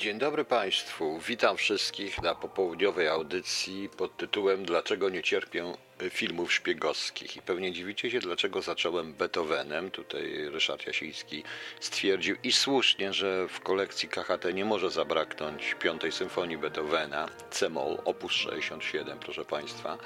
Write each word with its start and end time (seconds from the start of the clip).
Dzień 0.00 0.18
dobry 0.18 0.44
Państwu. 0.44 1.18
Witam 1.18 1.56
wszystkich 1.56 2.22
na 2.22 2.34
popołudniowej 2.34 3.08
audycji 3.08 3.88
pod 3.96 4.16
tytułem 4.16 4.64
Dlaczego 4.64 5.08
nie 5.08 5.22
cierpię 5.22 5.74
filmów 6.10 6.52
szpiegowskich? 6.52 7.36
I 7.36 7.42
pewnie 7.42 7.72
dziwicie 7.72 8.10
się, 8.10 8.20
dlaczego 8.20 8.62
zacząłem 8.62 9.14
Beethovenem. 9.14 9.90
Tutaj 9.90 10.48
Ryszard 10.48 10.86
Jasiński 10.86 11.44
stwierdził 11.80 12.36
i 12.42 12.52
słusznie, 12.52 13.12
że 13.12 13.48
w 13.48 13.60
kolekcji 13.60 14.08
KHT 14.08 14.54
nie 14.54 14.64
może 14.64 14.90
zabraknąć 14.90 15.74
piątej 15.74 16.12
symfonii 16.12 16.58
Beethovena, 16.58 17.28
C-moll, 17.50 17.98
op. 18.04 18.32
67, 18.32 19.18
proszę 19.18 19.44
Państwa. 19.44 19.98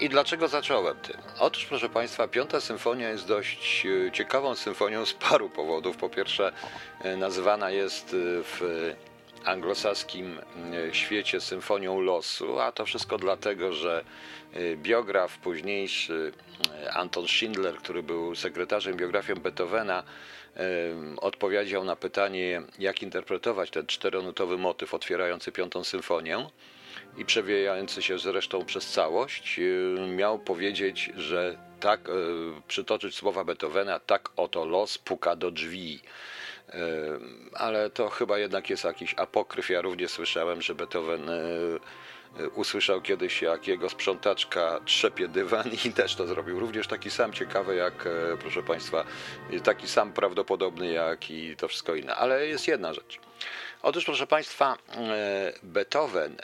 I 0.00 0.08
dlaczego 0.08 0.48
zacząłem 0.48 0.96
tym? 0.96 1.16
Otóż, 1.38 1.64
proszę 1.64 1.88
Państwa, 1.88 2.28
Piąta 2.28 2.60
Symfonia 2.60 3.08
jest 3.10 3.26
dość 3.26 3.86
e, 3.86 4.12
ciekawą 4.12 4.54
symfonią 4.54 5.06
z 5.06 5.12
paru 5.12 5.50
powodów. 5.50 5.96
Po 5.96 6.08
pierwsze, 6.08 6.52
e, 7.00 7.16
nazywana 7.16 7.70
jest 7.70 8.08
e, 8.08 8.16
w 8.42 8.60
anglosaskim 9.44 10.40
świecie 10.92 11.40
symfonią 11.40 12.00
losu, 12.00 12.60
a 12.60 12.72
to 12.72 12.86
wszystko 12.86 13.18
dlatego, 13.18 13.72
że 13.72 14.04
biograf 14.76 15.38
późniejszy 15.38 16.32
Anton 16.92 17.28
Schindler, 17.28 17.76
który 17.76 18.02
był 18.02 18.34
sekretarzem 18.34 18.96
biografią 18.96 19.34
Beethovena, 19.34 20.02
odpowiedział 21.16 21.84
na 21.84 21.96
pytanie, 21.96 22.62
jak 22.78 23.02
interpretować 23.02 23.70
ten 23.70 23.86
czteronutowy 23.86 24.58
motyw 24.58 24.94
otwierający 24.94 25.52
Piątą 25.52 25.84
Symfonię 25.84 26.46
i 27.16 27.24
przewijający 27.24 28.02
się 28.02 28.18
zresztą 28.18 28.64
przez 28.64 28.90
całość, 28.90 29.58
y, 29.58 29.96
miał 30.08 30.38
powiedzieć, 30.38 31.10
że 31.16 31.58
tak, 31.80 32.08
y, 32.08 32.12
przytoczyć 32.68 33.14
słowa 33.14 33.44
Beethovena, 33.44 34.00
tak 34.00 34.28
oto 34.36 34.64
los 34.64 34.98
puka 34.98 35.36
do 35.36 35.50
drzwi. 35.50 36.00
Y, 36.68 36.74
ale 37.54 37.90
to 37.90 38.08
chyba 38.08 38.38
jednak 38.38 38.70
jest 38.70 38.84
jakiś 38.84 39.14
apokryf. 39.16 39.70
Ja 39.70 39.82
również 39.82 40.10
słyszałem, 40.10 40.62
że 40.62 40.74
Beethoven 40.74 41.30
usłyszał 42.54 43.00
kiedyś, 43.00 43.42
jak 43.42 43.68
jego 43.68 43.88
sprzątaczka 43.88 44.80
trzepie 44.84 45.28
dywan 45.28 45.70
i 45.84 45.92
też 45.92 46.14
to 46.14 46.26
zrobił. 46.26 46.60
Również 46.60 46.86
taki 46.86 47.10
sam 47.10 47.32
ciekawy 47.32 47.76
jak, 47.76 48.08
proszę 48.40 48.62
Państwa, 48.62 49.04
taki 49.64 49.88
sam 49.88 50.12
prawdopodobny 50.12 50.92
jak 50.92 51.30
i 51.30 51.56
to 51.56 51.68
wszystko 51.68 51.94
inne. 51.94 52.14
Ale 52.14 52.46
jest 52.46 52.68
jedna 52.68 52.94
rzecz. 52.94 53.18
Otóż, 53.84 54.04
proszę 54.04 54.26
Państwa, 54.26 54.78
e, 54.88 55.52
Beethoven, 55.62 56.32
e, 56.32 56.36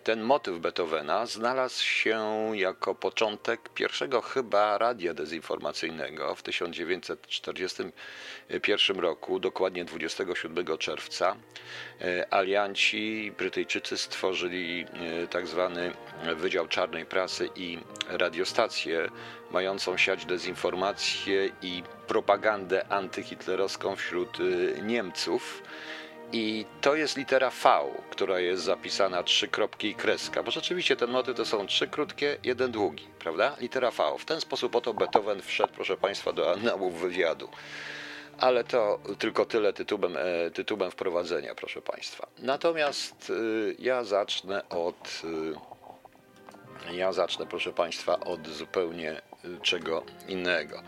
ten 0.00 0.22
motyw 0.22 0.58
Beethovena 0.58 1.26
znalazł 1.26 1.84
się 1.84 2.50
jako 2.54 2.94
początek 2.94 3.68
pierwszego 3.68 4.20
chyba 4.20 4.78
radia 4.78 5.14
dezinformacyjnego 5.14 6.34
w 6.34 6.42
1941 6.42 9.00
roku, 9.00 9.40
dokładnie 9.40 9.84
27 9.84 10.78
czerwca. 10.78 11.36
E, 12.00 12.34
alianci 12.34 13.32
Brytyjczycy 13.38 13.98
stworzyli 13.98 14.86
tak 15.30 15.46
zwany 15.46 15.92
Wydział 16.36 16.68
Czarnej 16.68 17.06
Prasy 17.06 17.48
i 17.56 17.78
radiostację 18.08 19.08
mającą 19.50 19.96
siać 19.96 20.26
dezinformację 20.26 21.50
i 21.62 21.82
propagandę 22.06 22.92
antyhitlerowską 22.92 23.96
wśród 23.96 24.38
Niemców. 24.82 25.62
I 26.32 26.66
to 26.80 26.94
jest 26.94 27.16
litera 27.16 27.50
V, 27.50 27.68
która 28.10 28.40
jest 28.40 28.62
zapisana 28.62 29.22
trzy 29.22 29.48
kropki 29.48 29.88
i 29.88 29.94
kreska, 29.94 30.42
bo 30.42 30.50
rzeczywiście 30.50 30.96
ten 30.96 31.10
motyw 31.10 31.36
to 31.36 31.44
są 31.44 31.66
trzy 31.66 31.88
krótkie, 31.88 32.36
jeden 32.44 32.72
długi, 32.72 33.06
prawda? 33.18 33.56
Litera 33.60 33.90
V. 33.90 34.18
W 34.18 34.24
ten 34.24 34.40
sposób 34.40 34.76
oto 34.76 34.94
Beethoven 34.94 35.42
wszedł, 35.42 35.72
proszę 35.74 35.96
Państwa, 35.96 36.32
do 36.32 36.52
annałów 36.52 37.00
wywiadu. 37.00 37.48
Ale 38.38 38.64
to 38.64 39.00
tylko 39.18 39.44
tyle 39.44 39.72
tytułem, 39.72 40.16
e, 40.16 40.50
tytułem 40.50 40.90
wprowadzenia, 40.90 41.54
proszę 41.54 41.82
Państwa. 41.82 42.26
Natomiast 42.38 43.30
y, 43.30 43.76
ja 43.78 44.04
zacznę 44.04 44.68
od. 44.68 45.22
Y, 46.90 46.96
ja 46.96 47.12
zacznę, 47.12 47.46
proszę 47.46 47.72
Państwa, 47.72 48.20
od 48.20 48.48
zupełnie 48.48 49.22
czego 49.62 50.02
innego. 50.28 50.82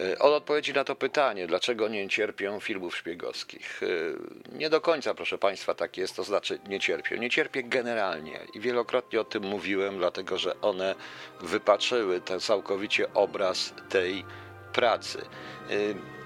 E, 0.00 0.18
od 0.18 0.32
odpowiedzi 0.32 0.72
na 0.72 0.84
to 0.84 0.96
pytanie, 0.96 1.46
dlaczego 1.46 1.88
nie 1.88 2.08
cierpię 2.08 2.58
filmów 2.60 2.96
szpiegowskich. 2.96 3.80
E, 3.82 4.58
nie 4.58 4.70
do 4.70 4.80
końca, 4.80 5.14
proszę 5.14 5.38
Państwa, 5.38 5.74
tak 5.74 5.96
jest, 5.96 6.16
to 6.16 6.24
znaczy 6.24 6.58
nie 6.68 6.80
cierpię. 6.80 7.18
Nie 7.18 7.30
cierpię 7.30 7.62
generalnie 7.62 8.40
i 8.54 8.60
wielokrotnie 8.60 9.20
o 9.20 9.24
tym 9.24 9.42
mówiłem, 9.42 9.98
dlatego 9.98 10.38
że 10.38 10.60
one 10.60 10.94
wypaczyły 11.40 12.20
ten 12.20 12.40
całkowicie 12.40 13.14
obraz 13.14 13.74
tej 13.88 14.24
pracy. 14.72 15.18
E, 15.18 15.74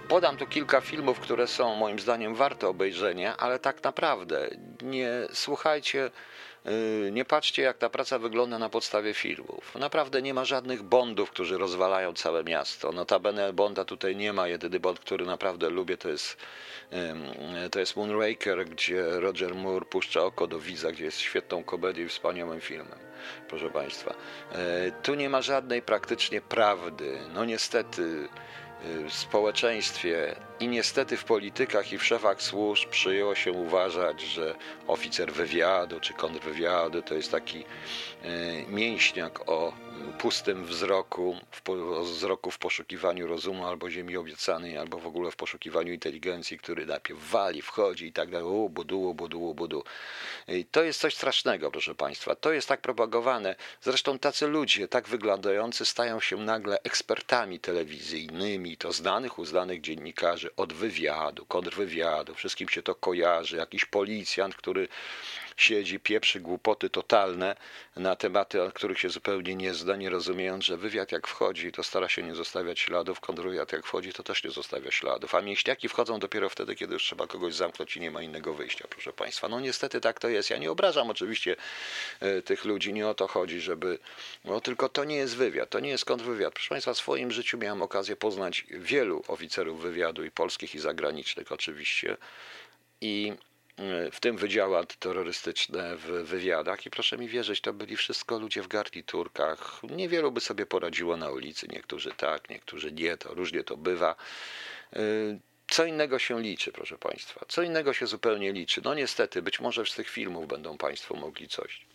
podam 0.09 0.37
tu 0.37 0.47
kilka 0.47 0.81
filmów, 0.81 1.21
które 1.21 1.47
są 1.47 1.75
moim 1.75 1.99
zdaniem 1.99 2.35
warte 2.35 2.69
obejrzenia, 2.69 3.37
ale 3.37 3.59
tak 3.59 3.85
naprawdę 3.85 4.51
nie 4.83 5.11
słuchajcie 5.33 6.11
nie 7.13 7.25
patrzcie, 7.25 7.63
jak 7.63 7.79
ta 7.79 7.91
praca 7.91 8.19
wygląda 8.19 8.59
na 8.59 8.69
podstawie 8.69 9.15
filmów. 9.15 9.75
Naprawdę 9.75 10.23
nie 10.23 10.35
ma 10.35 10.45
żadnych 10.45 10.83
Bondów, 10.83 11.31
którzy 11.31 11.59
rozwalają 11.59 12.13
całe 12.13 12.45
miasto. 12.45 12.93
Notabene 12.93 13.53
Bonda 13.53 13.85
tutaj 13.85 14.17
nie 14.17 14.33
ma. 14.33 14.49
Jedyny 14.49 14.81
Bond, 14.81 15.01
który 15.01 15.27
naprawdę 15.27 15.71
lubię, 15.71 15.97
to 15.97 16.09
jest, 16.09 16.37
to 17.71 17.81
jest 17.81 17.97
Moonraker, 17.97 18.67
gdzie 18.67 19.21
Roger 19.21 19.55
Moore 19.55 19.87
puszcza 19.87 20.25
oko 20.25 20.47
do 20.47 20.59
widza, 20.59 20.93
gdzie 20.93 21.05
jest 21.05 21.19
świetną 21.19 21.65
komedią 21.65 22.05
i 22.05 22.09
wspaniałym 22.09 22.61
filmem. 22.61 22.99
Proszę 23.49 23.71
Państwa. 23.71 24.15
Yy, 24.53 24.93
tu 25.03 25.15
nie 25.15 25.29
ma 25.29 25.43
żadnej 25.43 25.83
praktycznie 25.83 26.41
prawdy. 26.41 27.19
No 27.35 27.45
niestety 27.45 28.29
w 28.85 29.13
społeczeństwie 29.13 30.35
i 30.61 30.69
niestety 30.69 31.17
w 31.17 31.25
politykach 31.25 31.93
i 31.93 31.99
w 31.99 32.05
szefach 32.05 32.43
służb 32.43 32.91
przyjęło 32.91 33.35
się 33.35 33.53
uważać, 33.53 34.21
że 34.23 34.55
oficer 34.87 35.33
wywiadu 35.33 36.01
czy 36.01 36.15
kontrwywiadu 36.15 37.03
to 37.03 37.15
jest 37.15 37.31
taki 37.31 37.65
e, 38.23 38.27
mięśniak 38.69 39.49
o 39.49 39.73
pustym 40.19 40.65
wzroku, 40.65 41.37
w 41.53 41.63
wzroku 42.05 42.51
w 42.51 42.59
poszukiwaniu 42.59 43.27
rozumu 43.27 43.67
albo 43.67 43.91
ziemi 43.91 44.17
obiecanej, 44.17 44.79
albo 44.79 44.99
w 44.99 45.07
ogóle 45.07 45.31
w 45.31 45.37
poszukiwaniu 45.37 45.93
inteligencji, 45.93 46.59
który 46.59 46.87
najpierw 46.87 47.31
wali, 47.31 47.63
wchodzi 47.63 48.07
i 48.07 48.13
tak 48.13 48.31
dalej, 48.31 48.47
u, 48.47 48.69
budu, 48.69 49.15
budu, 49.15 49.55
budu. 49.55 49.85
I 50.49 50.65
to 50.65 50.83
jest 50.83 51.01
coś 51.01 51.15
strasznego, 51.15 51.71
proszę 51.71 51.95
Państwa. 51.95 52.35
To 52.35 52.53
jest 52.53 52.69
tak 52.69 52.81
propagowane. 52.81 53.55
Zresztą 53.81 54.19
tacy 54.19 54.47
ludzie, 54.47 54.89
tak 54.89 55.09
wyglądający, 55.09 55.85
stają 55.85 56.21
się 56.21 56.37
nagle 56.37 56.79
ekspertami 56.83 57.61
telewizyjnymi, 57.61 58.77
to 58.77 58.93
znanych, 58.93 59.39
uznanych 59.39 59.81
dziennikarzy 59.81 60.51
od 60.57 60.73
wywiadu, 60.73 61.47
kontrwywiadu, 61.47 62.35
wszystkim 62.35 62.69
się 62.69 62.83
to 62.83 62.95
kojarzy, 62.95 63.57
jakiś 63.57 63.85
policjant, 63.85 64.55
który 64.55 64.89
siedzi, 65.63 66.01
pieprzy 66.01 66.41
głupoty 66.41 66.91
totalne 66.91 67.57
na 67.97 68.17
tematy, 68.17 68.63
o 68.63 68.71
których 68.71 68.99
się 68.99 69.11
zupełnie 69.11 69.55
nie 69.55 69.75
zna, 69.75 69.97
nie 69.97 70.11
rozumiejąc, 70.11 70.65
że 70.65 70.77
wywiad 70.77 71.13
jak 71.13 71.27
wchodzi, 71.27 71.73
to 71.73 71.83
stara 71.83 72.09
się 72.09 72.23
nie 72.23 72.35
zostawiać 72.35 72.81
śladów, 72.81 73.21
kontrwywiad 73.21 73.73
jak 73.73 73.87
wchodzi, 73.87 74.13
to 74.13 74.23
też 74.23 74.45
nie 74.45 74.51
zostawia 74.51 74.91
śladów, 74.91 75.35
a 75.35 75.43
mięśniaki 75.43 75.89
wchodzą 75.89 76.19
dopiero 76.19 76.49
wtedy, 76.49 76.75
kiedy 76.75 76.93
już 76.93 77.03
trzeba 77.03 77.27
kogoś 77.27 77.55
zamknąć 77.55 77.97
i 77.97 78.01
nie 78.01 78.11
ma 78.11 78.23
innego 78.23 78.55
wyjścia, 78.55 78.87
proszę 78.91 79.13
Państwa. 79.13 79.49
No 79.49 79.61
niestety 79.61 80.01
tak 80.01 80.21
to 80.21 80.29
jest. 80.29 80.51
Ja 80.51 80.59
nie 80.59 80.71
obrażam 80.71 81.11
oczywiście 81.11 81.57
e, 82.21 82.43
tych 82.43 82.65
ludzi, 82.65 82.93
nie 82.93 83.09
o 83.09 83.15
to 83.15 83.27
chodzi, 83.29 83.61
żeby, 83.61 83.99
no 84.45 84.61
tylko 84.61 84.89
to 84.89 85.05
nie 85.05 85.17
jest 85.17 85.37
wywiad, 85.37 85.71
to 85.71 85.81
nie 85.81 85.91
jest 85.91 86.05
kontrwywiad. 86.05 86.55
Proszę 86.55 86.69
Państwa, 86.69 86.95
w 86.95 86.99
swoim 86.99 87.31
życiu 87.31 87.59
miałem 87.59 87.83
okazję 87.83 88.17
poznać 88.17 88.65
wielu 88.71 89.23
oficerów 89.29 89.83
wywiadu 89.83 90.25
i 90.25 90.31
polskich 90.31 90.75
i 90.75 90.79
zagranicznych 90.79 91.53
oczywiście 91.53 92.17
i 93.01 93.33
w 94.13 94.21
tym 94.21 94.37
wydziały 94.37 94.79
antyterrorystyczne 94.79 95.97
w 95.97 96.07
wywiadach 96.07 96.87
i 96.87 96.91
proszę 96.91 97.19
mi 97.19 97.29
wierzyć, 97.29 97.61
to 97.61 97.73
byli 97.73 97.97
wszystko 97.97 98.39
ludzie 98.39 98.63
w 98.63 98.69
garniturkach. 98.69 99.81
Niewielu 99.83 100.33
by 100.33 100.41
sobie 100.41 100.67
poradziło 100.67 101.17
na 101.17 101.31
ulicy, 101.31 101.67
niektórzy 101.73 102.13
tak, 102.17 102.51
niektórzy 102.51 102.93
nie, 102.93 103.17
to 103.17 103.35
różnie 103.35 103.65
to 103.65 103.77
bywa. 103.77 104.17
Y, 104.97 105.39
co 105.71 105.85
innego 105.85 106.19
się 106.19 106.43
liczy, 106.43 106.73
proszę 106.73 106.99
Państwa, 106.99 107.45
co 107.49 107.63
innego 107.63 107.93
się 107.93 108.07
zupełnie 108.07 108.53
liczy. 108.53 108.81
No 108.85 108.95
niestety, 108.95 109.43
być 109.43 109.61
może 109.61 109.87
z 109.87 109.95
tych 109.95 110.09
filmów 110.09 110.49
będą 110.49 110.79
Państwo 110.79 111.15
mogli 111.15 111.49
coś 111.49 111.87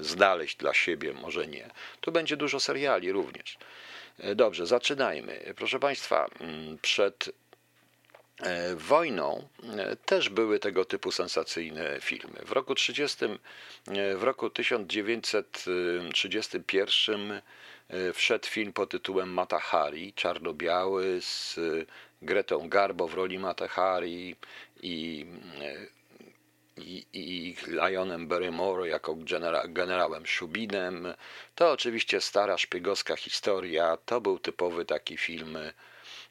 znaleźć 0.00 0.56
dla 0.56 0.74
siebie, 0.74 1.12
może 1.12 1.46
nie. 1.46 1.70
Tu 2.00 2.12
będzie 2.12 2.36
dużo 2.36 2.60
seriali 2.60 3.12
również. 3.12 3.58
Y, 4.24 4.34
dobrze, 4.34 4.66
zaczynajmy. 4.66 5.54
Proszę 5.56 5.78
Państwa, 5.78 6.28
mm, 6.40 6.78
przed 6.78 7.30
wojną 8.76 9.48
e, 9.78 9.96
też 9.96 10.28
były 10.28 10.58
tego 10.58 10.84
typu 10.84 11.12
sensacyjne 11.12 12.00
filmy. 12.00 12.40
W 12.44 12.52
roku 12.52 12.74
30, 12.74 13.24
e, 13.24 13.38
w 14.16 14.22
roku 14.22 14.50
1931 14.50 17.40
wszedł 18.14 18.46
film 18.46 18.72
pod 18.72 18.90
tytułem 18.90 19.32
Matahari, 19.32 20.12
czarno-biały 20.12 21.20
z 21.20 21.58
Gretą 22.22 22.68
Garbo 22.68 23.08
w 23.08 23.14
roli 23.14 23.38
Matahari 23.38 24.36
i 24.82 25.26
i, 26.76 27.06
i 27.12 27.56
Lionem 27.66 28.28
Barrymore 28.28 28.88
jako 28.88 29.14
genera, 29.14 29.62
generałem 29.68 30.26
Szubinem. 30.26 31.14
To 31.54 31.70
oczywiście 31.70 32.20
stara 32.20 32.58
szpiegowska 32.58 33.16
historia. 33.16 33.98
To 34.06 34.20
był 34.20 34.38
typowy 34.38 34.84
taki 34.84 35.16
film 35.16 35.58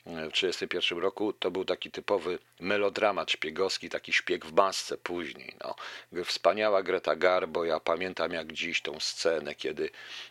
w 0.05 0.31
1931 0.31 1.03
roku, 1.03 1.33
to 1.33 1.51
był 1.51 1.65
taki 1.65 1.91
typowy 1.91 2.39
melodramat 2.59 3.31
szpiegowski, 3.31 3.89
taki 3.89 4.13
szpieg 4.13 4.45
w 4.45 4.53
masce 4.53 4.97
później. 4.97 5.55
No. 5.63 5.75
Wspaniała 6.23 6.83
Greta 6.83 7.15
Garbo, 7.15 7.65
ja 7.65 7.79
pamiętam 7.79 8.31
jak 8.31 8.53
dziś 8.53 8.81
tą 8.81 8.99
scenę, 8.99 9.55
kiedy 9.55 9.89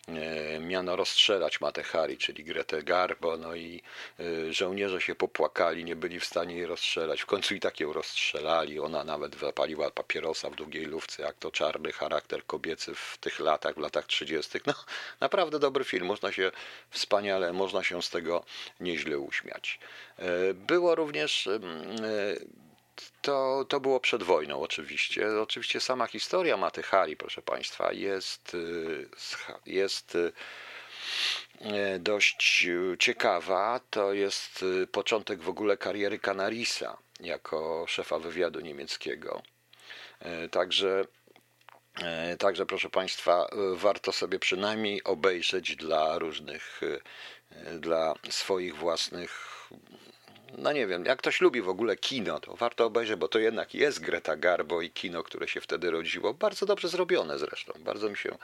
e, 0.08 0.60
miano 0.60 0.96
rozstrzelać 0.96 1.60
Matehari, 1.60 2.18
czyli 2.18 2.44
Gretę 2.44 2.82
Garbo, 2.82 3.36
no 3.36 3.54
i 3.54 3.82
e, 4.20 4.52
żołnierze 4.52 5.00
się 5.00 5.14
popłakali, 5.14 5.84
nie 5.84 5.96
byli 5.96 6.20
w 6.20 6.24
stanie 6.24 6.54
jej 6.54 6.66
rozstrzelać. 6.66 7.20
W 7.20 7.26
końcu 7.26 7.54
i 7.54 7.60
tak 7.60 7.80
ją 7.80 7.92
rozstrzelali, 7.92 8.80
ona 8.80 9.04
nawet 9.04 9.36
zapaliła 9.36 9.90
papierosa 9.90 10.50
w 10.50 10.54
długiej 10.54 10.84
lufce, 10.84 11.22
jak 11.22 11.36
to 11.36 11.50
czarny 11.50 11.92
charakter 11.92 12.46
kobiecy 12.46 12.94
w 12.94 13.18
tych 13.20 13.40
latach, 13.40 13.74
w 13.74 13.78
latach 13.78 14.06
30. 14.06 14.58
No, 14.66 14.74
naprawdę 15.20 15.58
dobry 15.58 15.84
film, 15.84 16.06
można 16.06 16.32
się 16.32 16.50
wspaniale, 16.90 17.52
można 17.52 17.84
się 17.84 18.02
z 18.02 18.10
tego 18.10 18.44
nieźle 18.80 19.18
uśmiać. 19.18 19.63
E, 20.18 20.54
było 20.54 20.94
również 20.94 21.46
e, 21.46 21.60
to, 23.22 23.64
to 23.68 23.80
było 23.80 24.00
przed 24.00 24.22
wojną 24.22 24.60
oczywiście. 24.60 25.40
Oczywiście 25.42 25.80
sama 25.80 26.06
historia 26.06 26.56
Matyhari, 26.56 27.16
proszę 27.16 27.42
Państwa, 27.42 27.92
jest, 27.92 28.54
e, 28.54 29.70
jest 29.70 30.18
dość 31.98 32.66
ciekawa. 32.98 33.80
To 33.90 34.12
jest 34.12 34.64
początek 34.92 35.42
w 35.42 35.48
ogóle 35.48 35.76
kariery 35.76 36.18
Canarisa 36.18 36.96
jako 37.20 37.84
szefa 37.88 38.18
wywiadu 38.18 38.60
niemieckiego. 38.60 39.42
Także 40.50 41.04
także, 42.38 42.66
proszę 42.66 42.90
Państwa, 42.90 43.46
warto 43.74 44.12
sobie 44.12 44.38
przynajmniej 44.38 45.04
obejrzeć 45.04 45.76
dla 45.76 46.18
różnych, 46.18 46.80
dla 47.80 48.14
swoich 48.30 48.76
własnych. 48.76 49.54
No 50.58 50.72
nie 50.72 50.86
wiem, 50.86 51.04
jak 51.04 51.18
ktoś 51.18 51.40
lubi 51.40 51.62
w 51.62 51.68
ogóle 51.68 51.96
kino, 51.96 52.40
to 52.40 52.56
warto 52.56 52.84
obejrzeć, 52.84 53.16
bo 53.16 53.28
to 53.28 53.38
jednak 53.38 53.74
jest 53.74 54.00
Greta 54.00 54.36
Garbo 54.36 54.82
i 54.82 54.90
kino, 54.90 55.22
które 55.22 55.48
się 55.48 55.60
wtedy 55.60 55.90
rodziło. 55.90 56.34
Bardzo 56.34 56.66
dobrze 56.66 56.88
zrobione 56.88 57.38
zresztą. 57.38 57.72
Bardzo 57.78 58.08
mi 58.10 58.16
się, 58.16 58.38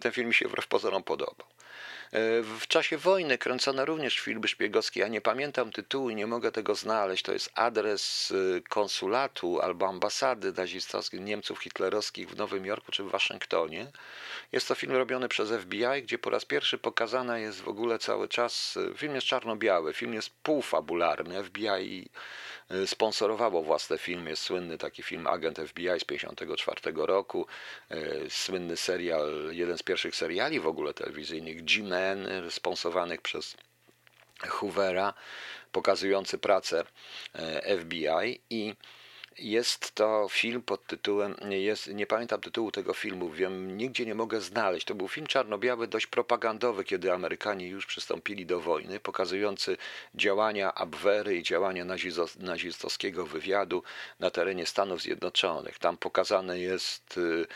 ten 0.00 0.12
film 0.12 0.28
mi 0.28 0.34
się 0.34 0.48
wbrew 0.48 0.66
pozorom 0.66 1.02
podobał. 1.02 1.46
W 2.42 2.66
czasie 2.68 2.98
wojny 2.98 3.38
kręcono 3.38 3.84
również 3.84 4.18
filmy 4.18 4.48
szpiegowskie. 4.48 5.00
Ja 5.00 5.08
nie 5.08 5.20
pamiętam 5.20 5.72
tytułu 5.72 6.10
i 6.10 6.14
nie 6.14 6.26
mogę 6.26 6.52
tego 6.52 6.74
znaleźć. 6.74 7.22
To 7.22 7.32
jest 7.32 7.50
adres 7.54 8.30
y, 8.30 8.62
konsulatu 8.68 9.60
albo 9.60 9.88
ambasady 9.88 10.52
nazistowskich 10.52 11.20
Niemców 11.20 11.58
hitlerowskich 11.58 12.28
w 12.28 12.36
Nowym 12.36 12.66
Jorku 12.66 12.92
czy 12.92 13.02
w 13.02 13.10
Waszyngtonie. 13.10 13.86
Jest 14.52 14.68
to 14.68 14.74
film 14.74 14.92
robiony 14.92 15.28
przez 15.28 15.50
FBI, 15.50 16.02
gdzie 16.02 16.18
po 16.18 16.30
raz 16.30 16.44
pierwszy 16.44 16.78
pokazana 16.78 17.38
jest 17.38 17.60
w 17.60 17.68
ogóle 17.68 17.98
cały 17.98 18.28
czas. 18.28 18.76
Y, 18.76 18.94
film 18.96 19.14
jest 19.14 19.26
czarno-biały, 19.26 19.92
film 19.92 20.14
jest 20.14 20.30
półfabularny. 20.30 21.44
FBI 21.44 22.08
sponsorowało 22.86 23.62
własne 23.62 23.98
filmy. 23.98 24.30
Jest 24.30 24.42
słynny 24.42 24.78
taki 24.78 25.02
film 25.02 25.26
Agent 25.26 25.58
FBI 25.58 25.88
z 25.98 26.06
1954 26.06 27.06
roku, 27.06 27.46
y, 27.90 28.26
słynny 28.30 28.76
serial, 28.76 29.48
jeden 29.50 29.78
z 29.78 29.82
pierwszych 29.82 30.16
seriali 30.16 30.60
w 30.60 30.66
ogóle 30.66 30.94
telewizyjnych, 30.94 31.64
G-Men, 31.64 32.28
sponsowanych 32.50 33.22
przez 33.22 33.56
Hoovera, 34.48 35.14
pokazujący 35.72 36.38
pracę 36.38 36.84
FBI 37.80 38.40
i 38.50 38.74
jest 39.38 39.94
to 39.94 40.26
film 40.30 40.62
pod 40.62 40.86
tytułem, 40.86 41.36
jest, 41.50 41.94
nie 41.94 42.06
pamiętam 42.06 42.40
tytułu 42.40 42.70
tego 42.70 42.94
filmu, 42.94 43.30
wiem, 43.30 43.76
nigdzie 43.76 44.06
nie 44.06 44.14
mogę 44.14 44.40
znaleźć. 44.40 44.86
To 44.86 44.94
był 44.94 45.08
film 45.08 45.26
czarno-biały, 45.26 45.88
dość 45.88 46.06
propagandowy, 46.06 46.84
kiedy 46.84 47.12
Amerykanie 47.12 47.68
już 47.68 47.86
przystąpili 47.86 48.46
do 48.46 48.60
wojny, 48.60 49.00
pokazujący 49.00 49.76
działania 50.14 50.74
Abwehry 50.74 51.36
i 51.36 51.42
działania 51.42 51.84
nazistowskiego 52.38 53.26
wywiadu 53.26 53.82
na 54.20 54.30
terenie 54.30 54.66
Stanów 54.66 55.02
Zjednoczonych. 55.02 55.78
Tam 55.78 55.96
pokazane 55.96 56.58
jest 56.58 57.18
y, 57.18 57.46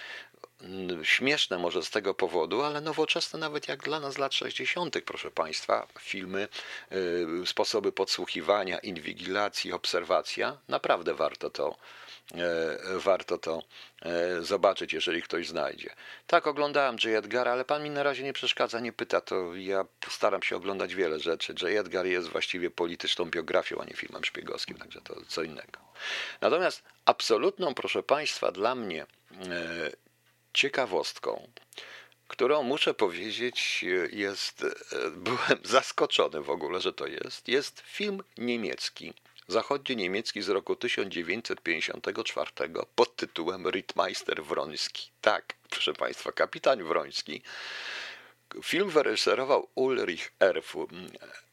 śmieszne 1.03 1.59
może 1.59 1.83
z 1.83 1.91
tego 1.91 2.15
powodu, 2.15 2.63
ale 2.63 2.81
nowoczesne 2.81 3.39
nawet 3.39 3.69
jak 3.69 3.83
dla 3.83 4.01
nas 4.01 4.19
lat 4.19 4.35
60., 4.35 4.97
proszę 5.05 5.31
Państwa, 5.31 5.87
filmy, 6.01 6.49
y, 6.93 7.47
sposoby 7.47 7.93
podsłuchiwania, 7.93 8.79
inwigilacji, 8.79 9.73
obserwacja, 9.73 10.59
naprawdę 10.69 11.15
warto 11.15 11.51
to, 11.51 11.77
y, 12.35 12.99
warto 12.99 13.39
to 13.39 13.63
y, 14.39 14.45
zobaczyć, 14.45 14.93
jeżeli 14.93 15.23
ktoś 15.23 15.49
znajdzie. 15.49 15.95
Tak, 16.27 16.47
oglądałem 16.47 16.97
J. 17.05 17.05
Edgar, 17.05 17.49
ale 17.49 17.65
pan 17.65 17.83
mi 17.83 17.91
na 17.91 18.03
razie 18.03 18.23
nie 18.23 18.33
przeszkadza, 18.33 18.81
nie 18.81 18.93
pyta, 18.93 19.21
to 19.21 19.55
ja 19.55 19.85
staram 20.09 20.43
się 20.43 20.57
oglądać 20.57 20.95
wiele 20.95 21.21
rzeczy. 21.21 21.55
J. 21.63 21.63
Edgar 21.63 22.07
jest 22.07 22.29
właściwie 22.29 22.71
polityczną 22.71 23.25
biografią, 23.25 23.81
a 23.81 23.85
nie 23.85 23.95
filmem 23.95 24.25
szpiegowskim, 24.25 24.79
także 24.79 25.01
to 25.01 25.15
co 25.29 25.43
innego. 25.43 25.79
Natomiast 26.41 26.83
absolutną, 27.05 27.75
proszę 27.75 28.03
Państwa, 28.03 28.53
dla 28.53 28.75
mnie 28.75 29.07
ciekawostką, 30.57 31.49
którą 32.29 32.63
muszę 32.63 32.95
powiedzieć, 32.95 33.85
jest, 34.13 34.67
byłem 35.13 35.59
zaskoczony 35.77 36.41
w 36.41 36.51
ogóle, 36.51 36.81
że 36.81 36.93
to 36.93 37.07
jest, 37.07 37.49
jest 37.49 37.81
film 37.81 38.23
niemiecki, 38.39 39.15
zachodni 39.49 39.97
niemiecki 39.97 40.43
z 40.43 40.49
roku 40.49 40.77
1954 40.77 42.51
pod 42.95 43.17
tytułem 43.17 43.71
Rittmeister 43.71 44.45
Wroński. 44.45 45.11
Tak, 45.21 45.55
proszę 45.71 45.93
Państwa, 45.93 46.33
kapitan 46.33 46.85
Wroński. 46.85 47.43
Film 48.63 48.91
wyreżyserował 48.91 49.69
Ulrich 49.75 50.33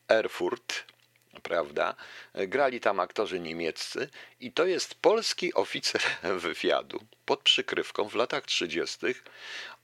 Erfurt, 0.07 0.92
prawda? 1.44 1.95
Grali 2.33 2.80
tam 2.80 3.00
aktorzy 3.00 3.39
niemieccy 3.39 4.09
i 4.39 4.51
to 4.51 4.65
jest 4.65 4.95
polski 4.95 5.53
oficer 5.53 6.01
wywiadu 6.45 7.00
pod 7.25 7.39
przykrywką 7.39 8.09
w 8.09 8.15
latach 8.15 8.45
30. 8.45 8.97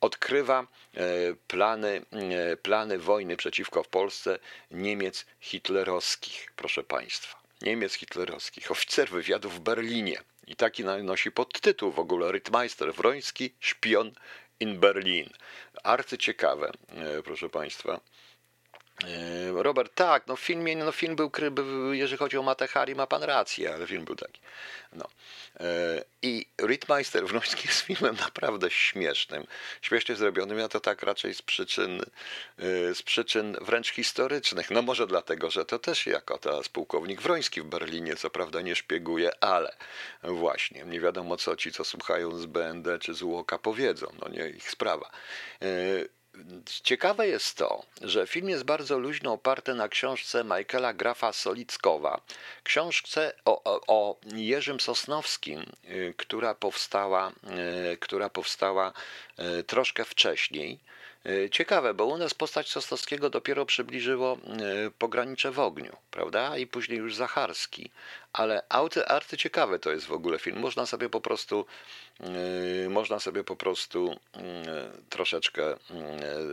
odkrywa 0.01 0.67
e, 0.93 1.03
plany, 1.47 2.01
e, 2.11 2.57
plany 2.57 2.99
wojny 2.99 3.37
przeciwko 3.37 3.83
Polsce 3.89 4.39
Niemiec 4.71 5.25
hitlerowskich, 5.39 6.51
proszę 6.55 6.83
Państwa. 6.83 7.39
Niemiec 7.61 7.93
hitlerowskich, 7.93 8.71
oficer 8.71 9.09
wywiadu 9.09 9.49
w 9.49 9.59
Berlinie. 9.59 10.21
I 10.47 10.55
taki 10.55 10.83
nosi 10.83 11.31
podtytuł 11.31 11.91
w 11.91 11.99
ogóle 11.99 12.31
Rittmeister 12.31 12.93
Wroński, 12.93 13.53
szpion 13.59 14.11
in 14.59 14.79
Berlin. 14.79 15.29
Arcyciekawe, 15.83 16.71
e, 16.89 17.23
proszę 17.23 17.49
Państwa. 17.49 17.99
E, 19.07 19.63
Robert, 19.63 19.95
tak, 19.95 20.27
no 20.27 20.35
w 20.35 20.39
filmie, 20.39 20.75
no 20.75 20.91
film 20.91 21.15
był, 21.15 21.93
jeżeli 21.93 22.17
chodzi 22.17 22.37
o 22.37 22.43
Matehari, 22.43 22.95
ma 22.95 23.07
pan 23.07 23.23
rację, 23.23 23.73
ale 23.73 23.87
film 23.87 24.05
był 24.05 24.15
taki. 24.15 24.41
No. 24.93 25.07
E, 25.59 26.03
I 26.21 26.45
Rittmeister 26.61 27.27
Wroński 27.27 27.67
jest 27.67 27.81
filmem 27.81 28.15
naprawdę 28.15 28.69
śmiesznym, 28.69 29.47
śmiesznie 29.81 30.15
zrobionym, 30.15 30.59
ja 30.59 30.67
to 30.67 30.79
tak 30.79 31.03
raczej 31.03 31.33
z 31.33 31.41
przyczyn, 31.41 32.01
e, 32.57 32.95
z 32.95 33.03
przyczyn 33.03 33.57
wręcz 33.61 33.89
historycznych. 33.91 34.71
No 34.71 34.81
może 34.81 35.07
dlatego, 35.07 35.51
że 35.51 35.65
to 35.65 35.79
też 35.79 36.05
jako 36.05 36.37
teraz 36.37 36.69
pułkownik 36.69 37.21
Wroński 37.21 37.61
w 37.61 37.65
Berlinie, 37.65 38.15
co 38.15 38.29
prawda 38.29 38.61
nie 38.61 38.75
szpieguje, 38.75 39.43
ale 39.43 39.75
właśnie, 40.23 40.83
nie 40.85 40.99
wiadomo 40.99 41.37
co 41.37 41.55
ci, 41.55 41.71
co 41.71 41.83
słuchają 41.83 42.37
z 42.37 42.45
BND 42.45 42.99
czy 42.99 43.13
z 43.13 43.21
UOKA 43.21 43.57
powiedzą, 43.57 44.07
no 44.21 44.29
nie 44.29 44.49
ich 44.49 44.71
sprawa. 44.71 45.11
Ciekawe 46.83 47.27
jest 47.27 47.57
to, 47.57 47.83
że 48.01 48.27
film 48.27 48.49
jest 48.49 48.63
bardzo 48.63 48.99
luźno 48.99 49.33
oparty 49.33 49.73
na 49.73 49.89
książce 49.89 50.43
Michaela 50.43 50.93
Grafa 50.93 51.33
Solickowa, 51.33 52.21
książce 52.63 53.33
o, 53.45 53.63
o, 53.63 53.81
o 53.87 54.17
Jerzym 54.25 54.79
Sosnowskim, 54.79 55.65
y, 55.85 56.13
która 56.17 56.55
powstała, 56.55 57.31
y, 57.93 57.97
która 57.97 58.29
powstała 58.29 58.93
y, 59.59 59.63
troszkę 59.63 60.05
wcześniej. 60.05 60.79
Ciekawe, 61.51 61.93
bo 61.93 62.05
u 62.05 62.17
nas 62.17 62.33
postać 62.33 62.69
Sosnowskiego 62.69 63.29
dopiero 63.29 63.65
przybliżyło 63.65 64.37
pogranicze 64.99 65.51
w 65.51 65.59
ogniu, 65.59 65.95
prawda? 66.11 66.57
I 66.57 66.67
później 66.67 66.99
już 66.99 67.15
Zacharski. 67.15 67.91
Ale 68.33 68.63
arty 69.07 69.37
ciekawe 69.37 69.79
to 69.79 69.91
jest 69.91 70.05
w 70.05 70.11
ogóle 70.11 70.39
film. 70.39 70.59
Można 70.59 70.85
sobie 70.85 71.09
po 71.09 71.21
prostu 71.21 71.65
Yy, 72.19 72.89
można 72.89 73.19
sobie 73.19 73.43
po 73.43 73.55
prostu 73.55 74.19
yy, 74.35 74.41
troszeczkę, 75.09 75.75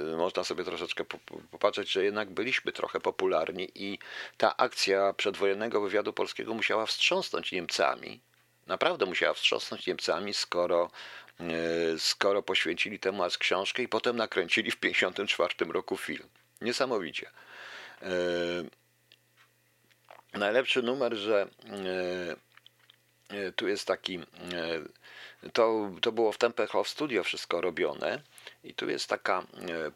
yy, 0.09 0.17
można 0.17 0.45
sobie 0.45 0.65
troszeczkę 0.65 1.05
popatrzeć, 1.51 1.93
że 1.93 2.05
jednak 2.05 2.31
byliśmy 2.31 2.73
trochę 2.73 3.01
popularni 3.01 3.69
i 3.75 3.99
ta 4.37 4.57
akcja 4.57 5.13
przedwojennego 5.13 5.81
wywiadu 5.81 6.13
polskiego 6.13 6.55
musiała 6.55 6.87
wstrząsnąć 6.87 7.53
Niemcami. 7.53 8.21
Naprawdę 8.67 9.07
musiała 9.07 9.35
wstrząsnąć 9.35 9.87
Niemcami, 9.87 10.35
skoro, 10.35 10.91
skoro 11.99 12.43
poświęcili 12.43 12.99
temu 12.99 13.23
az 13.23 13.39
książkę 13.39 13.83
i 13.83 13.89
potem 13.89 14.17
nakręcili 14.17 14.71
w 14.71 14.77
1954 14.77 15.73
roku 15.73 15.97
film. 15.97 16.29
Niesamowicie. 16.61 17.31
Najlepszy 20.33 20.83
numer, 20.83 21.15
że 21.15 21.49
tu 23.57 23.69
jest 23.69 23.87
taki, 23.87 24.21
to, 25.53 25.91
to 26.03 26.13
było 26.13 26.33
w 26.33 26.39
Tempelhof 26.39 26.89
Studio 26.89 27.25
wszystko 27.25 27.61
robione 27.61 28.23
i 28.65 28.75
tu 28.75 28.91
jest 28.91 29.09
taka 29.09 29.47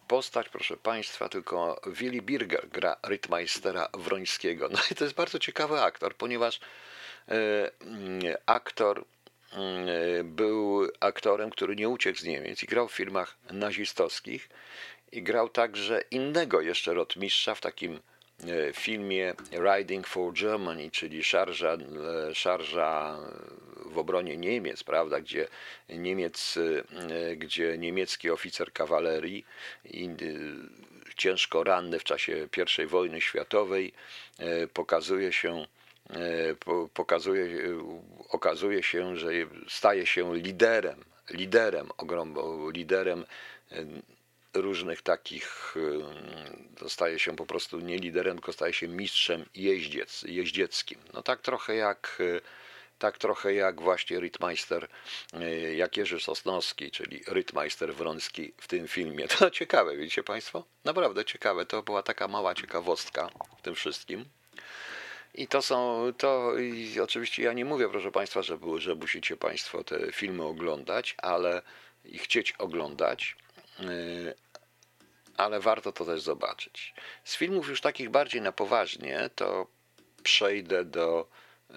postać, 0.08 0.48
proszę 0.48 0.76
Państwa, 0.76 1.28
tylko 1.28 1.80
Willy 1.86 2.22
Birger 2.22 2.68
gra 2.68 2.96
Rytmeistera 3.02 3.88
Wrońskiego. 3.94 4.68
No 4.72 4.78
i 4.90 4.94
to 4.94 5.04
jest 5.04 5.16
bardzo 5.16 5.38
ciekawy 5.38 5.80
aktor, 5.80 6.16
ponieważ 6.16 6.60
aktor 8.46 9.04
był 10.24 10.88
aktorem, 11.00 11.50
który 11.50 11.76
nie 11.76 11.88
uciekł 11.88 12.18
z 12.18 12.24
Niemiec 12.24 12.62
i 12.62 12.66
grał 12.66 12.88
w 12.88 12.92
filmach 12.92 13.36
nazistowskich 13.50 14.48
i 15.12 15.22
grał 15.22 15.48
także 15.48 16.02
innego 16.10 16.60
jeszcze 16.60 16.94
rotmistrza 16.94 17.54
w 17.54 17.60
takim 17.60 18.00
e, 18.48 18.72
filmie 18.72 19.34
Riding 19.52 20.06
for 20.06 20.32
Germany, 20.32 20.90
czyli 20.90 21.24
szarża, 21.24 21.72
e, 21.72 22.34
szarża 22.34 23.18
w 23.86 23.98
obronie 23.98 24.36
Niemiec, 24.36 24.84
prawda, 24.84 25.20
gdzie, 25.20 25.48
Niemiec, 25.88 26.58
e, 27.10 27.36
gdzie 27.36 27.78
niemiecki 27.78 28.30
oficer 28.30 28.72
kawalerii 28.72 29.44
ciężko 31.16 31.64
ranny 31.64 31.98
w 31.98 32.04
czasie 32.04 32.48
I 32.82 32.86
wojny 32.86 33.20
światowej 33.20 33.92
pokazuje 34.74 35.32
się 35.32 35.66
pokazuje, 36.94 37.48
okazuje 38.28 38.82
się, 38.82 39.16
że 39.16 39.28
staje 39.68 40.06
się 40.06 40.36
liderem, 40.36 41.04
liderem, 41.30 41.88
ogrom, 41.96 42.34
liderem 42.72 43.24
różnych 44.54 45.02
takich, 45.02 45.74
staje 46.88 47.18
się 47.18 47.36
po 47.36 47.46
prostu 47.46 47.80
nie 47.80 47.98
liderem, 47.98 48.36
tylko 48.36 48.52
staje 48.52 48.72
się 48.72 48.88
mistrzem 48.88 49.44
jeździec, 49.54 50.22
jeździeckim. 50.22 50.98
No 51.14 51.22
tak 51.22 51.40
trochę 51.40 51.74
jak 51.74 52.22
tak 53.00 53.18
trochę 53.18 53.54
jak 53.54 53.80
właśnie 53.80 54.20
Rytmeister, 54.20 54.88
jak 55.76 55.96
Jerzy 55.96 56.20
Sosnowski, 56.20 56.90
czyli 56.90 57.22
Rytmeister 57.26 57.94
Wroński 57.94 58.52
w 58.56 58.68
tym 58.68 58.88
filmie. 58.88 59.28
To 59.28 59.50
ciekawe, 59.50 59.96
widzicie 59.96 60.22
Państwo? 60.22 60.64
Naprawdę 60.84 61.24
ciekawe. 61.24 61.66
To 61.66 61.82
była 61.82 62.02
taka 62.02 62.28
mała 62.28 62.54
ciekawostka 62.54 63.30
w 63.58 63.62
tym 63.62 63.74
wszystkim. 63.74 64.24
I 65.34 65.46
to 65.46 65.62
są, 65.62 66.06
to 66.18 66.58
i 66.58 67.00
oczywiście 67.00 67.42
ja 67.42 67.52
nie 67.52 67.64
mówię, 67.64 67.88
proszę 67.88 68.12
Państwa, 68.12 68.42
że, 68.42 68.58
że 68.76 68.94
musicie 68.94 69.36
Państwo 69.36 69.84
te 69.84 70.12
filmy 70.12 70.44
oglądać, 70.44 71.14
ale 71.18 71.62
i 72.04 72.18
chcieć 72.18 72.52
oglądać, 72.52 73.36
yy, 73.78 74.34
ale 75.36 75.60
warto 75.60 75.92
to 75.92 76.04
też 76.04 76.22
zobaczyć. 76.22 76.94
Z 77.24 77.36
filmów 77.36 77.68
już 77.68 77.80
takich 77.80 78.10
bardziej 78.10 78.42
na 78.42 78.52
poważnie, 78.52 79.30
to 79.34 79.66
przejdę 80.22 80.84
do 80.84 81.28
yy, 81.70 81.76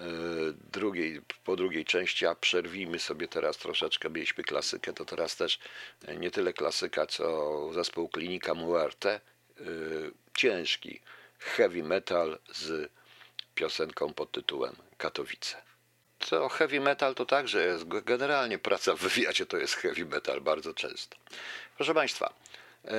drugiej, 0.72 1.20
po 1.44 1.56
drugiej 1.56 1.84
części, 1.84 2.26
a 2.26 2.34
przerwijmy 2.34 2.98
sobie 2.98 3.28
teraz 3.28 3.56
troszeczkę, 3.56 4.10
mieliśmy 4.10 4.44
klasykę, 4.44 4.92
to 4.92 5.04
teraz 5.04 5.36
też 5.36 5.58
nie 6.18 6.30
tyle 6.30 6.52
klasyka, 6.52 7.06
co 7.06 7.72
zespół 7.72 8.08
Klinika 8.08 8.54
Muerte, 8.54 9.20
yy, 9.60 10.12
ciężki 10.34 11.00
heavy 11.38 11.82
metal 11.82 12.38
z 12.52 12.90
piosenką 13.54 14.14
pod 14.14 14.32
tytułem 14.32 14.76
Katowice. 14.98 15.62
To 16.18 16.48
heavy 16.48 16.80
metal 16.80 17.14
to 17.14 17.26
także 17.26 17.66
jest, 17.66 17.84
generalnie 17.88 18.58
praca 18.58 18.94
w 18.94 19.00
wywiadzie 19.00 19.46
to 19.46 19.56
jest 19.56 19.74
heavy 19.74 20.04
metal 20.04 20.40
bardzo 20.40 20.74
często. 20.74 21.16
Proszę 21.76 21.94
Państwa, 21.94 22.34
e, 22.84 22.90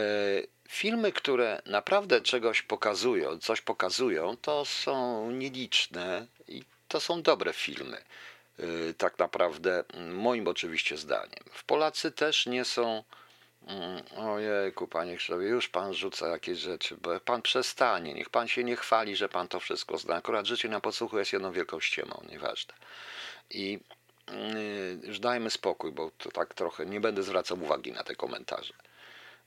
filmy, 0.68 1.12
które 1.12 1.62
naprawdę 1.66 2.22
czegoś 2.22 2.62
pokazują, 2.62 3.38
coś 3.38 3.62
pokazują, 3.62 4.38
to 4.38 4.66
są 4.66 5.32
nieliczne 5.32 6.28
i 6.48 6.64
to 6.88 7.00
są 7.00 7.22
dobre 7.22 7.54
filmy. 7.54 7.98
E, 8.60 8.94
tak 8.94 9.20
naprawdę, 9.20 9.84
moim 10.14 10.48
oczywiście 10.48 10.98
zdaniem. 10.98 11.44
W 11.52 11.64
Polacy 11.64 12.12
też 12.12 12.46
nie 12.46 12.66
są 12.66 13.04
ojejku, 14.18 14.88
panie 14.88 15.18
Krzysztofie, 15.18 15.46
już 15.46 15.70
pan 15.70 15.94
rzuca 15.94 16.28
jakieś 16.28 16.60
rzeczy, 16.60 16.98
bo 16.98 17.20
pan 17.20 17.42
przestanie, 17.42 18.14
niech 18.14 18.30
pan 18.30 18.48
się 18.48 18.64
nie 18.64 18.76
chwali, 18.76 19.16
że 19.16 19.30
pan 19.30 19.48
to 19.48 19.60
wszystko 19.60 19.98
zna. 19.98 20.16
Akurat 20.16 20.46
życie 20.46 20.70
na 20.70 20.80
podsłuchu 20.80 21.20
jest 21.20 21.34
jedną 21.34 21.52
wielką 21.52 21.80
ściemą, 21.80 22.22
nieważne. 22.30 22.74
I 23.50 23.80
yy, 24.32 25.00
już 25.04 25.20
dajmy 25.20 25.52
spokój, 25.52 25.92
bo 25.92 26.12
to 26.18 26.32
tak 26.32 26.54
trochę, 26.54 26.86
nie 26.86 27.02
będę 27.02 27.24
zwracał 27.24 27.64
uwagi 27.64 27.92
na 27.92 28.04
te 28.04 28.16
komentarze. 28.16 28.74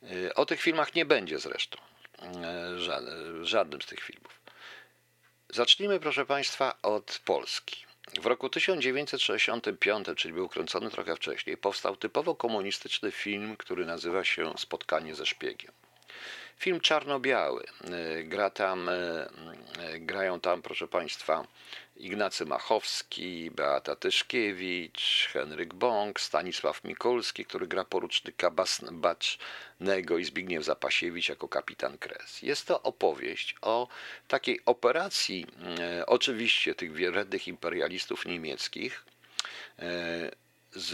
Yy, 0.03 0.35
o 0.35 0.47
tych 0.47 0.61
filmach 0.61 0.95
nie 0.95 1.05
będzie 1.05 1.39
zresztą, 1.39 1.79
żadnym, 2.77 3.45
żadnym 3.45 3.83
z 3.83 3.87
tych 3.87 4.01
filmów. 4.01 4.41
Zacznijmy, 5.49 6.01
proszę 6.01 6.27
państwa, 6.27 6.75
od 6.83 7.21
Polski. 7.25 7.88
W 8.21 8.27
roku 8.27 8.49
1965, 8.49 10.07
czyli 10.17 10.35
był 10.35 10.49
kręcony 10.49 10.91
trochę 10.91 11.17
wcześniej, 11.17 11.57
powstał 11.57 11.97
typowo 11.97 12.35
komunistyczny 12.35 13.11
film, 13.11 13.57
który 13.57 13.87
nazywa 13.87 14.25
się 14.25 14.53
Spotkanie 14.57 15.15
ze 15.15 15.27
szpiegiem. 15.27 15.73
Film 16.57 16.81
czarno-biały. 16.81 17.65
E, 17.85 18.23
gra 18.23 18.51
tam, 18.51 18.89
e, 18.89 18.93
e, 19.79 20.01
grają 20.01 20.41
tam, 20.41 20.63
proszę 20.63 20.89
Państwa, 20.89 21.47
Ignacy 21.99 22.47
Machowski, 22.47 23.51
Beata 23.51 23.97
Tyszkiewicz, 23.97 25.29
Henryk 25.33 25.75
Bąk, 25.75 26.21
Stanisław 26.21 26.85
Mikulski, 26.85 27.45
który 27.45 27.67
gra 27.67 27.85
porucznika 27.85 28.51
Bacznego 28.93 30.19
i 30.19 30.25
Zbigniew 30.25 30.65
Zapasiewicz 30.65 31.29
jako 31.29 31.49
kapitan 31.49 31.99
Kres. 31.99 32.43
Jest 32.43 32.67
to 32.67 32.83
opowieść 32.83 33.55
o 33.63 33.89
takiej 34.29 34.61
operacji, 34.67 35.47
oczywiście 36.07 36.75
tych 36.75 36.93
wiernych 36.93 37.49
imperialistów 37.49 38.27
niemieckich 38.27 39.05
z, 40.73 40.93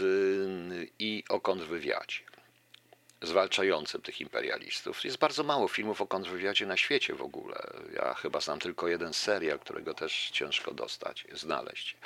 i 0.99 1.23
o 1.29 1.39
kontrwywiadzie 1.39 2.24
zwalczającym 3.25 4.01
tych 4.01 4.21
imperialistów. 4.21 5.03
Jest 5.03 5.17
bardzo 5.17 5.43
mało 5.43 5.67
filmów 5.67 6.01
o 6.01 6.07
kontrwywiadzie 6.07 6.65
na 6.65 6.77
świecie 6.77 7.13
w 7.13 7.21
ogóle. 7.21 7.55
Ja 7.93 8.13
chyba 8.13 8.41
znam 8.41 8.59
tylko 8.59 8.87
jeden 8.87 9.13
serial, 9.13 9.59
którego 9.59 9.93
też 9.93 10.29
ciężko 10.31 10.73
dostać, 10.73 11.27
znaleźć. 11.33 11.97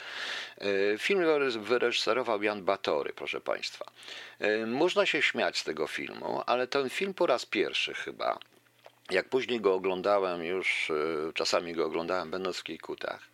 E, 0.57 0.97
film 0.97 1.23
wyreżyserował 1.59 2.43
Jan 2.43 2.63
Batory, 2.63 3.13
proszę 3.13 3.41
Państwa. 3.41 3.91
E, 4.39 4.65
można 4.65 5.05
się 5.05 5.21
śmiać 5.21 5.57
z 5.57 5.63
tego 5.63 5.87
filmu, 5.87 6.41
ale 6.45 6.67
ten 6.67 6.89
film 6.89 7.13
po 7.13 7.27
raz 7.27 7.45
pierwszy 7.45 7.93
chyba, 7.93 8.39
jak 9.09 9.29
później 9.29 9.61
go 9.61 9.73
oglądałem 9.73 10.43
już, 10.43 10.91
e, 10.91 11.33
czasami 11.33 11.73
go 11.73 11.85
oglądałem 11.85 12.31
będąc 12.31 12.57
w 12.57 12.63
Kikutach, 12.63 13.29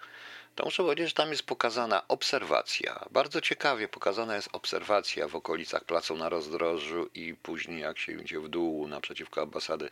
to 0.55 0.65
muszę 0.65 0.83
powiedzieć, 0.83 1.07
że 1.07 1.13
tam 1.13 1.29
jest 1.29 1.43
pokazana 1.43 2.07
obserwacja. 2.07 3.05
Bardzo 3.11 3.41
ciekawie 3.41 3.87
pokazana 3.87 4.35
jest 4.35 4.49
obserwacja 4.51 5.27
w 5.27 5.35
okolicach 5.35 5.83
Placu 5.83 6.17
na 6.17 6.29
Rozdrożu 6.29 7.09
i 7.13 7.33
później 7.33 7.81
jak 7.81 7.99
się 7.99 8.11
idzie 8.11 8.39
w 8.39 8.47
dół 8.47 8.87
naprzeciwko 8.87 9.41
ambasady 9.41 9.89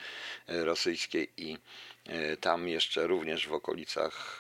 e, 0.48 0.66
rosyjskiej 0.66 1.30
i 1.38 1.58
e, 2.06 2.38
tam 2.38 2.68
jeszcze 2.68 3.08
również 3.08 3.48
w 3.48 3.54
okolicach 3.54 4.40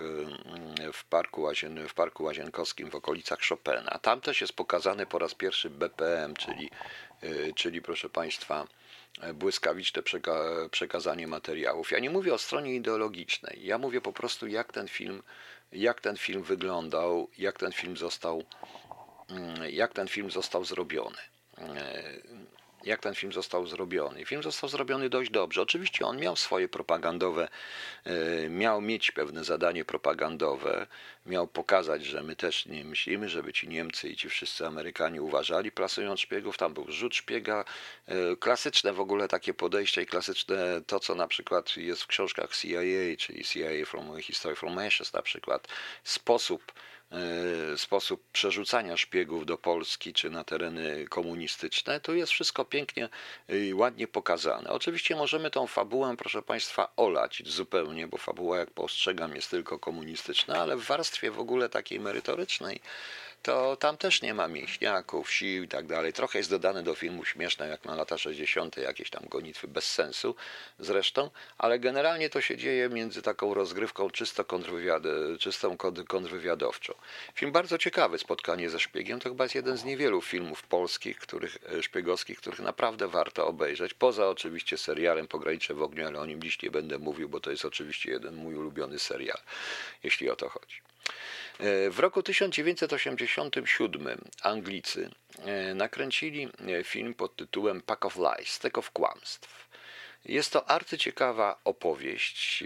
e, 0.81 0.93
w 0.93 1.05
Parku, 1.05 1.41
Łazien, 1.41 1.87
w 1.87 1.93
Parku 1.93 2.23
Łazienkowskim, 2.23 2.89
w 2.89 2.95
okolicach 2.95 3.39
Chopina. 3.49 3.99
Tam 4.01 4.21
też 4.21 4.41
jest 4.41 4.53
pokazany 4.53 5.05
po 5.05 5.19
raz 5.19 5.33
pierwszy 5.33 5.69
BPM, 5.69 6.33
czyli, 6.35 6.69
czyli 7.55 7.81
proszę 7.81 8.09
Państwa, 8.09 8.67
błyskawiczne 9.33 10.03
przekazanie 10.71 11.27
materiałów. 11.27 11.91
Ja 11.91 11.99
nie 11.99 12.09
mówię 12.09 12.33
o 12.33 12.37
stronie 12.37 12.75
ideologicznej, 12.75 13.59
ja 13.63 13.77
mówię 13.77 14.01
po 14.01 14.13
prostu, 14.13 14.47
jak 14.47 14.73
ten 14.73 14.87
film 14.87 15.23
jak 15.73 16.01
ten 16.01 16.17
film 16.17 16.43
wyglądał, 16.43 17.29
jak 17.37 17.59
ten 17.59 17.71
film 17.71 17.97
został, 17.97 18.43
mm, 19.29 19.69
jak 19.69 19.93
ten 19.93 20.07
film 20.07 20.31
został 20.31 20.65
zrobiony. 20.65 21.17
Jak 22.85 22.99
ten 22.99 23.15
film 23.15 23.33
został 23.33 23.67
zrobiony. 23.67 24.25
Film 24.25 24.43
został 24.43 24.69
zrobiony 24.69 25.09
dość 25.09 25.31
dobrze. 25.31 25.61
Oczywiście 25.61 26.05
on 26.05 26.17
miał 26.17 26.35
swoje 26.35 26.69
propagandowe, 26.69 27.47
e, 28.05 28.49
miał 28.49 28.81
mieć 28.81 29.11
pewne 29.11 29.43
zadanie 29.43 29.85
propagandowe, 29.85 30.87
miał 31.25 31.47
pokazać, 31.47 32.05
że 32.05 32.23
my 32.23 32.35
też 32.35 32.65
nie 32.65 32.85
myślimy, 32.85 33.29
żeby 33.29 33.53
ci 33.53 33.67
Niemcy 33.67 34.09
i 34.09 34.15
ci 34.15 34.29
wszyscy 34.29 34.67
Amerykanie 34.67 35.21
uważali, 35.21 35.71
plasując 35.71 36.19
szpiegów. 36.19 36.57
Tam 36.57 36.73
był 36.73 36.85
rzut 36.91 37.15
szpiega, 37.15 37.65
e, 38.05 38.35
klasyczne 38.35 38.93
w 38.93 38.99
ogóle 38.99 39.27
takie 39.27 39.53
podejście 39.53 40.01
i 40.01 40.05
klasyczne 40.05 40.81
to, 40.87 40.99
co 40.99 41.15
na 41.15 41.27
przykład 41.27 41.77
jest 41.77 42.03
w 42.03 42.07
książkach 42.07 42.55
CIA, 42.55 43.17
czyli 43.17 43.43
CIA 43.43 43.85
from 43.85 44.21
History 44.21 44.55
from 44.55 44.77
Ashes 44.77 45.13
na 45.13 45.21
przykład, 45.21 45.67
sposób 46.03 46.73
sposób 47.77 48.23
przerzucania 48.31 48.97
szpiegów 48.97 49.45
do 49.45 49.57
Polski 49.57 50.13
czy 50.13 50.29
na 50.29 50.43
tereny 50.43 51.05
komunistyczne, 51.09 51.99
to 51.99 52.13
jest 52.13 52.31
wszystko 52.31 52.65
pięknie 52.65 53.09
i 53.49 53.73
ładnie 53.73 54.07
pokazane. 54.07 54.69
Oczywiście 54.69 55.15
możemy 55.15 55.51
tą 55.51 55.67
fabułę, 55.67 56.15
proszę 56.17 56.41
Państwa, 56.41 56.93
olać 56.95 57.43
zupełnie, 57.45 58.07
bo 58.07 58.17
fabuła, 58.17 58.57
jak 58.57 58.71
postrzegam, 58.71 59.35
jest 59.35 59.51
tylko 59.51 59.79
komunistyczna, 59.79 60.55
ale 60.55 60.77
w 60.77 60.83
warstwie 60.83 61.31
w 61.31 61.39
ogóle 61.39 61.69
takiej 61.69 61.99
merytorycznej 61.99 62.81
to 63.43 63.75
tam 63.75 63.97
też 63.97 64.21
nie 64.21 64.33
ma 64.33 64.47
mięśniaków, 64.47 65.31
sił 65.31 65.63
i 65.63 65.67
tak 65.67 65.85
dalej. 65.85 66.13
Trochę 66.13 66.39
jest 66.39 66.49
dodane 66.49 66.83
do 66.83 66.95
filmu 66.95 67.25
śmieszne, 67.25 67.67
jak 67.67 67.85
na 67.85 67.95
lata 67.95 68.17
60., 68.17 68.77
jakieś 68.77 69.09
tam 69.09 69.23
gonitwy 69.29 69.67
bez 69.67 69.91
sensu 69.91 70.35
zresztą, 70.79 71.29
ale 71.57 71.79
generalnie 71.79 72.29
to 72.29 72.41
się 72.41 72.57
dzieje 72.57 72.89
między 72.89 73.21
taką 73.21 73.53
rozgrywką 73.53 74.09
czysto 74.09 74.45
kontrwywiad, 74.45 75.03
czystą 75.39 75.77
kontrwywiadowczą. 76.07 76.93
Film 77.35 77.51
bardzo 77.51 77.77
ciekawy, 77.77 78.17
spotkanie 78.17 78.69
ze 78.69 78.79
szpiegiem, 78.79 79.19
to 79.19 79.29
chyba 79.29 79.43
jest 79.43 79.55
jeden 79.55 79.77
z 79.77 79.83
niewielu 79.83 80.21
filmów 80.21 80.63
polskich, 80.63 81.19
których, 81.19 81.57
e, 81.77 81.83
szpiegowskich, 81.83 82.37
których 82.37 82.59
naprawdę 82.59 83.07
warto 83.07 83.47
obejrzeć, 83.47 83.93
poza 83.93 84.27
oczywiście 84.29 84.77
serialem 84.77 85.27
Pogranicze 85.27 85.73
w 85.73 85.81
ogniu, 85.81 86.07
ale 86.07 86.19
o 86.19 86.25
nim 86.25 86.43
dziś 86.43 86.61
nie 86.61 86.71
będę 86.71 86.99
mówił, 86.99 87.29
bo 87.29 87.39
to 87.39 87.51
jest 87.51 87.65
oczywiście 87.65 88.11
jeden 88.11 88.35
mój 88.35 88.55
ulubiony 88.55 88.99
serial, 88.99 89.39
jeśli 90.03 90.29
o 90.29 90.35
to 90.35 90.49
chodzi. 90.49 90.92
E, 91.59 91.89
w 91.89 91.99
roku 91.99 92.23
1987 92.23 94.21
Anglicy 94.41 95.09
e, 95.45 95.73
nakręcili 95.73 96.49
e, 96.67 96.83
film 96.83 97.13
pod 97.13 97.35
tytułem 97.35 97.81
Pack 97.81 98.05
of 98.05 98.17
Lies, 98.17 98.49
Stek 98.49 98.77
of 98.77 98.91
Kłamstw. 98.91 99.69
Jest 100.25 100.53
to 100.53 100.69
arcyciekawa 100.69 101.59
opowieść, 101.63 102.63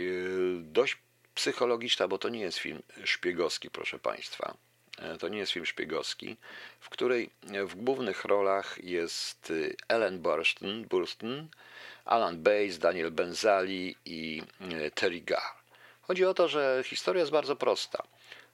dość 0.59 0.97
psychologiczna, 1.35 2.07
bo 2.07 2.17
to 2.17 2.29
nie 2.29 2.39
jest 2.39 2.57
film 2.57 2.81
szpiegowski, 3.03 3.69
proszę 3.69 3.99
Państwa. 3.99 4.57
To 5.19 5.27
nie 5.27 5.37
jest 5.37 5.51
film 5.51 5.65
szpiegowski, 5.65 6.37
w 6.79 6.89
której 6.89 7.29
w 7.67 7.75
głównych 7.75 8.25
rolach 8.25 8.77
jest 8.83 9.53
Ellen 9.87 10.19
Burstyn, 10.19 10.85
Burstyn 10.85 11.47
Alan 12.05 12.43
Bates, 12.43 12.79
Daniel 12.79 13.11
Benzali 13.11 13.95
i 14.05 14.41
Terry 14.95 15.21
Garr. 15.21 15.56
Chodzi 16.07 16.25
o 16.25 16.33
to, 16.33 16.47
że 16.47 16.81
historia 16.85 17.19
jest 17.19 17.31
bardzo 17.31 17.55
prosta. 17.55 18.03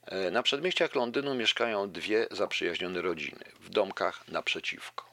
E, 0.06 0.32
na 0.32 0.44
przedmieściach 0.44 0.96
Londynu 0.96 1.36
mieszkają 1.36 1.92
dwie 1.92 2.28
zaprzyjaźnione 2.32 3.02
rodziny 3.02 3.46
w 3.60 3.70
domkach 3.70 4.28
naprzeciwko. 4.28 5.06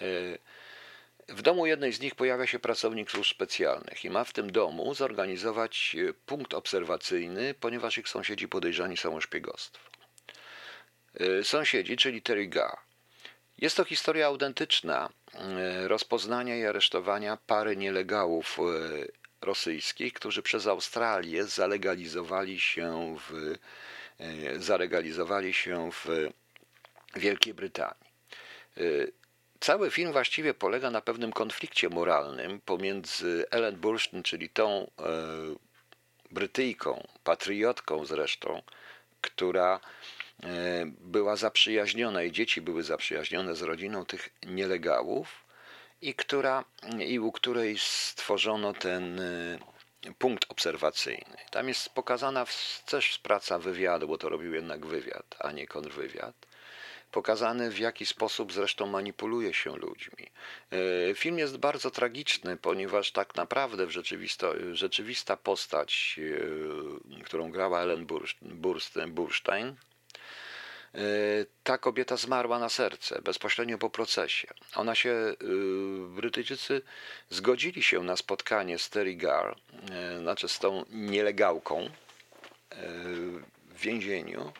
E, 0.00 0.04
w 1.28 1.42
domu 1.42 1.66
jednej 1.66 1.92
z 1.92 2.00
nich 2.00 2.14
pojawia 2.14 2.46
się 2.46 2.58
pracownik 2.58 3.10
służb 3.10 3.30
specjalnych 3.30 4.04
i 4.04 4.10
ma 4.10 4.24
w 4.24 4.32
tym 4.32 4.52
domu 4.52 4.94
zorganizować 4.94 5.96
e, 6.08 6.12
punkt 6.26 6.54
obserwacyjny, 6.54 7.54
ponieważ 7.60 7.98
ich 7.98 8.08
sąsiedzi 8.08 8.48
podejrzani 8.48 8.96
są 8.96 9.16
o 9.16 9.20
szpiegostwo. 9.20 9.90
Sąsiedzi, 11.42 11.96
czyli 11.96 12.22
Terry 12.22 12.46
Gar. 12.46 12.76
Jest 13.58 13.76
to 13.76 13.84
historia 13.84 14.26
autentyczna 14.26 15.08
rozpoznania 15.86 16.56
i 16.56 16.64
aresztowania 16.64 17.38
pary 17.46 17.76
nielegałów 17.76 18.58
rosyjskich, 19.42 20.12
którzy 20.12 20.42
przez 20.42 20.66
Australię 20.66 21.44
zalegalizowali 21.44 22.60
się 22.60 23.16
w 23.28 23.54
E, 24.20 24.58
zalegalizowali 24.58 25.54
się 25.54 25.90
w 25.92 26.08
Wielkiej 27.16 27.54
Brytanii. 27.54 28.10
E, 28.76 28.82
cały 29.60 29.90
film 29.90 30.12
właściwie 30.12 30.54
polega 30.54 30.90
na 30.90 31.00
pewnym 31.00 31.32
konflikcie 31.32 31.88
moralnym 31.88 32.60
pomiędzy 32.60 33.44
Ellen 33.50 33.76
Burstyn, 33.76 34.22
czyli 34.22 34.48
tą 34.48 34.68
e, 34.70 35.02
Brytyjką, 36.30 37.06
patriotką 37.24 38.04
zresztą, 38.04 38.62
która 39.20 39.80
była 41.00 41.36
zaprzyjaźniona 41.36 42.22
i 42.22 42.32
dzieci 42.32 42.60
były 42.60 42.82
zaprzyjaźnione 42.82 43.56
z 43.56 43.62
rodziną 43.62 44.04
tych 44.06 44.28
nielegałów 44.46 45.44
i, 46.02 46.14
która, 46.14 46.64
i 46.98 47.18
u 47.18 47.32
której 47.32 47.78
stworzono 47.78 48.72
ten 48.72 49.20
punkt 50.18 50.46
obserwacyjny. 50.48 51.36
Tam 51.50 51.68
jest 51.68 51.88
pokazana 51.88 52.46
też 52.86 53.18
praca 53.18 53.58
wywiadu, 53.58 54.08
bo 54.08 54.18
to 54.18 54.28
robił 54.28 54.54
jednak 54.54 54.86
wywiad, 54.86 55.36
a 55.38 55.52
nie 55.52 55.66
kontrwywiad. 55.66 56.34
Pokazany 57.12 57.70
w 57.70 57.78
jaki 57.78 58.06
sposób 58.06 58.52
zresztą 58.52 58.86
manipuluje 58.86 59.54
się 59.54 59.76
ludźmi. 59.76 60.26
E, 61.10 61.14
film 61.14 61.38
jest 61.38 61.56
bardzo 61.56 61.90
tragiczny, 61.90 62.56
ponieważ 62.56 63.12
tak 63.12 63.34
naprawdę 63.34 63.86
w 63.86 63.90
rzeczywista 64.72 65.36
postać, 65.36 66.20
e, 67.18 67.24
którą 67.24 67.50
grała 67.50 67.80
Ellen 67.80 68.06
Burstein, 68.42 69.76
ta 71.62 71.78
kobieta 71.78 72.16
zmarła 72.16 72.58
na 72.58 72.68
serce 72.68 73.22
bezpośrednio 73.22 73.78
po 73.78 73.90
procesie. 73.90 74.48
Ona 74.74 74.94
się, 74.94 75.10
e, 75.10 75.34
Brytyjczycy 76.08 76.82
zgodzili 77.30 77.82
się 77.82 78.02
na 78.02 78.16
spotkanie 78.16 78.78
z 78.78 78.90
Terry 78.90 79.14
Gar, 79.14 79.56
e, 79.90 80.18
znaczy 80.18 80.48
z 80.48 80.58
tą 80.58 80.84
nielegałką 80.90 81.90
w 83.66 83.80
więzieniu 83.80 84.52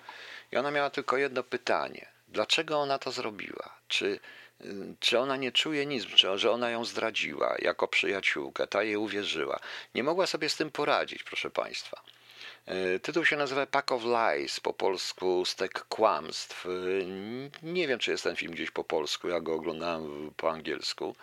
i 0.52 0.56
ona 0.56 0.70
miała 0.70 0.90
tylko 0.90 1.16
jedno 1.16 1.42
pytanie. 1.42 2.06
Dlaczego 2.28 2.78
ona 2.78 2.99
to 2.99 3.12
zrobiła? 3.12 3.75
Czy, 3.88 4.20
czy 5.00 5.18
ona 5.18 5.37
nie 5.37 5.52
czuje 5.52 5.87
nic, 5.87 6.06
czy, 6.06 6.38
że 6.38 6.50
ona 6.50 6.70
ją 6.70 6.84
zdradziła 6.84 7.56
jako 7.58 7.88
przyjaciółkę, 7.88 8.66
ta 8.66 8.83
jej 8.83 8.96
uwierzyła? 8.96 9.61
Nie 9.94 10.02
mogła 10.02 10.26
sobie 10.26 10.48
z 10.48 10.57
tym 10.57 10.70
poradzić, 10.70 11.22
proszę 11.22 11.50
Państwa. 11.50 12.02
E, 12.66 12.99
tytuł 12.99 13.25
się 13.25 13.37
nazywa 13.37 13.66
Pack 13.66 13.92
of 13.92 14.03
Lies, 14.05 14.61
po 14.61 14.73
polsku 14.73 15.44
Stek 15.44 15.85
Kłamstw. 15.85 16.66
E, 16.66 16.68
nie 17.62 17.88
wiem, 17.88 17.99
czy 17.99 18.11
jest 18.11 18.25
ten 18.25 18.37
film 18.37 18.53
gdzieś 18.53 18.70
po 18.70 18.85
polsku, 18.85 19.29
ja 19.29 19.40
go 19.40 19.55
oglądałem 19.55 20.31
po 20.37 20.51
angielsku. 20.51 21.16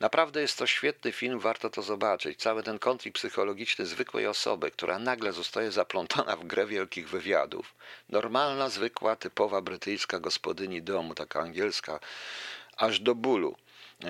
Naprawdę 0.00 0.40
jest 0.40 0.58
to 0.58 0.66
świetny 0.66 1.12
film, 1.12 1.38
warto 1.40 1.70
to 1.70 1.82
zobaczyć. 1.82 2.38
Cały 2.38 2.62
ten 2.62 2.78
konflikt 2.78 3.18
psychologiczny 3.18 3.86
zwykłej 3.86 4.26
osoby, 4.26 4.70
która 4.70 4.98
nagle 4.98 5.32
zostaje 5.32 5.72
zaplątana 5.72 6.36
w 6.36 6.44
grę 6.44 6.66
wielkich 6.66 7.08
wywiadów. 7.08 7.74
Normalna, 8.08 8.68
zwykła, 8.68 9.16
typowa 9.16 9.60
brytyjska 9.60 10.20
gospodyni 10.20 10.82
domu, 10.82 11.14
taka 11.14 11.40
angielska, 11.40 12.00
aż 12.76 13.00
do 13.00 13.14
bólu. 13.14 13.56
E, 14.04 14.08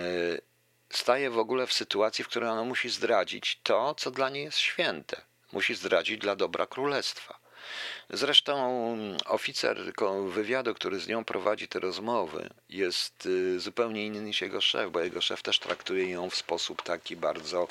staje 0.90 1.30
w 1.30 1.38
ogóle 1.38 1.66
w 1.66 1.72
sytuacji, 1.72 2.24
w 2.24 2.28
której 2.28 2.48
ona 2.48 2.64
musi 2.64 2.90
zdradzić 2.90 3.60
to, 3.62 3.94
co 3.94 4.10
dla 4.10 4.30
niej 4.30 4.44
jest 4.44 4.58
święte 4.58 5.31
Musi 5.52 5.74
zdradzić 5.74 6.18
dla 6.18 6.36
dobra 6.36 6.66
królestwa. 6.66 7.38
Zresztą 8.10 8.96
oficer 9.26 9.78
wywiadu, 10.28 10.74
który 10.74 11.00
z 11.00 11.08
nią 11.08 11.24
prowadzi 11.24 11.68
te 11.68 11.80
rozmowy, 11.80 12.50
jest 12.68 13.26
y, 13.26 13.60
zupełnie 13.60 14.06
inny 14.06 14.20
niż 14.20 14.40
jego 14.40 14.60
szef, 14.60 14.90
bo 14.90 15.00
jego 15.00 15.20
szef 15.20 15.42
też 15.42 15.58
traktuje 15.58 16.10
ją 16.10 16.30
w 16.30 16.36
sposób 16.36 16.82
taki 16.82 17.16
bardzo 17.16 17.68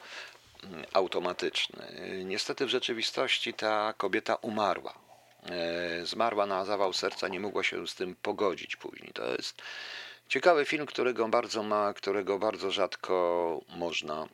mm, 0.64 0.86
automatyczny. 0.94 1.88
Niestety 2.26 2.66
w 2.66 2.70
rzeczywistości 2.70 3.54
ta 3.54 3.94
kobieta 3.98 4.36
umarła. 4.36 4.94
E, 5.46 6.06
zmarła 6.06 6.46
na 6.46 6.66
zawał 6.66 6.94
serca, 6.94 7.28
nie 7.28 7.40
mogła 7.40 7.64
się 7.64 7.88
z 7.88 7.96
tym 7.96 8.16
pogodzić 8.16 8.76
później. 8.76 9.12
To 9.14 9.32
jest 9.32 9.62
ciekawy 10.30 10.66
film, 10.66 10.86
którego 10.86 11.28
bardzo 11.28 11.64
ma, 11.64 11.94
którego 11.94 12.40
bardzo 12.40 12.72
rzadko 12.72 13.60
można, 13.70 14.28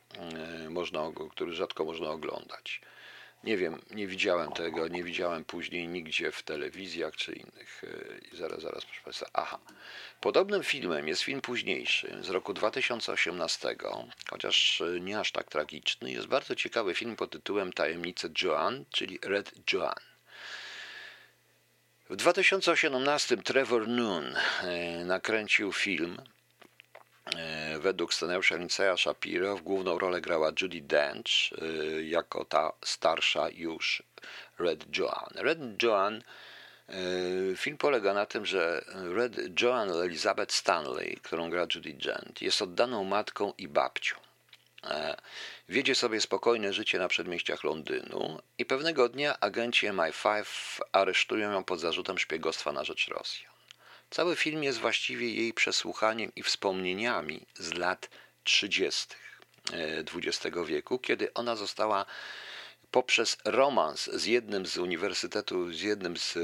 e, 0.64 0.70
można 0.70 1.10
który 1.30 1.52
rzadko 1.52 1.84
można 1.84 2.10
oglądać. 2.10 2.80
Nie 3.44 3.56
wiem, 3.56 3.82
nie 3.90 4.06
widziałem 4.06 4.52
tego, 4.52 4.88
nie 4.88 5.04
widziałem 5.04 5.44
później 5.44 5.88
nigdzie 5.88 6.32
w 6.32 6.42
telewizjach 6.42 7.16
czy 7.16 7.32
innych. 7.32 7.84
E, 8.32 8.36
zaraz, 8.36 8.60
zaraz, 8.60 8.84
proszę 8.84 9.00
Państwa. 9.04 9.26
Aha. 9.32 9.58
Podobnym 10.20 10.62
filmem 10.62 11.08
jest 11.08 11.22
film 11.22 11.40
późniejszy, 11.40 12.18
z 12.20 12.30
roku 12.30 12.54
2018, 12.54 13.76
chociaż 14.30 14.80
e, 14.80 15.00
nie 15.00 15.20
aż 15.20 15.32
tak 15.32 15.48
tragiczny. 15.48 16.12
Jest 16.12 16.26
bardzo 16.26 16.54
ciekawy 16.54 16.94
film 16.94 17.16
pod 17.16 17.30
tytułem 17.30 17.72
Tajemnice 17.72 18.28
Joan, 18.42 18.84
czyli 18.90 19.18
Red 19.22 19.72
Joan. 19.72 20.00
W 22.10 22.16
2018 22.16 23.36
Trevor 23.36 23.88
Noon 23.88 24.36
e, 24.62 25.04
nakręcił 25.04 25.72
film 25.72 26.16
według 27.78 28.14
scenariusza 28.14 28.56
Lindsaya 28.56 28.96
Shapiro 28.96 29.56
w 29.56 29.62
główną 29.62 29.98
rolę 29.98 30.20
grała 30.20 30.52
Judy 30.60 30.80
Dench 30.80 31.52
e, 31.52 32.02
jako 32.02 32.44
ta 32.44 32.72
starsza 32.84 33.48
już 33.48 34.02
Red 34.58 34.98
Joan. 34.98 35.30
Red 35.34 35.82
Joan 35.82 36.22
e, 36.88 36.92
Film 37.56 37.78
polega 37.78 38.14
na 38.14 38.26
tym, 38.26 38.46
że 38.46 38.84
Red 38.94 39.60
Joan 39.62 39.90
Elizabeth 39.90 40.54
Stanley, 40.54 41.18
którą 41.22 41.50
gra 41.50 41.66
Judy 41.74 41.94
Dent, 41.94 42.42
jest 42.42 42.62
oddaną 42.62 43.04
matką 43.04 43.52
i 43.58 43.68
babcią. 43.68 44.16
Wiedzie 45.68 45.94
sobie 45.94 46.20
spokojne 46.20 46.72
życie 46.72 46.98
na 46.98 47.08
przedmieściach 47.08 47.64
Londynu 47.64 48.38
i 48.58 48.64
pewnego 48.64 49.08
dnia 49.08 49.40
agenci 49.40 49.88
MI5 49.88 50.44
aresztują 50.92 51.52
ją 51.52 51.64
pod 51.64 51.80
zarzutem 51.80 52.18
szpiegostwa 52.18 52.72
na 52.72 52.84
rzecz 52.84 53.08
Rosji. 53.08 53.57
Cały 54.10 54.36
film 54.36 54.64
jest 54.64 54.78
właściwie 54.78 55.34
jej 55.34 55.52
przesłuchaniem 55.52 56.32
i 56.36 56.42
wspomnieniami 56.42 57.46
z 57.54 57.74
lat 57.74 58.10
30. 58.44 59.06
XX 60.14 60.46
e, 60.56 60.64
wieku, 60.64 60.98
kiedy 60.98 61.34
ona 61.34 61.56
została 61.56 62.06
poprzez 62.90 63.36
romans 63.44 64.10
z 64.12 64.24
jednym 64.24 64.66
z 64.66 64.76
uniwersytetu, 64.76 65.72
z 65.72 65.80
jednym 65.80 66.16
z, 66.16 66.38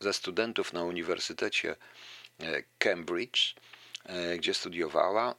ze 0.00 0.12
studentów 0.12 0.72
na 0.72 0.84
Uniwersytecie 0.84 1.76
e, 2.40 2.62
Cambridge, 2.78 3.54
e, 4.04 4.36
gdzie 4.38 4.54
studiowała, 4.54 5.34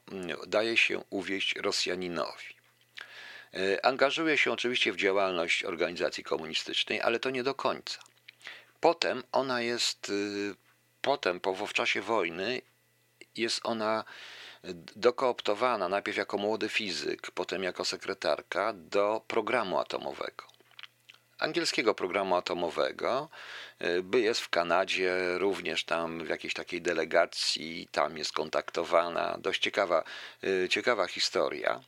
daje 0.47 0.77
się 0.77 1.03
uwieść 1.09 1.55
Rosjaninowi. 1.55 2.61
Angażuje 3.83 4.37
się 4.37 4.51
oczywiście 4.51 4.93
w 4.93 4.95
działalność 4.95 5.63
organizacji 5.63 6.23
komunistycznej, 6.23 7.01
ale 7.01 7.19
to 7.19 7.29
nie 7.29 7.43
do 7.43 7.53
końca. 7.53 7.99
Potem 8.79 9.23
ona 9.31 9.61
jest 9.61 10.11
potem, 11.01 11.39
po, 11.39 11.67
w 11.67 11.73
czasie 11.73 12.01
wojny, 12.01 12.61
jest 13.35 13.59
ona 13.63 14.03
dokooptowana 14.95 15.89
najpierw 15.89 16.17
jako 16.17 16.37
młody 16.37 16.69
fizyk, 16.69 17.31
potem 17.31 17.63
jako 17.63 17.85
sekretarka 17.85 18.73
do 18.73 19.21
programu 19.27 19.79
atomowego. 19.79 20.51
Angielskiego 21.39 21.95
programu 21.95 22.35
atomowego, 22.35 23.29
by 24.03 24.19
jest 24.21 24.41
w 24.41 24.49
Kanadzie, 24.49 25.37
również 25.37 25.83
tam 25.83 26.25
w 26.25 26.29
jakiejś 26.29 26.53
takiej 26.53 26.81
delegacji, 26.81 27.87
tam 27.91 28.17
jest 28.17 28.33
kontaktowana. 28.33 29.37
Dość 29.39 29.61
ciekawa, 29.61 30.03
ciekawa 30.69 31.07
historia. 31.07 31.81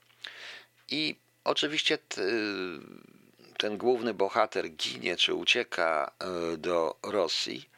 I 0.89 1.15
oczywiście 1.43 1.97
ten 3.57 3.77
główny 3.77 4.13
bohater 4.13 4.69
ginie 4.69 5.15
czy 5.15 5.33
ucieka 5.33 6.11
e, 6.19 6.57
do 6.57 6.95
Rosji 7.03 7.69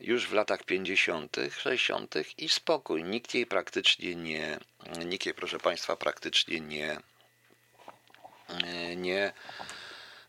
już 0.00 0.26
w 0.26 0.32
latach 0.32 0.64
50., 0.64 1.36
60. 1.58 2.14
i 2.38 2.48
spokój. 2.48 3.04
Nikt 3.04 3.34
jej 3.34 3.46
praktycznie 3.46 4.14
nie, 4.14 4.58
nikt 5.06 5.26
jej, 5.26 5.34
proszę 5.34 5.58
Państwa, 5.58 5.96
praktycznie 5.96 6.60
nie, 6.60 7.00
e, 8.48 8.96
nie, 8.96 9.32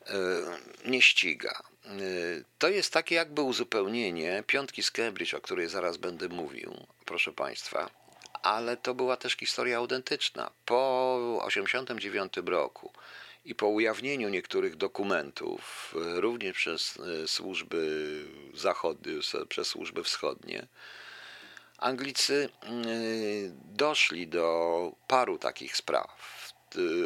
e, 0.07 0.13
nie 0.85 1.01
ściga. 1.01 1.63
To 2.57 2.69
jest 2.69 2.93
takie 2.93 3.15
jakby 3.15 3.41
uzupełnienie 3.41 4.43
piątki 4.47 4.83
z 4.83 4.91
Cambridge, 4.91 5.33
o 5.33 5.41
której 5.41 5.69
zaraz 5.69 5.97
będę 5.97 6.29
mówił, 6.29 6.87
proszę 7.05 7.33
Państwa, 7.33 7.89
ale 8.43 8.77
to 8.77 8.93
była 8.93 9.17
też 9.17 9.33
historia 9.33 9.77
autentyczna. 9.77 10.51
Po 10.65 11.45
1989 11.47 12.33
roku 12.51 12.93
i 13.45 13.55
po 13.55 13.67
ujawnieniu 13.67 14.29
niektórych 14.29 14.75
dokumentów, 14.75 15.93
również 15.95 16.55
przez 16.55 16.99
e, 16.99 17.27
służby 17.27 18.25
zachodnie, 18.53 19.13
przez 19.49 19.67
służby 19.67 20.03
wschodnie, 20.03 20.67
Anglicy 21.77 22.49
e, 22.63 22.69
doszli 23.75 24.27
do 24.27 24.91
paru 25.07 25.37
takich 25.37 25.77
spraw. 25.77 26.41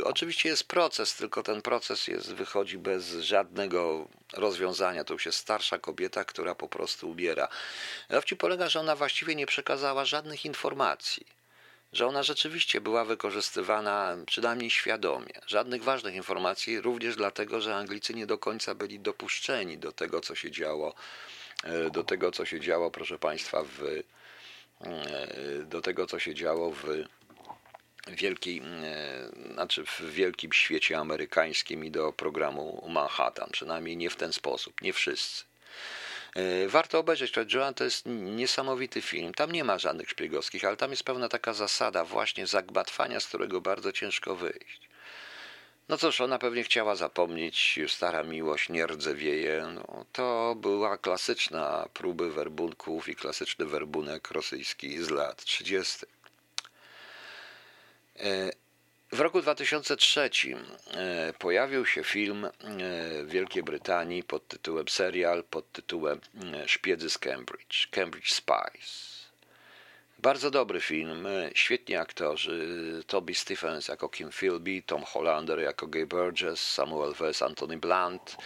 Oczywiście 0.03 0.49
jest 0.49 0.63
proces, 0.63 1.15
tylko 1.15 1.43
ten 1.43 1.61
proces 1.61 2.07
jest, 2.07 2.33
wychodzi 2.33 2.77
bez 2.77 3.11
żadnego 3.11 4.07
rozwiązania. 4.33 5.03
To 5.03 5.13
już 5.13 5.25
jest 5.25 5.37
starsza 5.37 5.79
kobieta, 5.79 6.25
która 6.25 6.55
po 6.55 6.69
prostu 6.69 7.09
umiera. 7.09 7.47
Dowcip 8.09 8.39
polega, 8.39 8.69
że 8.69 8.79
ona 8.79 8.95
właściwie 8.95 9.35
nie 9.35 9.45
przekazała 9.45 10.05
żadnych 10.05 10.45
informacji 10.45 11.34
że 11.93 12.07
ona 12.07 12.23
rzeczywiście 12.23 12.81
była 12.81 13.05
wykorzystywana 13.05 14.17
przynajmniej 14.25 14.69
świadomie. 14.69 15.33
Żadnych 15.47 15.83
ważnych 15.83 16.15
informacji, 16.15 16.81
również 16.81 17.15
dlatego, 17.15 17.61
że 17.61 17.75
Anglicy 17.75 18.13
nie 18.13 18.25
do 18.25 18.37
końca 18.37 18.75
byli 18.75 18.99
dopuszczeni 18.99 19.77
do 19.77 19.91
tego, 19.91 20.21
co 20.21 20.35
się 20.35 20.51
działo, 20.51 20.95
e, 21.63 21.89
do 21.89 22.03
tego, 22.03 22.31
co 22.31 22.45
się 22.45 22.59
działo, 22.59 22.91
proszę 22.91 23.19
Państwa, 23.19 23.63
w, 23.63 23.83
e, 24.81 25.63
do 25.65 25.81
tego, 25.81 26.07
co 26.07 26.19
się 26.19 26.35
działo 26.35 26.71
w 26.71 26.83
wielkiej, 28.07 28.61
e, 28.83 29.53
znaczy 29.53 29.85
w 29.85 30.01
wielkim 30.01 30.53
świecie 30.53 30.97
amerykańskim 30.97 31.85
i 31.85 31.91
do 31.91 32.13
programu 32.13 32.87
Manhattan. 32.89 33.49
Przynajmniej 33.51 33.97
nie 33.97 34.09
w 34.09 34.15
ten 34.15 34.33
sposób, 34.33 34.81
nie 34.81 34.93
wszyscy. 34.93 35.43
E, 36.35 36.67
warto 36.67 36.99
obejrzeć 36.99 37.31
to. 37.31 37.41
Joan 37.53 37.73
to 37.73 37.83
jest 37.83 38.05
niesamowity 38.05 39.01
film. 39.01 39.33
Tam 39.33 39.51
nie 39.51 39.63
ma 39.63 39.79
żadnych 39.79 40.09
szpiegowskich, 40.09 40.65
ale 40.65 40.77
tam 40.77 40.91
jest 40.91 41.03
pewna 41.03 41.29
taka 41.29 41.53
zasada 41.53 42.05
właśnie 42.05 42.47
zagmatwania, 42.47 43.19
z 43.19 43.27
którego 43.27 43.61
bardzo 43.61 43.91
ciężko 43.91 44.35
wyjść. 44.35 44.89
No 45.89 45.97
cóż, 45.97 46.21
ona 46.21 46.39
pewnie 46.39 46.63
chciała 46.63 46.95
zapomnieć, 46.95 47.79
stara 47.87 48.23
miłość 48.23 48.69
nie 48.69 48.87
rdzewieje. 48.87 49.67
No, 49.75 50.05
to 50.11 50.55
była 50.57 50.97
klasyczna 50.97 51.89
próby 51.93 52.31
werbunków 52.31 53.09
i 53.09 53.15
klasyczny 53.15 53.65
werbunek 53.65 54.31
rosyjski 54.31 55.03
z 55.03 55.09
lat 55.09 55.43
30. 55.45 56.05
W 59.11 59.19
roku 59.19 59.41
2003 59.41 60.29
e, 60.93 61.33
pojawił 61.39 61.85
się 61.85 62.03
film 62.03 62.45
e, 62.45 62.49
w 63.23 63.29
Wielkiej 63.29 63.63
Brytanii 63.63 64.23
pod 64.23 64.47
tytułem 64.47 64.87
serial 64.87 65.43
pod 65.43 65.71
tytułem 65.71 66.19
e, 66.53 66.67
Szpiedzy 66.67 67.09
z 67.09 67.17
Cambridge, 67.17 67.87
Cambridge 67.91 68.31
Spies. 68.31 69.15
Bardzo 70.19 70.51
dobry 70.51 70.81
film, 70.81 71.27
świetni 71.53 71.95
aktorzy, 71.95 73.03
Toby 73.07 73.35
Stephens 73.35 73.87
jako 73.87 74.09
Kim 74.09 74.31
Philby, 74.31 74.81
Tom 74.85 75.03
Hollander 75.03 75.59
jako 75.59 75.87
Gay 75.87 76.05
Burgess, 76.05 76.71
Samuel 76.71 77.13
West, 77.13 77.41
Anthony 77.41 77.77
Blunt, 77.77 78.37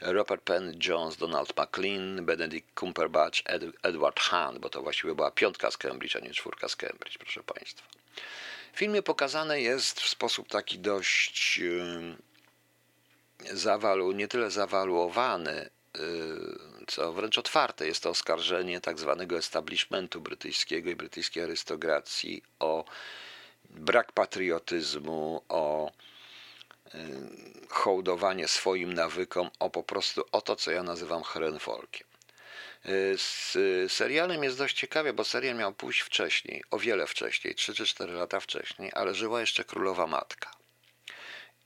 Robert 0.00 0.42
Penn 0.42 0.78
Jones, 0.88 1.16
Donald 1.16 1.52
McLean, 1.56 2.26
Benedict 2.26 2.68
Cumberbatch, 2.80 3.42
Ed, 3.44 3.62
Edward 3.82 4.20
Hunt, 4.20 4.58
bo 4.58 4.68
to 4.68 4.82
właściwie 4.82 5.14
była 5.14 5.30
piątka 5.30 5.70
z 5.70 5.76
Cambridge, 5.76 6.16
a 6.16 6.18
nie 6.18 6.30
czwórka 6.30 6.68
z 6.68 6.76
Cambridge, 6.76 7.18
proszę 7.18 7.42
Państwa. 7.42 7.86
W 8.76 8.78
filmie 8.78 9.02
pokazane 9.02 9.60
jest 9.60 10.00
w 10.00 10.08
sposób 10.08 10.48
taki 10.48 10.78
dość 10.78 11.60
zawalu, 13.52 14.12
nie 14.12 14.28
tyle 14.28 14.50
zawaluowany, 14.50 15.70
y, 15.96 16.00
co 16.86 17.12
wręcz 17.12 17.38
otwarte 17.38 17.86
jest 17.86 18.02
to 18.02 18.10
oskarżenie 18.10 18.80
tak 18.80 18.98
zwanego 18.98 19.38
establishmentu 19.38 20.20
brytyjskiego 20.20 20.90
i 20.90 20.96
brytyjskiej 20.96 21.42
arystokracji 21.42 22.42
o 22.58 22.84
brak 23.70 24.12
patriotyzmu, 24.12 25.42
o 25.48 25.92
hołdowanie 27.68 28.48
swoim 28.48 28.94
nawykom, 28.94 29.50
o 29.58 29.70
po 29.70 29.82
prostu 29.82 30.24
o 30.32 30.40
to, 30.40 30.56
co 30.56 30.70
ja 30.70 30.82
nazywam 30.82 31.22
herenfolkiem. 31.22 32.05
Z 33.16 33.52
serialem 33.92 34.44
jest 34.44 34.58
dość 34.58 34.76
ciekawie, 34.76 35.12
bo 35.12 35.24
serial 35.24 35.56
miał 35.56 35.72
pójść 35.74 36.00
wcześniej, 36.00 36.62
o 36.70 36.78
wiele 36.78 37.06
wcześniej, 37.06 37.54
3 37.54 37.74
czy 37.74 37.86
4 37.86 38.12
lata 38.12 38.40
wcześniej, 38.40 38.90
ale 38.94 39.14
żyła 39.14 39.40
jeszcze 39.40 39.64
królowa 39.64 40.06
matka. 40.06 40.50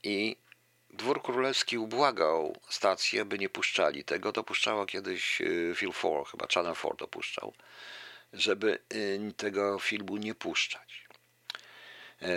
I 0.03 0.35
dwór 0.89 1.21
królewski 1.21 1.77
ubłagał 1.77 2.59
stację, 2.69 3.25
by 3.25 3.39
nie 3.39 3.49
puszczali 3.49 4.03
tego. 4.03 4.31
Dopuszczało 4.31 4.85
kiedyś 4.85 5.41
y, 5.41 5.73
Phil 5.75 5.93
4, 5.93 6.15
chyba 6.31 6.47
Channel 6.53 6.75
4 6.75 6.95
dopuszczał, 6.97 7.53
żeby 8.33 8.79
y, 8.93 9.33
tego 9.37 9.79
filmu 9.79 10.17
nie 10.17 10.35
puszczać. 10.35 11.00
E, 12.21 12.27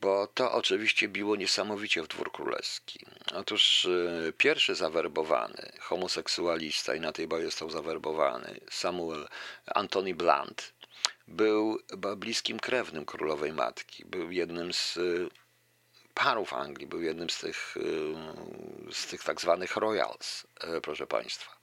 bo 0.00 0.26
to 0.26 0.52
oczywiście 0.52 1.08
biło 1.08 1.36
niesamowicie 1.36 2.02
w 2.02 2.08
dwór 2.08 2.32
królewski. 2.32 3.06
Otóż 3.34 3.84
e, 3.84 4.32
pierwszy 4.32 4.74
zawerbowany 4.74 5.72
homoseksualista 5.80 6.94
i 6.94 7.00
na 7.00 7.12
tej 7.12 7.28
bazie 7.28 7.44
został 7.44 7.70
zawerbowany 7.70 8.60
Samuel 8.70 9.28
Anthony 9.66 10.14
Blunt 10.14 10.72
był 11.28 11.78
bliskim 12.16 12.60
krewnym 12.60 13.04
królowej 13.04 13.52
matki. 13.52 14.04
Był 14.04 14.30
jednym 14.30 14.72
z 14.72 14.96
e, 14.96 15.00
parów 16.14 16.52
Anglii, 16.52 16.86
był 16.86 17.02
jednym 17.02 17.30
z 17.30 17.38
tych, 17.38 17.74
z 18.92 19.06
tych 19.06 19.24
tak 19.24 19.40
zwanych 19.40 19.76
royals, 19.76 20.46
proszę 20.82 21.06
Państwa. 21.06 21.61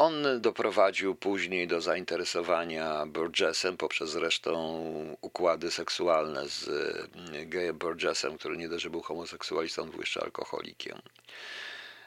On 0.00 0.40
doprowadził 0.40 1.14
później 1.14 1.68
do 1.68 1.80
zainteresowania 1.80 3.06
Burgessem 3.06 3.76
poprzez 3.76 4.10
zresztą 4.10 5.16
układy 5.20 5.70
seksualne 5.70 6.48
z 6.48 6.68
mm, 6.68 7.50
Gayem 7.50 7.78
Burgessem, 7.78 8.38
który 8.38 8.56
nie 8.56 8.68
dość, 8.68 8.82
że 8.82 8.90
był 8.90 9.02
homoseksualistą, 9.02 9.90
był 9.90 10.00
jeszcze 10.00 10.20
alkoholikiem. 10.22 10.98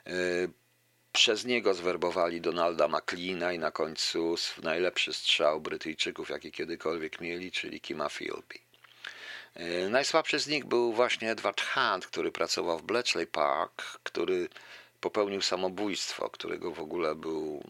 E, 0.08 0.12
przez 1.12 1.45
niego 1.45 1.73
zwerbowali 1.73 2.41
Donalda 2.41 2.88
McLeana 2.88 3.53
i 3.53 3.60
na 3.60 3.71
końcu 3.71 4.36
najlepszy 4.63 5.13
strzał 5.13 5.62
Brytyjczyków, 5.62 6.29
jaki 6.29 6.51
kiedykolwiek 6.51 7.21
mieli, 7.21 7.51
czyli 7.51 7.82
Kima 7.82 8.10
Philby. 8.10 8.60
E, 9.56 9.89
najsłabszy 9.89 10.39
z 10.39 10.47
nich 10.47 10.65
był 10.65 10.93
właśnie 10.93 11.32
Edward 11.32 11.62
Hunt, 11.62 12.08
który 12.08 12.32
pracował 12.32 12.79
w 12.79 12.84
Bletchley 12.84 13.27
Park, 13.27 13.84
który 14.03 14.49
popełnił 15.04 15.42
samobójstwo, 15.42 16.30
którego 16.30 16.72
w 16.72 16.80
ogóle 16.80 17.16
był, 17.16 17.63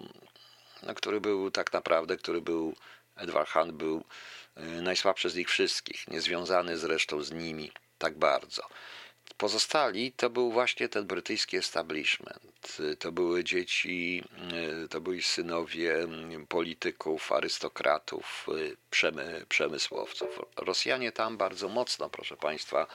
no, 0.83 0.95
który 0.95 1.21
był 1.21 1.51
tak 1.51 1.73
naprawdę, 1.73 2.17
który 2.17 2.41
był, 2.41 2.75
Edward 3.15 3.49
Hunt 3.49 3.71
był 3.71 4.03
y, 4.57 4.81
najsłabszy 4.81 5.29
z 5.29 5.35
nich 5.35 5.49
wszystkich, 5.49 6.07
niezwiązany 6.07 6.77
zresztą 6.77 7.23
z 7.23 7.31
nimi 7.31 7.71
tak 7.97 8.17
bardzo. 8.17 8.63
Pozostali 9.43 10.11
to 10.11 10.29
był 10.29 10.51
właśnie 10.51 10.89
ten 10.89 11.07
brytyjski 11.07 11.57
establishment. 11.57 12.77
To 12.99 13.11
były 13.11 13.43
dzieci, 13.43 14.23
y, 14.83 14.87
to 14.87 15.01
byli 15.01 15.23
synowie 15.23 15.95
mm, 15.95 16.47
polityków, 16.47 17.31
arystokratów, 17.31 18.47
przemy, 18.89 19.45
przemysłowców. 19.49 20.39
Rosjanie 20.57 21.11
tam 21.11 21.37
bardzo 21.37 21.69
mocno, 21.69 22.09
proszę 22.09 22.37
Państwa, 22.37 22.87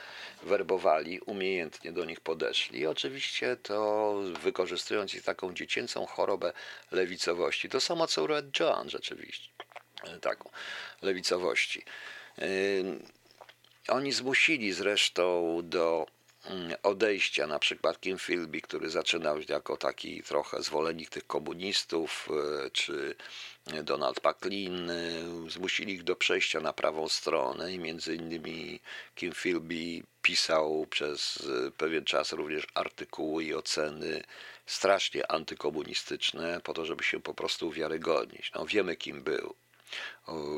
werbowali, 0.43 1.19
umiejętnie 1.19 1.91
do 1.91 2.05
nich 2.05 2.19
podeszli. 2.19 2.87
Oczywiście 2.87 3.57
to 3.63 4.13
wykorzystując 4.43 5.13
ich 5.13 5.23
taką 5.23 5.53
dziecięcą 5.53 6.05
chorobę 6.05 6.53
lewicowości. 6.91 7.69
To 7.69 7.81
samo 7.81 8.07
co 8.07 8.27
Red 8.27 8.59
John 8.59 8.89
rzeczywiście, 8.89 9.49
taką 10.21 10.49
lewicowości. 11.01 11.83
Oni 13.87 14.11
zmusili 14.11 14.73
zresztą 14.73 15.57
do 15.63 16.05
odejścia, 16.83 17.47
na 17.47 17.59
przykład 17.59 18.01
Kim 18.01 18.17
Philby, 18.17 18.61
który 18.61 18.89
zaczynał 18.89 19.37
jako 19.49 19.77
taki 19.77 20.23
trochę 20.23 20.63
zwolennik 20.63 21.09
tych 21.09 21.27
komunistów, 21.27 22.29
e, 22.65 22.69
czy 22.69 23.15
Donald 23.83 24.19
Packlin, 24.19 24.91
zmusili 25.47 25.93
ich 25.93 26.03
do 26.03 26.15
przejścia 26.15 26.59
na 26.59 26.73
prawą 26.73 27.09
stronę 27.09 27.73
i 27.73 27.79
między 27.79 28.15
innymi 28.15 28.79
Kim 29.15 29.33
Philby 29.33 30.03
pisał 30.21 30.87
przez 30.89 31.49
pewien 31.77 32.05
czas 32.05 32.31
również 32.33 32.67
artykuły 32.73 33.43
i 33.43 33.53
oceny 33.53 34.23
strasznie 34.65 35.31
antykomunistyczne, 35.31 36.61
po 36.63 36.73
to, 36.73 36.85
żeby 36.85 37.03
się 37.03 37.19
po 37.19 37.33
prostu 37.33 37.67
uwiarygodnić. 37.67 38.51
No, 38.55 38.65
wiemy, 38.65 38.95
kim 38.95 39.23
był. 39.23 39.55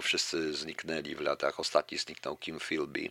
Wszyscy 0.01 0.53
zniknęli 0.53 1.15
w 1.15 1.21
latach. 1.21 1.59
Ostatni 1.59 1.97
zniknął 1.97 2.37
Kim 2.37 2.59
Philby, 2.59 3.09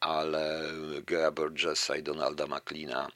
ale 0.00 0.72
Gea 1.06 1.30
Burgessa 1.30 1.96
i 1.96 2.02
Donalda 2.02 2.46
McLeana 2.46 3.08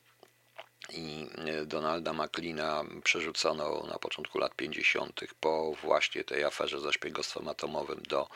i 0.91 1.27
Donalda 1.67 2.13
McLeana 2.13 2.85
przerzucono 3.05 3.87
na 3.87 3.99
początku 3.99 4.39
lat 4.39 4.55
50. 4.57 5.21
po 5.41 5.75
właśnie 5.83 6.25
tej 6.25 6.45
aferze 6.45 6.81
ze 6.81 6.93
szpiegostwem 6.93 7.49
atomowym 7.49 8.03
do 8.09 8.29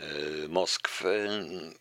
Y, 0.00 0.48
Moskwy. 0.48 1.28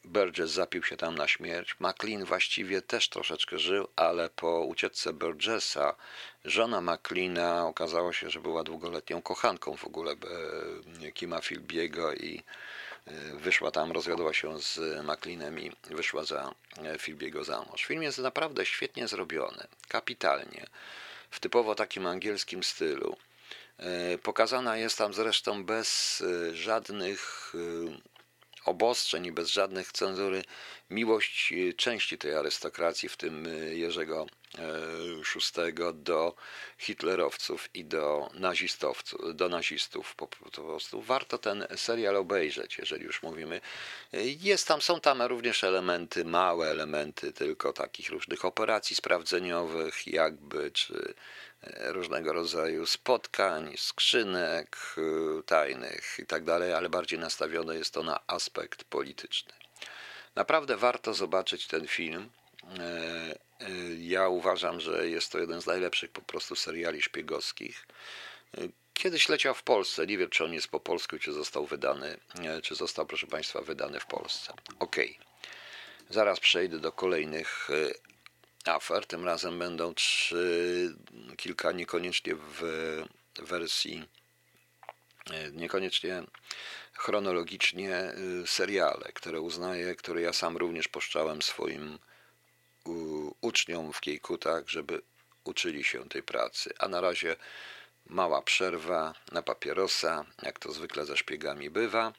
Burgess 0.04 0.52
zapił 0.52 0.84
się 0.84 0.98
tam 0.98 1.16
na 1.16 1.28
śmierć. 1.28 1.76
McLean 1.80 2.26
właściwie 2.26 2.82
też 2.82 3.10
troszeczkę 3.10 3.60
żył, 3.60 3.88
ale 3.96 4.30
po 4.30 4.62
ucieczce 4.62 5.14
Burgessa 5.14 5.96
żona 6.46 6.82
McLeana 6.82 7.68
okazało 7.68 8.14
się, 8.14 8.30
że 8.30 8.40
była 8.40 8.64
długoletnią 8.64 9.22
kochanką 9.22 9.78
w 9.78 9.86
ogóle 9.86 10.12
e, 10.12 11.12
Kima 11.12 11.42
Philbiego 11.42 12.14
i 12.14 12.38
e, 12.38 12.44
wyszła 13.34 13.72
tam, 13.72 13.92
rozwiodła 13.92 14.34
się 14.34 14.60
z 14.60 14.80
McLeanem 15.04 15.60
i 15.60 15.72
wyszła 15.90 16.24
za 16.24 16.54
e, 16.78 16.98
Philbiego 17.00 17.44
za 17.44 17.62
mąż. 17.62 17.86
Film 17.86 18.04
jest 18.04 18.18
naprawdę 18.18 18.66
świetnie 18.66 19.08
zrobiony, 19.08 19.68
kapitalnie, 19.88 20.66
w 21.30 21.40
typowo 21.40 21.76
takim 21.76 22.06
angielskim 22.06 22.64
stylu. 22.64 23.18
E, 23.78 24.18
pokazana 24.18 24.78
jest 24.78 24.98
tam 24.98 25.14
zresztą 25.14 25.64
bez 25.64 26.22
e, 26.22 26.56
żadnych 26.56 27.54
e, 27.56 28.13
obostrzeń 28.66 29.26
i 29.26 29.32
bez 29.32 29.50
żadnych 29.50 29.92
cenzury 29.92 30.44
miłość 30.90 31.54
części 31.78 32.18
tej 32.18 32.36
arystokracji, 32.36 33.10
w 33.10 33.18
tym 33.18 33.48
Jerzego 33.72 34.26
VI, 35.36 35.74
do 35.94 36.36
hitlerowców 36.78 37.70
i 37.74 37.86
do 37.86 38.30
nazistowców, 38.34 39.36
do 39.36 39.50
nazistów. 39.50 40.16
Po 40.16 40.28
prostu 40.28 41.02
warto 41.02 41.38
ten 41.38 41.68
serial 41.76 42.16
obejrzeć, 42.16 42.78
jeżeli 42.78 43.06
już 43.06 43.24
mówimy. 43.24 43.62
Jest 44.42 44.68
tam, 44.68 44.82
są 44.82 45.00
tam 45.00 45.22
również 45.22 45.64
elementy, 45.64 46.26
małe 46.26 46.70
elementy, 46.70 47.34
tylko 47.34 47.74
takich 47.74 48.10
różnych 48.10 48.46
operacji 48.46 48.96
sprawdzeniowych, 48.96 50.08
jakby, 50.08 50.72
czy 50.72 51.14
różnego 51.80 52.34
rodzaju 52.34 52.86
spotkań, 52.86 53.74
skrzynek 53.78 54.78
y, 55.40 55.44
tajnych 55.44 56.16
itd., 56.20 56.46
tak 56.46 56.78
ale 56.78 56.90
bardziej 56.90 57.20
nastawione 57.20 57.76
jest 57.76 57.94
to 57.94 58.04
na 58.04 58.20
aspekt 58.28 58.84
polityczny. 58.84 59.54
Naprawdę 60.36 60.78
warto 60.78 61.14
zobaczyć 61.14 61.68
ten 61.68 61.88
film. 61.88 62.30
E, 62.80 63.36
y, 63.68 63.98
ja 64.00 64.28
uważam, 64.28 64.80
że 64.80 65.10
jest 65.10 65.32
to 65.32 65.40
jeden 65.40 65.62
z 65.62 65.66
najlepszych 65.66 66.12
po 66.12 66.22
prostu 66.22 66.56
seriali 66.56 67.02
szpiegowskich. 67.02 67.88
Y, 68.58 68.72
kiedyś 68.94 69.30
leciał 69.30 69.54
w 69.54 69.64
Polsce. 69.64 70.08
Nie 70.08 70.18
wiem, 70.18 70.30
czy 70.30 70.44
on 70.44 70.54
jest 70.54 70.68
po 70.68 70.80
polsku, 70.80 71.20
czy 71.20 71.34
został 71.34 71.66
wydany, 71.66 72.18
czy 72.64 72.76
został, 72.76 73.06
proszę 73.06 73.28
Państwa, 73.28 73.62
wydany 73.62 74.00
w 74.00 74.06
Polsce. 74.06 74.54
Ok. 74.80 74.96
Zaraz 76.10 76.40
przejdę 76.40 76.80
do 76.80 76.92
kolejnych 76.92 77.70
afer. 78.66 79.06
Tym 79.06 79.26
razem 79.26 79.60
będą 79.60 79.94
trzy, 79.94 80.96
kilka 81.38 81.72
niekoniecznie 81.72 82.36
w 82.36 82.62
wersji, 83.40 84.08
e, 85.32 85.52
niekoniecznie 85.52 86.24
chronologicznie 86.94 87.96
e, 87.96 88.14
seriale, 88.46 89.12
które 89.14 89.42
uznaję, 89.42 89.96
które 89.96 90.22
ja 90.22 90.34
sam 90.34 90.58
również 90.58 90.88
poszczałem 90.88 91.42
swoim 91.42 92.00
uczniom 93.42 93.94
w 93.94 94.02
Kiejkutach, 94.02 94.70
żeby 94.70 95.02
uczyli 95.44 95.84
się 95.84 96.10
tej 96.10 96.24
pracy. 96.24 96.74
A 96.80 96.88
na 96.88 97.02
razie 97.02 97.36
mała 98.06 98.42
przerwa 98.42 99.14
na 99.32 99.42
papierosa, 99.42 100.26
jak 100.42 100.60
to 100.60 100.72
zwykle 100.72 101.06
ze 101.06 101.18
szpiegami 101.18 101.70
bywa. 101.70 102.14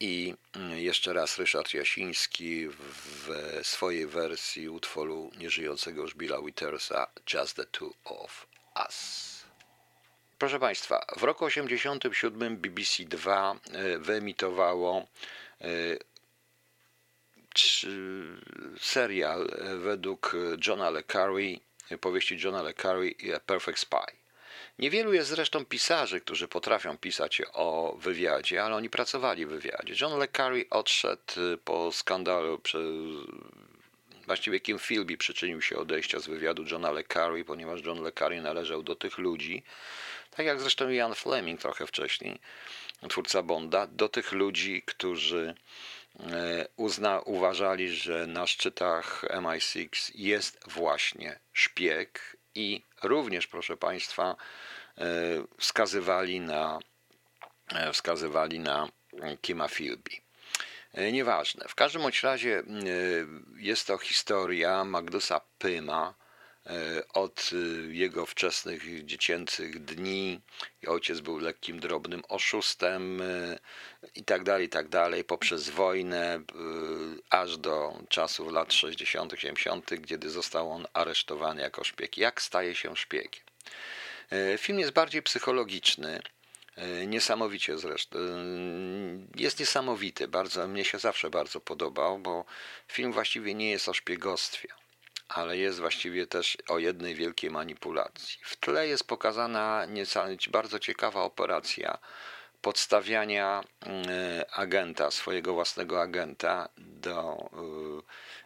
I 0.00 0.34
mm, 0.52 0.78
jeszcze 0.78 1.12
raz 1.12 1.38
Ryszard 1.38 1.74
Jasiński 1.74 2.68
w 2.68 3.28
swojej 3.62 4.06
wersji 4.06 4.68
utworu 4.68 5.30
nieżyjącego 5.38 6.02
już 6.02 6.14
Billa 6.14 6.42
Wittersa 6.42 7.06
Just 7.34 7.56
the 7.56 7.64
Two 7.64 7.94
of 8.04 8.46
Us. 8.76 9.30
Proszę 10.38 10.58
Państwa, 10.58 11.06
w 11.16 11.22
roku 11.22 11.48
1987 11.48 12.56
BBC 12.56 13.04
2 13.04 13.54
e, 13.72 13.98
wyemitowało 13.98 15.06
e, 15.60 15.66
serial 18.80 19.50
e, 19.52 19.76
według 19.76 20.36
Johna 20.66 20.90
Le 20.90 21.02
Carre, 21.02 21.98
powieści 22.00 22.38
Johna 22.44 22.62
Le 22.62 22.74
Carre 22.74 23.10
A 23.36 23.40
Perfect 23.40 23.78
Spy. 23.78 24.19
Niewielu 24.80 25.12
jest 25.12 25.28
zresztą 25.28 25.64
pisarzy, 25.64 26.20
którzy 26.20 26.48
potrafią 26.48 26.98
pisać 26.98 27.42
o 27.52 27.96
wywiadzie, 27.98 28.64
ale 28.64 28.76
oni 28.76 28.90
pracowali 28.90 29.46
w 29.46 29.48
wywiadzie. 29.48 29.94
John 30.00 30.18
Le 30.18 30.28
Carre 30.28 30.64
odszedł 30.70 31.40
y, 31.54 31.58
po 31.58 31.92
skandalu, 31.92 32.58
przez, 32.58 32.82
właściwie 34.26 34.60
Kim 34.60 34.78
Philby 34.78 35.16
przyczynił 35.16 35.62
się 35.62 35.76
odejścia 35.76 36.20
z 36.20 36.26
wywiadu 36.26 36.64
Johna 36.70 36.90
Le 36.90 37.04
Carre, 37.04 37.44
ponieważ 37.44 37.84
John 37.84 38.02
Le 38.02 38.12
Carre 38.12 38.40
należał 38.40 38.82
do 38.82 38.96
tych 38.96 39.18
ludzi, 39.18 39.62
tak 40.30 40.46
jak 40.46 40.60
zresztą 40.60 40.90
Ian 40.90 41.14
Fleming 41.14 41.60
trochę 41.60 41.86
wcześniej, 41.86 42.38
twórca 43.08 43.42
Bonda, 43.42 43.86
do 43.86 44.08
tych 44.08 44.32
ludzi, 44.32 44.82
którzy 44.86 45.54
e, 46.20 46.66
uzna, 46.76 47.20
uważali, 47.20 47.88
że 47.92 48.26
na 48.26 48.46
szczytach 48.46 49.24
MI6 49.24 50.12
jest 50.14 50.60
właśnie 50.66 51.38
szpieg 51.52 52.36
i 52.54 52.82
również, 53.02 53.46
proszę 53.46 53.76
Państwa, 53.76 54.36
e, 54.98 55.04
wskazywali 55.58 56.40
na, 56.40 56.78
e, 57.74 57.92
wskazywali 57.92 58.60
na 58.60 58.88
Kima 59.40 59.68
Philby. 59.68 60.10
E, 60.92 61.12
nieważne. 61.12 61.68
W 61.68 61.74
każdym 61.74 62.02
bądź 62.02 62.22
razie 62.22 62.62
jest 63.56 63.86
to 63.86 63.98
historia 63.98 64.84
Magdusa 64.84 65.40
Pyma 65.58 66.14
od 67.14 67.50
jego 67.88 68.26
wczesnych 68.26 69.06
dziecięcych 69.06 69.84
dni. 69.84 70.40
Ojciec 70.86 71.20
był 71.20 71.38
lekkim, 71.38 71.80
drobnym 71.80 72.22
oszustem 72.28 73.22
i 74.14 74.24
tak 74.24 74.44
dalej, 74.44 74.66
i 74.66 74.68
tak 74.68 74.88
dalej, 74.88 75.24
poprzez 75.24 75.68
wojnę, 75.68 76.40
aż 77.30 77.56
do 77.56 77.98
czasów 78.08 78.52
lat 78.52 78.72
60., 78.72 79.32
70., 79.38 79.90
kiedy 80.06 80.30
został 80.30 80.72
on 80.72 80.86
aresztowany 80.92 81.62
jako 81.62 81.84
szpieg. 81.84 82.18
Jak 82.18 82.42
staje 82.42 82.74
się 82.74 82.96
szpiegiem? 82.96 83.42
E, 84.30 84.58
film 84.58 84.78
jest 84.78 84.92
bardziej 84.92 85.22
psychologiczny, 85.22 86.22
e, 86.76 87.06
niesamowicie 87.06 87.78
zresztą. 87.78 88.18
E, 88.18 88.22
jest 89.36 89.60
niesamowity, 89.60 90.28
bardzo, 90.28 90.68
mnie 90.68 90.84
się 90.84 90.98
zawsze 90.98 91.30
bardzo 91.30 91.60
podobał, 91.60 92.18
bo 92.18 92.44
film 92.88 93.12
właściwie 93.12 93.54
nie 93.54 93.70
jest 93.70 93.88
o 93.88 93.94
szpiegostwie, 93.94 94.68
ale 95.34 95.56
jest 95.56 95.80
właściwie 95.80 96.26
też 96.26 96.58
o 96.68 96.78
jednej 96.78 97.14
wielkiej 97.14 97.50
manipulacji. 97.50 98.38
W 98.42 98.56
tle 98.56 98.88
jest 98.88 99.04
pokazana 99.04 99.86
nieco, 99.86 100.24
bardzo 100.50 100.78
ciekawa 100.78 101.22
operacja 101.22 101.98
podstawiania 102.62 103.64
agenta, 104.52 105.10
swojego 105.10 105.54
własnego 105.54 106.00
agenta 106.02 106.68
do 106.76 107.50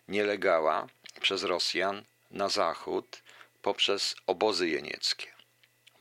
nielegała 0.09 0.87
przez 1.21 1.43
Rosjan 1.43 2.05
na 2.31 2.49
zachód 2.49 3.23
poprzez 3.63 4.17
obozy 4.27 4.69
jenieckie. 4.69 5.27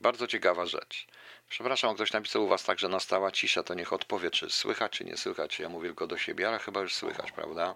Bardzo 0.02 0.28
ciekawa 0.28 0.66
rzecz. 0.66 1.08
Przepraszam, 1.50 1.96
ktoś 1.96 2.14
napisał 2.14 2.44
u 2.44 2.48
Was 2.48 2.64
tak, 2.64 2.80
że 2.80 2.88
nastała 2.88 3.32
cisza, 3.32 3.64
to 3.64 3.74
niech 3.74 3.94
odpowie, 3.94 4.32
czy 4.32 4.50
słychać, 4.50 4.92
czy 4.92 5.06
nie 5.06 5.18
słychać. 5.18 5.60
Ja 5.60 5.70
mówię 5.70 5.90
tylko 5.90 6.08
do 6.08 6.18
siebie, 6.18 6.48
ale 6.48 6.60
chyba 6.60 6.82
już 6.82 6.94
słychać, 6.94 7.32
prawda? 7.32 7.76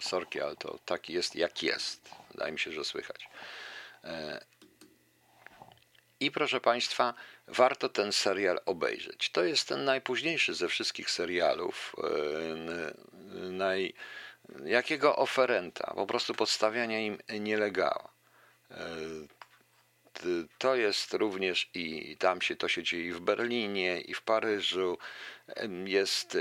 Sorki, 0.00 0.40
ale 0.40 0.56
to 0.56 0.78
taki 0.84 1.12
jest, 1.12 1.36
jak 1.36 1.62
jest. 1.62 2.10
Wydaje 2.30 2.52
mi 2.52 2.58
się, 2.58 2.72
że 2.72 2.84
słychać. 2.84 3.28
E, 4.04 4.44
I 6.20 6.30
proszę 6.30 6.60
Państwa, 6.60 7.14
warto 7.46 7.88
ten 7.88 8.12
serial 8.12 8.60
obejrzeć. 8.66 9.30
To 9.30 9.44
jest 9.44 9.68
ten 9.68 9.84
najpóźniejszy 9.84 10.54
ze 10.54 10.68
wszystkich 10.68 11.10
serialów, 11.10 11.96
e, 11.98 13.50
naj, 13.50 13.94
jakiego 14.64 15.16
oferenta, 15.16 15.92
po 15.94 16.06
prostu 16.06 16.34
podstawiania 16.34 17.00
im 17.00 17.18
nielegała. 17.40 18.08
E, 18.70 18.76
to 20.58 20.76
jest 20.76 21.14
również 21.14 21.70
i 21.74 22.16
tam 22.16 22.40
się 22.40 22.56
to 22.56 22.68
się 22.68 22.82
dzieje 22.82 23.04
i 23.04 23.12
w 23.12 23.20
Berlinie, 23.20 24.00
i 24.00 24.14
w 24.14 24.22
Paryżu. 24.22 24.98
Jest 25.84 26.38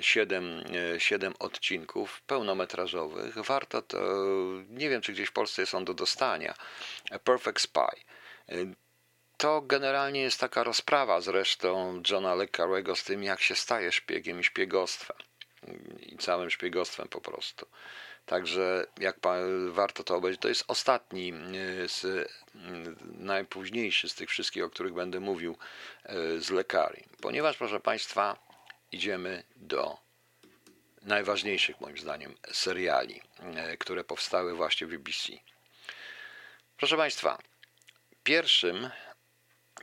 siedem, 0.00 0.64
siedem 0.98 1.34
odcinków 1.38 2.20
pełnometrażowych. 2.20 3.34
Warto 3.38 3.82
to, 3.82 3.98
nie 4.68 4.90
wiem 4.90 5.02
czy 5.02 5.12
gdzieś 5.12 5.28
w 5.28 5.32
Polsce 5.32 5.66
są 5.66 5.84
do 5.84 5.94
dostania. 5.94 6.54
Perfect 7.24 7.60
Spy. 7.60 7.80
To 9.36 9.60
generalnie 9.60 10.20
jest 10.20 10.40
taka 10.40 10.64
rozprawa 10.64 11.20
zresztą 11.20 12.02
Johna 12.10 12.34
Le 12.34 12.46
z 12.96 13.04
tym, 13.04 13.22
jak 13.22 13.40
się 13.40 13.54
staje 13.54 13.92
szpiegiem 13.92 14.40
i 14.40 14.44
szpiegostwem. 14.44 15.16
I 16.02 16.16
całym 16.16 16.50
szpiegostwem 16.50 17.08
po 17.08 17.20
prostu. 17.20 17.66
Także 18.30 18.86
jak 19.00 19.16
warto 19.70 20.04
to 20.04 20.16
obejrzeć, 20.16 20.40
to 20.40 20.48
jest 20.48 20.64
ostatni 20.68 21.32
e, 21.32 21.88
z 21.88 22.28
najpóźniejszy 23.04 24.08
z 24.08 24.14
tych 24.14 24.30
wszystkich, 24.30 24.64
o 24.64 24.70
których 24.70 24.92
będę 24.92 25.20
mówił 25.20 25.56
e, 26.04 26.38
z 26.38 26.50
lekarii. 26.50 27.04
Ponieważ, 27.20 27.56
proszę 27.56 27.80
Państwa, 27.80 28.38
idziemy 28.92 29.42
do 29.56 29.98
najważniejszych 31.02 31.80
moim 31.80 31.98
zdaniem 31.98 32.34
seriali, 32.52 33.22
e, 33.40 33.76
które 33.76 34.04
powstały 34.04 34.54
właśnie 34.54 34.86
w 34.86 34.90
BBC. 34.90 35.32
Proszę 36.76 36.96
Państwa, 36.96 37.38
pierwszym 38.22 38.90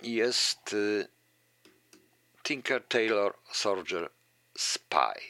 jest 0.01 0.75
Tinker 2.43 2.83
Taylor 2.83 3.33
Soldier 3.51 4.09
Spy, 4.57 5.21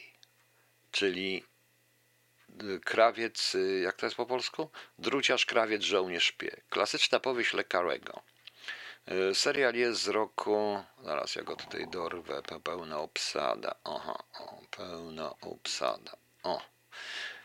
czyli 0.90 1.44
krawiec, 2.84 3.54
y, 3.54 3.80
jak 3.80 3.96
to 3.96 4.06
jest 4.06 4.16
po 4.16 4.26
polsku? 4.26 4.70
Druciarz, 4.98 5.46
krawiec, 5.46 5.82
żołnierz, 5.82 6.24
szpieg. 6.24 6.64
Klasyczna 6.68 7.20
powieść 7.20 7.52
Lekarego. 7.52 8.22
Y, 9.10 9.34
serial 9.34 9.74
jest 9.74 10.02
z 10.02 10.08
roku, 10.08 10.84
zaraz 11.04 11.34
ja 11.34 11.42
go 11.42 11.56
tutaj 11.56 11.88
dorwę, 11.88 12.42
pełna 12.64 12.98
obsada. 12.98 13.74
Aha, 13.84 14.18
o, 14.40 14.62
pełna 14.70 15.34
obsada. 15.40 16.12
O. 16.42 16.62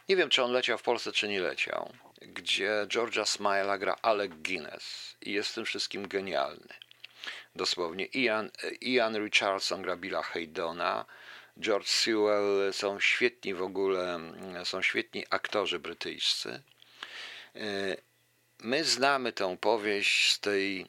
Nie 0.09 0.15
wiem, 0.15 0.29
czy 0.29 0.43
on 0.43 0.51
leciał 0.51 0.77
w 0.77 0.83
Polsce, 0.83 1.11
czy 1.11 1.27
nie 1.27 1.41
leciał. 1.41 1.93
Gdzie 2.21 2.85
Georgia 2.87 3.25
Smila 3.25 3.77
gra 3.77 3.95
Alec 4.01 4.31
Guinness 4.31 5.17
i 5.21 5.31
jest 5.31 5.49
w 5.49 5.53
tym 5.53 5.65
wszystkim 5.65 6.07
genialny. 6.07 6.73
Dosłownie. 7.55 8.05
Ian, 8.05 8.51
Ian 8.81 9.17
Richardson 9.17 9.81
gra 9.81 9.95
Billa 9.95 10.21
Haydona. 10.21 11.05
George 11.59 11.87
Sewell, 11.87 12.73
są 12.73 12.99
świetni 12.99 13.53
w 13.53 13.61
ogóle, 13.61 14.19
są 14.63 14.81
świetni 14.81 15.25
aktorzy 15.29 15.79
brytyjscy. 15.79 16.63
E, 17.55 17.97
my 18.59 18.83
znamy 18.83 19.33
tę 19.33 19.57
powieść 19.57 20.31
z 20.31 20.39
tej 20.39 20.87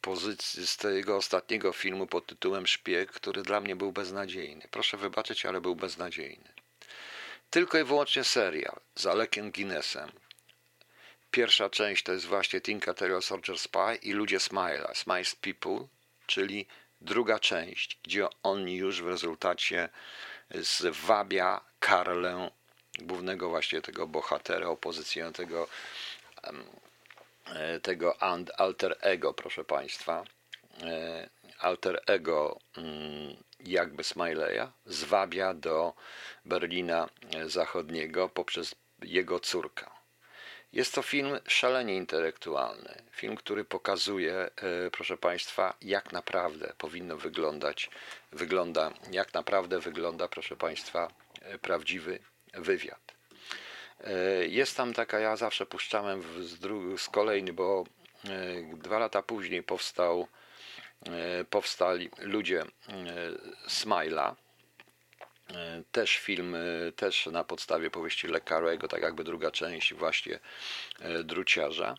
pozycji, 0.00 0.66
z 0.66 0.76
tego 0.76 1.16
ostatniego 1.16 1.72
filmu 1.72 2.06
pod 2.06 2.26
tytułem 2.26 2.66
Szpieg, 2.66 3.12
który 3.12 3.42
dla 3.42 3.60
mnie 3.60 3.76
był 3.76 3.92
beznadziejny. 3.92 4.68
Proszę 4.70 4.96
wybaczyć, 4.96 5.46
ale 5.46 5.60
był 5.60 5.76
beznadziejny. 5.76 6.52
Tylko 7.50 7.78
i 7.78 7.84
wyłącznie 7.84 8.24
serial 8.24 8.80
z 8.94 9.06
Alekiem 9.06 9.50
Guinnessem. 9.50 10.10
Pierwsza 11.30 11.70
część 11.70 12.02
to 12.02 12.12
jest 12.12 12.26
właśnie 12.26 12.60
Tinka 12.60 12.94
Taylor 12.94 13.22
Soldier 13.22 13.58
Spy 13.58 13.98
i 14.02 14.12
Ludzie 14.12 14.38
Smile'a, 14.38 14.94
Smiles 14.94 15.34
People, 15.34 15.86
czyli 16.26 16.66
druga 17.00 17.38
część, 17.38 17.98
gdzie 18.02 18.28
on 18.42 18.68
już 18.68 19.02
w 19.02 19.08
rezultacie 19.08 19.88
zwabia 20.54 21.60
Karlę, 21.78 22.50
głównego 22.98 23.48
właśnie 23.48 23.82
tego 23.82 24.06
bohatera, 24.06 24.66
opozycję 24.66 25.32
tego, 25.32 25.68
e, 27.46 27.80
tego 27.80 28.22
alter 28.56 28.96
ego, 29.00 29.34
proszę 29.34 29.64
Państwa, 29.64 30.24
e, 30.82 31.28
alter 31.58 32.02
ego 32.06 32.58
mm, 32.76 33.36
jakby 33.60 34.04
Smileya, 34.04 34.72
zwabia 34.86 35.54
do 35.54 35.94
Berlina 36.44 37.08
Zachodniego 37.46 38.28
poprzez 38.28 38.74
jego 39.02 39.40
córkę. 39.40 39.99
Jest 40.72 40.94
to 40.94 41.02
film 41.02 41.38
szalenie 41.48 41.96
intelektualny. 41.96 43.02
Film, 43.10 43.36
który 43.36 43.64
pokazuje, 43.64 44.34
e, 44.34 44.50
proszę 44.92 45.16
Państwa, 45.16 45.74
jak 45.82 46.12
naprawdę 46.12 46.72
powinno 46.78 47.16
wyglądać, 47.16 47.90
wygląda, 48.32 48.92
jak 49.12 49.34
naprawdę 49.34 49.80
wygląda, 49.80 50.28
proszę 50.28 50.56
Państwa, 50.56 51.08
e, 51.42 51.58
prawdziwy 51.58 52.18
wywiad. 52.54 53.14
E, 54.00 54.12
jest 54.46 54.76
tam 54.76 54.92
taka, 54.92 55.18
ja 55.18 55.36
zawsze 55.36 55.66
puszczałem 55.66 56.22
z, 56.22 57.00
z 57.02 57.08
kolejny, 57.08 57.52
bo 57.52 57.84
dwa 58.74 58.98
lata 58.98 59.22
później 59.22 59.62
powstał, 59.62 60.28
powstali 61.50 62.10
ludzie 62.18 62.64
Smila, 63.68 64.36
E, 64.40 64.49
też 65.92 66.16
film, 66.16 66.54
e, 66.54 66.92
też 66.92 67.26
na 67.26 67.44
podstawie 67.44 67.90
powieści 67.90 68.26
Le 68.26 68.40
Carrego, 68.40 68.88
tak 68.88 69.02
jakby 69.02 69.24
druga 69.24 69.50
część 69.50 69.94
właśnie 69.94 70.38
e, 71.00 71.24
Druciarza. 71.24 71.94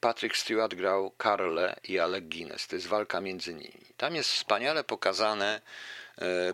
Patrick 0.00 0.36
Stewart 0.36 0.74
grał 0.74 1.14
Carle 1.22 1.76
i 1.84 1.98
Alec 1.98 2.24
Guinness. 2.24 2.66
To 2.66 2.76
jest 2.76 2.86
walka 2.86 3.20
między 3.20 3.54
nimi. 3.54 3.86
Tam 3.96 4.14
jest 4.14 4.30
wspaniale 4.30 4.84
pokazane 4.84 5.60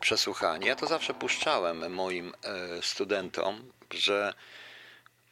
przesłuchanie. 0.01 0.69
Ja 0.69 0.77
to 0.77 0.87
zawsze 0.87 1.15
puszczałem 1.15 1.93
moim 1.93 2.33
studentom, 2.81 3.73
że 3.91 4.35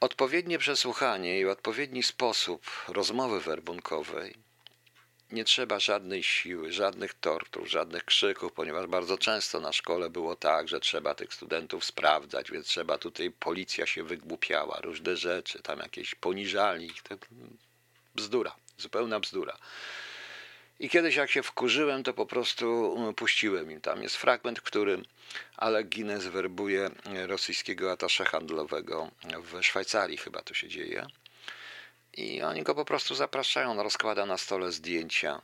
odpowiednie 0.00 0.58
przesłuchanie 0.58 1.40
i 1.40 1.46
odpowiedni 1.46 2.02
sposób 2.02 2.66
rozmowy 2.88 3.40
werbunkowej 3.40 4.34
nie 5.34 5.44
trzeba 5.44 5.80
żadnej 5.80 6.22
siły, 6.22 6.72
żadnych 6.72 7.14
tortur, 7.14 7.68
żadnych 7.68 8.04
krzyków, 8.04 8.52
ponieważ 8.52 8.86
bardzo 8.86 9.18
często 9.18 9.60
na 9.60 9.72
szkole 9.72 10.10
było 10.10 10.36
tak, 10.36 10.68
że 10.68 10.80
trzeba 10.80 11.14
tych 11.14 11.34
studentów 11.34 11.84
sprawdzać, 11.84 12.50
więc 12.50 12.66
trzeba 12.66 12.98
tutaj, 12.98 13.30
policja 13.30 13.86
się 13.86 14.02
wygłupiała, 14.02 14.80
różne 14.82 15.16
rzeczy, 15.16 15.62
tam 15.62 15.78
jakieś 15.78 16.14
poniżali 16.14 16.86
ich. 16.86 17.02
Bzdura, 18.14 18.56
zupełna 18.78 19.20
bzdura. 19.20 19.58
I 20.78 20.88
kiedyś 20.88 21.16
jak 21.16 21.30
się 21.30 21.42
wkurzyłem, 21.42 22.02
to 22.02 22.14
po 22.14 22.26
prostu 22.26 22.96
puściłem 23.16 23.70
im. 23.70 23.80
Tam 23.80 24.02
jest 24.02 24.16
fragment, 24.16 24.58
w 24.58 24.62
którym 24.62 25.04
Alec 25.56 25.88
Guinness 25.88 26.26
werbuje 26.26 26.90
rosyjskiego 27.26 27.92
atasze 27.92 28.24
handlowego 28.24 29.10
w 29.42 29.62
Szwajcarii 29.62 30.16
chyba 30.16 30.42
to 30.42 30.54
się 30.54 30.68
dzieje 30.68 31.06
i 32.16 32.42
oni 32.42 32.62
go 32.62 32.74
po 32.74 32.84
prostu 32.84 33.14
zapraszają, 33.14 33.82
rozkłada 33.82 34.26
na 34.26 34.38
stole 34.38 34.72
zdjęcia. 34.72 35.42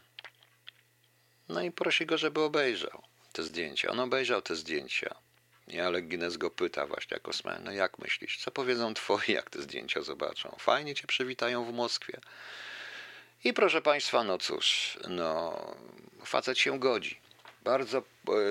No 1.49 1.63
i 1.63 1.71
prosi 1.71 2.07
go, 2.07 2.19
żeby 2.19 2.41
obejrzał 2.41 3.03
te 3.33 3.43
zdjęcia. 3.43 3.91
On 3.91 4.01
obejrzał 4.01 4.43
te 4.43 4.57
zdjęcia. 4.57 5.15
I 5.69 5.81
Alek 5.81 6.09
Guinness 6.09 6.37
go 6.37 6.51
pyta 6.51 6.87
właśnie 6.87 7.15
jako 7.15 7.33
smen, 7.33 7.65
no 7.65 7.73
jak 7.73 7.99
myślisz, 7.99 8.39
co 8.39 8.51
powiedzą 8.51 8.95
twoi, 8.95 9.33
jak 9.33 9.51
te 9.51 9.63
zdjęcia 9.63 10.03
zobaczą? 10.03 10.57
Fajnie 10.59 10.95
cię 10.95 11.07
przywitają 11.07 11.65
w 11.65 11.73
Moskwie. 11.73 12.21
I 13.45 13.53
proszę 13.53 13.83
państwa, 13.83 14.25
no 14.25 14.39
cóż, 14.39 14.99
no 15.09 15.61
facet 16.25 16.59
się 16.59 16.79
godzi. 16.79 17.21
Bardzo, 17.65 18.03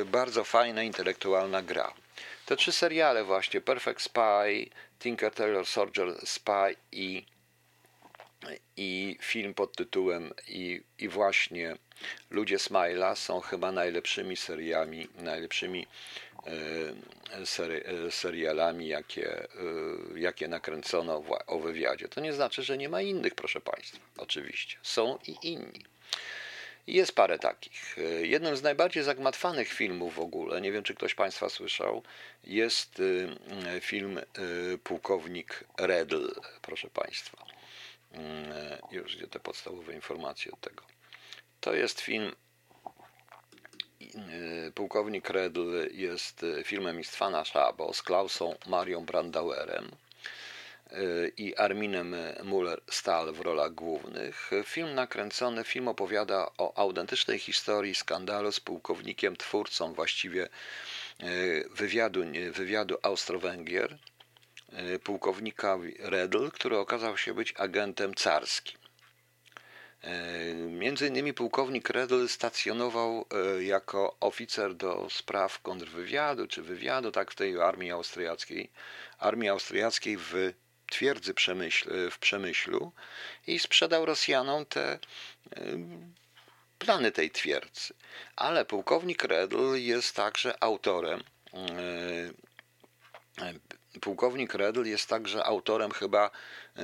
e, 0.01 0.05
bardzo 0.05 0.43
fajna, 0.43 0.83
intelektualna 0.83 1.61
gra. 1.61 1.93
Te 2.45 2.55
trzy 2.55 2.71
seriale 2.71 3.23
właśnie, 3.23 3.61
Perfect 3.61 4.01
Spy, 4.01 4.69
Tinker 4.99 5.33
Tailor 5.33 5.65
Soldier 5.65 6.15
Spy 6.25 6.75
i 6.91 7.25
i 8.77 9.17
film 9.21 9.53
pod 9.53 9.75
tytułem 9.75 10.33
i, 10.47 10.81
i 10.99 11.07
właśnie 11.07 11.75
Ludzie 12.29 12.59
Smila 12.59 13.15
są 13.15 13.39
chyba 13.39 13.71
najlepszymi 13.71 14.37
seriami, 14.37 15.07
najlepszymi 15.15 15.87
e, 16.45 17.41
e, 18.05 18.11
serialami, 18.11 18.87
jakie, 18.87 19.43
e, 19.43 19.47
jakie 20.15 20.47
nakręcono 20.47 21.23
o 21.47 21.59
wywiadzie. 21.59 22.07
To 22.07 22.21
nie 22.21 22.33
znaczy, 22.33 22.63
że 22.63 22.77
nie 22.77 22.89
ma 22.89 23.01
innych, 23.01 23.35
proszę 23.35 23.61
Państwa. 23.61 23.99
Oczywiście. 24.17 24.77
Są 24.83 25.17
i 25.27 25.35
inni. 25.43 25.85
Jest 26.87 27.15
parę 27.15 27.39
takich. 27.39 27.97
Jednym 28.21 28.57
z 28.57 28.61
najbardziej 28.61 29.03
zagmatwanych 29.03 29.67
filmów 29.67 30.15
w 30.15 30.19
ogóle, 30.19 30.61
nie 30.61 30.71
wiem 30.71 30.83
czy 30.83 30.95
ktoś 30.95 31.15
Państwa 31.15 31.49
słyszał, 31.49 32.03
jest 32.43 33.01
film 33.79 34.19
Pułkownik 34.83 35.63
Redl, 35.77 36.27
proszę 36.61 36.89
Państwa. 36.89 37.58
Mm, 38.11 38.77
już 38.91 39.15
gdzie 39.15 39.27
te 39.27 39.39
podstawowe 39.39 39.93
informacje 39.93 40.51
od 40.51 40.59
tego. 40.59 40.83
To 41.59 41.73
jest 41.73 42.01
film. 42.01 42.31
Y, 44.01 44.71
Pułkownik 44.75 45.29
Redl 45.29 45.87
jest 45.91 46.43
y, 46.43 46.63
filmem 46.63 46.99
Istwana 46.99 47.45
Szabo 47.45 47.93
z 47.93 48.01
Klausą 48.03 48.55
Marią 48.67 49.05
Brandauerem 49.05 49.91
i 51.37 51.55
Arminem 51.55 52.15
Muller-Stahl 52.43 53.33
w 53.33 53.39
rolach 53.39 53.73
głównych. 53.73 54.51
Film 54.65 54.95
nakręcony, 54.95 55.63
film 55.63 55.87
opowiada 55.87 56.51
o 56.57 56.77
autentycznej 56.77 57.39
historii 57.39 57.95
skandalu 57.95 58.51
z 58.51 58.59
pułkownikiem, 58.59 59.35
twórcą 59.35 59.93
właściwie 59.93 60.49
wywiadu, 61.71 62.21
wywiadu 62.51 62.97
Austro-Węgier, 63.01 63.97
pułkownika 65.03 65.77
Redl, 65.99 66.49
który 66.49 66.77
okazał 66.77 67.17
się 67.17 67.33
być 67.33 67.53
agentem 67.57 68.13
carskim. 68.13 68.79
Między 70.55 71.07
innymi 71.07 71.33
pułkownik 71.33 71.89
Redl 71.89 72.27
stacjonował 72.27 73.25
jako 73.59 74.17
oficer 74.19 74.75
do 74.75 75.07
spraw 75.09 75.61
kontrwywiadu 75.61 76.47
czy 76.47 76.61
wywiadu, 76.61 77.11
tak 77.11 77.31
w 77.31 77.35
tej 77.35 77.61
armii 77.61 77.91
austriackiej, 77.91 78.69
armii 79.17 79.49
austriackiej 79.49 80.17
w 80.17 80.53
twierdzy 80.89 81.33
Przemyśl, 81.33 82.09
w 82.11 82.19
Przemyślu 82.19 82.91
i 83.47 83.59
sprzedał 83.59 84.05
Rosjanom 84.05 84.65
te 84.65 84.99
plany 86.79 87.11
tej 87.11 87.31
twierdzy. 87.31 87.93
Ale 88.35 88.65
pułkownik 88.65 89.23
Redl 89.23 89.75
jest 89.75 90.15
także 90.15 90.63
autorem 90.63 91.23
Pułkownik 94.01 94.53
Redl 94.53 94.85
jest 94.85 95.09
także 95.09 95.45
autorem 95.45 95.91
chyba 95.91 96.31
y, 96.77 96.81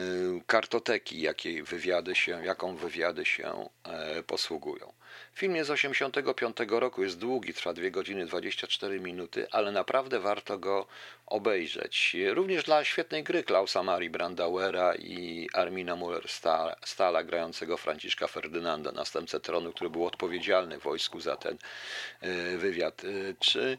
kartoteki, 0.47 1.21
jakiej 1.21 1.63
wywiady 1.63 2.15
się, 2.15 2.45
jaką 2.45 2.75
wywiady 2.75 3.25
się 3.25 3.69
e, 3.83 4.23
posługują. 4.23 4.93
Film 5.33 5.55
jest 5.55 5.67
z 5.67 5.73
1985 5.73 6.81
roku, 6.81 7.03
jest 7.03 7.17
długi, 7.17 7.53
trwa 7.53 7.73
2 7.73 7.89
godziny 7.89 8.25
24 8.25 8.99
minuty, 8.99 9.47
ale 9.51 9.71
naprawdę 9.71 10.19
warto 10.19 10.57
go 10.57 10.87
obejrzeć. 11.25 12.15
Również 12.29 12.63
dla 12.63 12.83
świetnej 12.83 13.23
gry 13.23 13.43
Klausa 13.43 13.83
Marii 13.83 14.09
Brandauera 14.09 14.95
i 14.95 15.49
Armina 15.53 15.95
Muller-Stala 15.95 17.23
grającego 17.25 17.77
Franciszka 17.77 18.27
Ferdynanda, 18.27 18.91
następcę 18.91 19.39
tronu, 19.39 19.73
który 19.73 19.89
był 19.89 20.05
odpowiedzialny 20.05 20.79
w 20.79 20.83
wojsku 20.83 21.19
za 21.19 21.35
ten 21.35 21.57
e, 22.21 22.57
wywiad. 22.57 23.01
E, 23.05 23.33
czy 23.39 23.77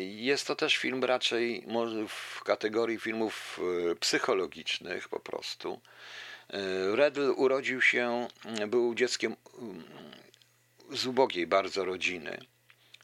jest 0.00 0.46
to 0.46 0.56
też 0.56 0.76
film 0.76 1.04
raczej 1.04 1.66
w 2.08 2.42
kategorii 2.44 2.98
filmów 2.98 3.60
e, 3.90 3.94
psychologicznych 3.94 5.08
po 5.08 5.20
prostu. 5.20 5.80
E, 6.50 6.96
Redl 6.96 7.32
urodził 7.36 7.82
się, 7.82 8.28
był 8.68 8.94
dzieckiem 8.94 9.36
z 10.90 11.06
ubogiej 11.06 11.46
bardzo 11.46 11.84
rodziny. 11.84 12.38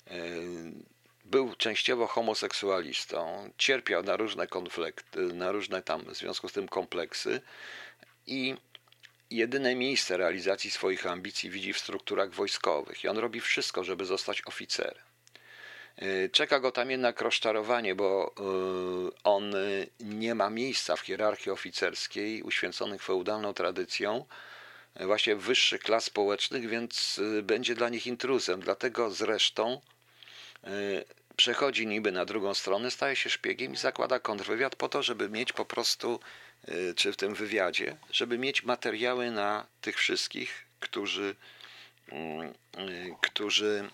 E, 0.06 0.14
był 1.24 1.54
częściowo 1.54 2.06
homoseksualistą, 2.06 3.50
cierpiał 3.58 4.02
na 4.02 4.16
różne 4.16 4.46
konflikty, 4.46 5.20
na 5.20 5.52
różne 5.52 5.82
tam 5.82 6.04
w 6.04 6.16
związku 6.16 6.48
z 6.48 6.52
tym 6.52 6.68
kompleksy 6.68 7.40
i 8.26 8.54
jedyne 9.30 9.74
miejsce 9.74 10.16
realizacji 10.16 10.70
swoich 10.70 11.06
ambicji 11.06 11.50
widzi 11.50 11.72
w 11.72 11.78
strukturach 11.78 12.30
wojskowych 12.30 13.04
i 13.04 13.08
on 13.08 13.18
robi 13.18 13.40
wszystko, 13.40 13.84
żeby 13.84 14.04
zostać 14.04 14.42
oficerem. 14.46 15.13
Y, 16.02 16.30
czeka 16.32 16.60
go 16.60 16.72
tam 16.72 16.90
jednak 16.90 17.20
rozczarowanie, 17.20 17.94
bo 17.94 18.34
y, 19.08 19.22
on 19.24 19.54
nie 20.00 20.34
ma 20.34 20.50
miejsca 20.50 20.96
w 20.96 21.00
hierarchii 21.00 21.52
oficerskiej 21.52 22.42
uświęconych 22.42 23.02
feudalną 23.02 23.54
tradycją, 23.54 24.24
właśnie 25.00 25.36
wyższych 25.36 25.80
klas 25.80 26.04
społecznych, 26.04 26.68
więc 26.68 27.20
będzie 27.42 27.74
dla 27.74 27.88
nich 27.88 28.06
intruzem. 28.06 28.60
Dlatego 28.60 29.10
zresztą 29.10 29.80
przechodzi 31.36 31.86
niby 31.86 32.12
na 32.12 32.24
drugą 32.24 32.54
stronę, 32.54 32.90
staje 32.90 33.16
się 33.16 33.30
szpiegiem 33.30 33.72
i 33.72 33.76
zakłada 33.76 34.20
kontrwywiad 34.20 34.76
po 34.76 34.88
to, 34.88 35.02
żeby 35.02 35.28
mieć 35.28 35.52
po 35.52 35.64
prostu, 35.64 36.20
czy 36.96 37.12
w 37.12 37.16
tym 37.16 37.34
wywiadzie, 37.34 37.96
żeby 38.10 38.38
mieć 38.38 38.62
materiały 38.62 39.30
na 39.30 39.66
tych 39.80 39.96
wszystkich, 39.96 40.66
którzy, 40.80 41.36
mm, 42.08 42.54
którzy 43.20 43.90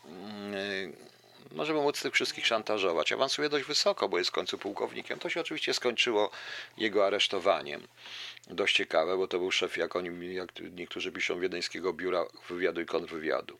mm, 1.40 1.56
możemy 1.56 1.80
móc 1.80 2.02
tych 2.02 2.14
wszystkich 2.14 2.46
szantażować. 2.46 3.12
Awansuje 3.12 3.48
dość 3.48 3.66
wysoko, 3.66 4.08
bo 4.08 4.18
jest 4.18 4.30
w 4.30 4.32
końcu 4.32 4.58
pułkownikiem. 4.58 5.18
To 5.18 5.30
się 5.30 5.40
oczywiście 5.40 5.74
skończyło 5.74 6.30
jego 6.76 7.06
aresztowaniem. 7.06 7.86
Dość 8.46 8.76
ciekawe, 8.76 9.16
bo 9.16 9.28
to 9.28 9.38
był 9.38 9.50
szef, 9.50 9.76
jak, 9.76 9.96
oni, 9.96 10.34
jak 10.34 10.48
niektórzy 10.72 11.12
piszą, 11.12 11.40
Wiedeńskiego 11.40 11.92
Biura 11.92 12.24
Wywiadu 12.48 12.80
i 12.80 12.86
Kontrwywiadu. 12.86 13.58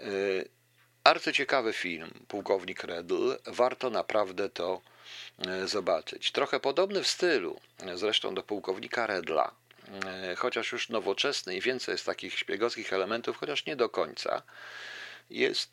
Yy, 0.00 0.48
arcyciekawy 1.06 1.72
film, 1.72 2.10
Pułkownik 2.28 2.84
Redl. 2.84 3.36
Warto 3.46 3.90
naprawdę 3.90 4.48
to 4.48 4.80
e, 5.46 5.68
zobaczyć. 5.68 6.32
Trochę 6.32 6.60
podobny 6.60 7.02
w 7.02 7.08
stylu, 7.08 7.60
zresztą 7.94 8.34
do 8.34 8.42
Pułkownika 8.42 9.06
Redla, 9.06 9.54
e, 10.06 10.34
chociaż 10.36 10.72
już 10.72 10.88
nowoczesny 10.88 11.56
i 11.56 11.60
więcej 11.60 11.92
jest 11.92 12.06
takich 12.06 12.38
szpiegowskich 12.38 12.92
elementów, 12.92 13.36
chociaż 13.36 13.66
nie 13.66 13.76
do 13.76 13.88
końca. 13.88 14.42
Jest 15.30 15.70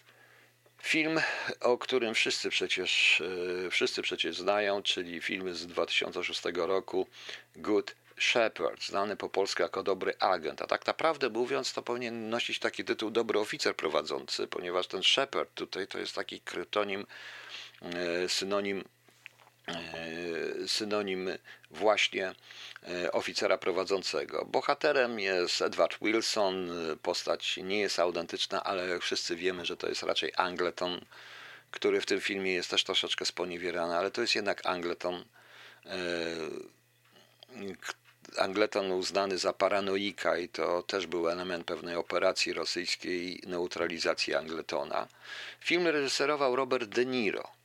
Film, 0.83 1.19
o 1.59 1.77
którym 1.77 2.13
wszyscy 2.13 2.49
przecież, 2.49 3.21
e, 3.65 3.69
wszyscy 3.69 4.01
przecież 4.01 4.37
znają, 4.37 4.81
czyli 4.81 5.21
film 5.21 5.55
z 5.55 5.67
2006 5.67 6.41
roku 6.67 7.07
Good 7.55 7.95
Shepherd, 8.17 8.83
znany 8.83 9.15
po 9.15 9.29
polsku 9.29 9.61
jako 9.61 9.83
Dobry 9.83 10.13
Agent. 10.19 10.61
A 10.61 10.67
tak 10.67 10.87
naprawdę 10.87 11.29
mówiąc, 11.29 11.73
to 11.73 11.81
powinien 11.81 12.29
nosić 12.29 12.59
taki 12.59 12.85
tytuł 12.85 13.11
Dobry 13.11 13.39
Oficer 13.39 13.75
Prowadzący, 13.75 14.47
ponieważ 14.47 14.87
ten 14.87 15.03
Shepherd 15.03 15.53
tutaj 15.53 15.87
to 15.87 15.99
jest 15.99 16.15
taki 16.15 16.39
krytonim, 16.39 17.05
e, 17.81 18.29
synonim 18.29 18.83
synonim 20.67 21.29
właśnie 21.71 22.35
e, 22.87 23.11
oficera 23.11 23.57
prowadzącego. 23.57 24.45
Bohaterem 24.45 25.19
jest 25.19 25.61
Edward 25.61 25.97
Wilson. 26.01 26.71
Postać 27.01 27.57
nie 27.57 27.79
jest 27.79 27.99
autentyczna, 27.99 28.63
ale 28.63 28.99
wszyscy 28.99 29.35
wiemy, 29.35 29.65
że 29.65 29.77
to 29.77 29.89
jest 29.89 30.03
raczej 30.03 30.31
Angleton, 30.35 31.01
który 31.71 32.01
w 32.01 32.05
tym 32.05 32.21
filmie 32.21 32.53
jest 32.53 32.69
też 32.69 32.83
troszeczkę 32.83 33.25
sponiewierany, 33.25 33.95
ale 33.95 34.11
to 34.11 34.21
jest 34.21 34.35
jednak 34.35 34.65
Angleton. 34.65 35.25
E, 35.85 35.99
Angleton 38.37 38.91
uznany 38.91 39.37
za 39.37 39.53
paranoika 39.53 40.37
i 40.37 40.49
to 40.49 40.83
też 40.83 41.07
był 41.07 41.29
element 41.29 41.65
pewnej 41.65 41.95
operacji 41.95 42.53
rosyjskiej 42.53 43.41
neutralizacji 43.47 44.35
Angletona. 44.35 45.07
Film 45.59 45.87
reżyserował 45.87 46.55
Robert 46.55 46.89
De 46.89 47.05
Niro 47.05 47.62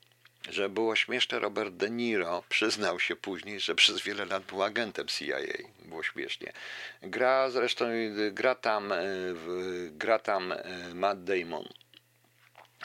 że 0.49 0.69
było 0.69 0.97
śmieszne, 0.97 1.39
Robert 1.39 1.75
De 1.75 1.91
Niro 1.91 2.43
przyznał 2.49 3.01
się 3.01 3.17
później, 3.17 3.61
że 3.61 3.75
przez 3.75 4.03
wiele 4.03 4.25
lat 4.25 4.45
był 4.45 4.63
agentem 4.63 5.07
CIA. 5.07 5.39
Było 5.85 6.03
śmiesznie. 6.03 6.53
Gra 7.03 7.51
zresztą, 7.51 7.85
gra 8.31 8.55
tam, 8.55 8.93
e, 8.93 8.99
gra 9.91 10.19
tam 10.19 10.53
e, 10.53 10.95
Matt 10.95 11.25
Damon, 11.25 11.69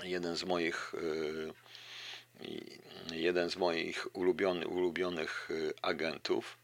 jeden 0.03 0.35
z 0.35 0.43
moich 0.43 0.95
e, 0.95 1.63
jeden 3.15 3.49
z 3.49 3.55
moich 3.55 4.15
ulubionych, 4.15 4.71
ulubionych 4.71 5.49
agentów 5.81 6.57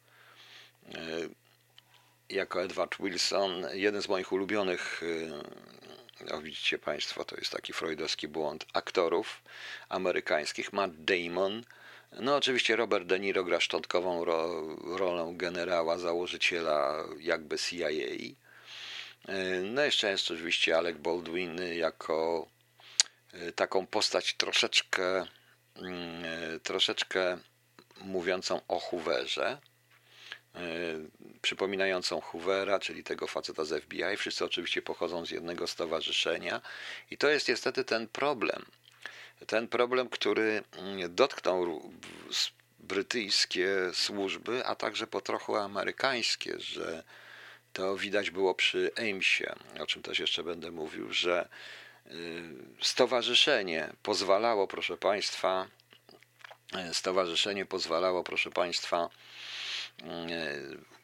jako 2.29 2.63
Edward 2.63 2.95
Wilson, 2.99 3.65
jeden 3.73 4.01
z 4.01 4.07
moich 4.07 4.31
ulubionych 4.31 5.01
widzicie 6.41 6.79
Państwo, 6.79 7.25
to 7.25 7.35
jest 7.35 7.51
taki 7.51 7.73
freudowski 7.73 8.27
błąd 8.27 8.65
aktorów 8.73 9.41
amerykańskich. 9.89 10.73
Matt 10.73 10.91
Damon, 10.95 11.63
no 12.19 12.35
oczywiście 12.35 12.75
Robert 12.75 13.05
De 13.05 13.19
Niro 13.19 13.43
gra 13.43 13.59
szczątkową 13.59 14.25
ro, 14.25 14.61
rolę 14.97 15.33
generała, 15.35 15.97
założyciela 15.97 17.03
jakby 17.19 17.57
CIA. 17.57 17.89
No 19.63 19.81
jeszcze 19.81 20.11
jest 20.11 20.31
oczywiście 20.31 20.77
Alec 20.77 20.97
Baldwin 20.97 21.57
jako 21.75 22.47
e, 23.33 23.51
taką 23.51 23.87
postać 23.87 24.33
troszeczkę 24.33 25.25
mm, 25.75 26.25
e, 26.25 26.59
troszeczkę 26.59 27.37
mówiącą 28.01 28.61
o 28.67 28.79
Hooverze. 28.79 29.57
E, 30.59 30.61
przypominającą 31.41 32.21
Hoovera, 32.21 32.79
czyli 32.79 33.03
tego 33.03 33.27
faceta 33.27 33.65
z 33.65 33.83
FBI. 33.83 34.17
Wszyscy 34.17 34.45
oczywiście 34.45 34.81
pochodzą 34.81 35.25
z 35.25 35.31
jednego 35.31 35.67
stowarzyszenia 35.67 36.61
i 37.11 37.17
to 37.17 37.29
jest 37.29 37.47
niestety 37.47 37.83
ten 37.83 38.07
problem. 38.07 38.65
Ten 39.47 39.67
problem, 39.67 40.09
który 40.09 40.63
mm, 40.77 41.15
dotknął 41.15 41.91
brytyjskie 42.79 43.69
służby, 43.93 44.65
a 44.65 44.75
także 44.75 45.07
po 45.07 45.21
trochu 45.21 45.55
amerykańskie, 45.55 46.59
że 46.59 47.03
to 47.73 47.97
widać 47.97 48.31
było 48.31 48.55
przy 48.55 48.91
Amesie, 48.97 49.55
o 49.79 49.85
czym 49.85 50.01
też 50.01 50.19
jeszcze 50.19 50.43
będę 50.43 50.71
mówił, 50.71 51.13
że 51.13 51.49
y, 52.07 52.11
stowarzyszenie 52.81 53.89
pozwalało, 54.03 54.67
proszę 54.67 54.97
Państwa, 54.97 55.67
y, 56.89 56.93
stowarzyszenie 56.93 57.65
pozwalało, 57.65 58.23
proszę 58.23 58.51
Państwa, 58.51 59.09
E, 59.09 59.48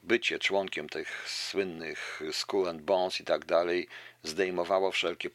bycie 0.04 0.40
członkiem 0.40 0.90
tych 0.90 1.30
słynnych 1.30 2.22
School 2.32 2.70
and 2.70 2.82
Bones 2.82 3.22
i 3.22 3.24
tak 3.24 3.46
dalej 3.46 3.88
zdejmowało 4.24 4.92
wszelkie 4.92 5.30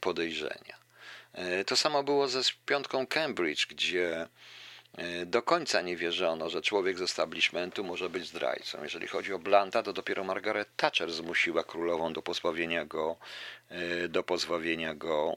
podejrzenia. 0.00 0.76
E, 1.32 1.64
to 1.64 1.76
samo 1.76 2.02
było 2.02 2.28
ze 2.28 2.40
piątką 2.66 3.06
Cambridge, 3.06 3.66
gdzie 3.66 4.28
e, 4.98 5.26
do 5.26 5.42
końca 5.42 5.80
nie 5.80 5.96
wierzono, 5.96 6.50
że 6.50 6.62
człowiek 6.62 6.98
z 6.98 7.02
establishmentu 7.02 7.84
może 7.84 8.10
być 8.10 8.26
zdrajcą. 8.26 8.82
Jeżeli 8.82 9.06
chodzi 9.06 9.32
o 9.32 9.38
Blanta, 9.38 9.82
to 9.82 9.92
dopiero 9.92 10.24
Margaret 10.24 10.68
Thatcher 10.76 11.12
zmusiła 11.12 11.64
królową 11.64 12.12
do 12.12 12.22
pozbawienia 12.22 12.84
go, 12.84 13.16
do 14.08 14.22
pozbawienia 14.22 14.94
go 14.94 15.36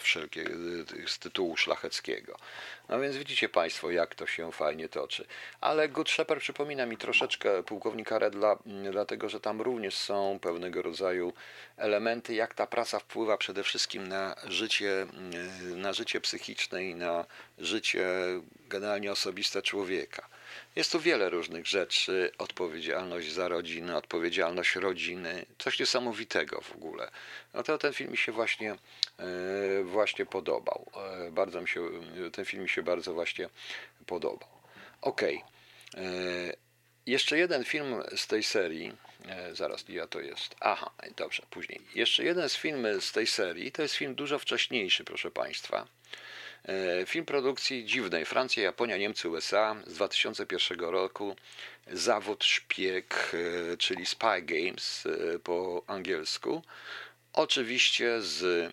wszelkie, 0.00 0.44
z 1.06 1.18
tytułu 1.18 1.56
szlacheckiego. 1.56 2.36
No 2.88 3.00
więc 3.00 3.16
widzicie 3.16 3.48
Państwo, 3.48 3.90
jak 3.90 4.14
to 4.14 4.26
się 4.26 4.52
fajnie 4.52 4.88
toczy. 4.88 5.26
Ale 5.60 5.88
Good 5.88 6.10
Shepherd 6.10 6.40
przypomina 6.40 6.86
mi 6.86 6.96
troszeczkę 6.96 7.62
pułkownika 7.62 8.18
Redla, 8.18 8.58
dlatego 8.90 9.28
że 9.28 9.40
tam 9.40 9.60
również 9.60 9.94
są 9.94 10.38
pewnego 10.42 10.82
rodzaju 10.82 11.32
elementy, 11.76 12.34
jak 12.34 12.54
ta 12.54 12.66
praca 12.66 12.98
wpływa 12.98 13.36
przede 13.36 13.62
wszystkim 13.62 14.06
na 14.06 14.36
życie, 14.44 15.06
na 15.76 15.92
życie 15.92 16.20
psychiczne 16.20 16.84
i 16.84 16.94
na 16.94 17.24
życie 17.58 18.06
generalnie 18.68 19.12
osobiste 19.12 19.62
człowieka. 19.62 20.28
Jest 20.76 20.92
tu 20.92 21.00
wiele 21.00 21.30
różnych 21.30 21.66
rzeczy, 21.66 22.30
odpowiedzialność 22.38 23.32
za 23.32 23.48
rodzinę, 23.48 23.96
odpowiedzialność 23.96 24.76
rodziny, 24.76 25.46
coś 25.58 25.80
niesamowitego 25.80 26.60
w 26.60 26.72
ogóle. 26.72 27.10
No 27.54 27.62
to 27.62 27.78
ten 27.78 27.92
film 27.92 28.10
mi 28.10 28.16
się 28.16 28.32
właśnie, 28.32 28.72
e, 28.72 29.84
właśnie 29.84 30.26
podobał. 30.26 30.90
E, 30.96 31.30
bardzo 31.30 31.60
mi 31.60 31.68
się, 31.68 31.90
ten 32.32 32.44
film 32.44 32.62
mi 32.62 32.68
się 32.68 32.82
bardzo 32.82 33.14
właśnie 33.14 33.48
podobał. 34.06 34.48
Okej. 35.00 35.42
Okay. 35.92 36.04
E, 36.04 36.54
jeszcze 37.06 37.38
jeden 37.38 37.64
film 37.64 38.02
z 38.16 38.26
tej 38.26 38.42
serii, 38.42 38.92
zaraz, 39.52 39.84
ja 39.88 40.06
to 40.06 40.20
jest. 40.20 40.54
Aha, 40.60 40.90
dobrze, 41.16 41.42
później. 41.50 41.80
Jeszcze 41.94 42.24
jeden 42.24 42.48
z 42.48 42.56
filmów 42.56 43.04
z 43.04 43.12
tej 43.12 43.26
serii, 43.26 43.72
to 43.72 43.82
jest 43.82 43.94
film 43.94 44.14
dużo 44.14 44.38
wcześniejszy, 44.38 45.04
proszę 45.04 45.30
Państwa. 45.30 45.86
E, 46.68 47.06
film 47.06 47.24
produkcji 47.24 47.84
dziwnej 47.84 48.24
Francja, 48.24 48.62
Japonia, 48.62 48.96
Niemcy, 48.96 49.28
USA 49.28 49.76
z 49.86 49.94
2001 49.94 50.80
roku. 50.80 51.36
Zawód 51.92 52.44
szpieg, 52.44 53.32
e, 53.34 53.76
czyli 53.76 54.06
Spy 54.06 54.42
Games 54.42 55.06
e, 55.06 55.38
po 55.38 55.82
angielsku. 55.86 56.62
Oczywiście 57.32 58.22
z 58.22 58.72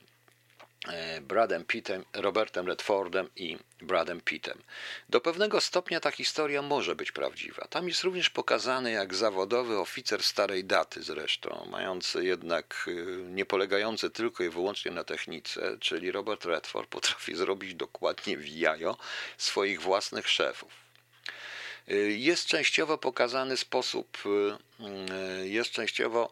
Bradem 1.22 1.66
Pittem, 1.66 2.06
Robertem 2.14 2.68
Redfordem 2.68 3.30
i 3.36 3.58
Bradem 3.82 4.22
Pittem. 4.22 4.62
Do 5.10 5.22
pewnego 5.22 5.62
stopnia 5.62 6.00
ta 6.00 6.12
historia 6.12 6.62
może 6.62 6.96
być 6.96 7.12
prawdziwa. 7.12 7.68
Tam 7.70 7.88
jest 7.88 8.04
również 8.04 8.30
pokazany 8.30 8.92
jak 8.92 9.16
zawodowy 9.16 9.80
oficer 9.80 10.24
starej 10.24 10.64
daty 10.66 11.04
zresztą, 11.04 11.68
mający 11.72 12.26
jednak 12.26 12.86
e, 12.88 12.92
nie 13.24 13.46
polegający 13.46 14.10
tylko 14.10 14.44
i 14.44 14.50
wyłącznie 14.50 14.92
na 14.92 15.04
technice, 15.04 15.78
czyli 15.80 16.12
Robert 16.12 16.46
Redford 16.46 16.90
potrafi 16.90 17.36
zrobić 17.36 17.76
dokładnie 17.76 18.38
w 18.38 18.48
jajo 18.48 18.98
swoich 19.38 19.82
własnych 19.82 20.30
szefów. 20.30 20.82
Y, 21.90 22.12
jest 22.12 22.46
częściowo 22.46 22.98
pokazany 22.98 23.58
sposób, 23.58 24.18
y, 24.26 25.44
y, 25.44 25.50
jest 25.50 25.72
częściowo 25.72 26.30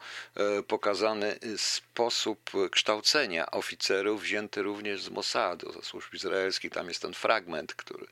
pokazany 0.67 1.39
sposób 1.57 2.51
kształcenia 2.71 3.51
oficerów 3.51 4.21
wzięty 4.21 4.61
również 4.61 5.01
z 5.01 5.09
Mossadu, 5.09 5.71
ze 5.71 5.81
służb 5.81 6.13
izraelskich. 6.13 6.71
Tam 6.71 6.87
jest 6.87 7.01
ten 7.01 7.13
fragment, 7.13 7.73
który, 7.73 8.05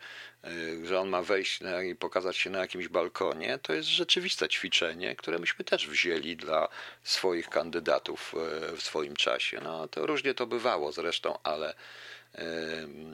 że 0.84 1.00
on 1.00 1.10
ma 1.10 1.22
wejść 1.22 1.60
i 1.92 1.96
pokazać 1.96 2.38
się 2.38 2.50
na 2.50 2.60
jakimś 2.60 2.88
balkonie. 2.88 3.60
To 3.62 3.74
jest 3.74 3.90
rzeczywiste 3.90 4.50
ćwiczenie, 4.50 5.16
które 5.16 5.40
myśmy 5.40 5.66
też 5.66 5.88
wzięli 5.88 6.36
dla 6.36 6.68
swoich 7.04 7.50
kandydatów 7.50 8.34
w 8.78 8.82
swoim 8.82 9.16
czasie. 9.16 9.60
No 9.64 9.88
to 9.88 10.06
różnie 10.06 10.34
to 10.34 10.48
bywało 10.48 10.92
zresztą, 10.92 11.38
ale 11.44 11.74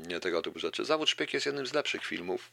nie 0.08 0.20
tego 0.20 0.42
typu 0.42 0.60
rzeczy. 0.60 0.86
Zawód 0.86 1.10
szpieg 1.10 1.34
jest 1.34 1.46
jednym 1.46 1.68
z 1.68 1.74
lepszych 1.74 2.06
filmów 2.06 2.50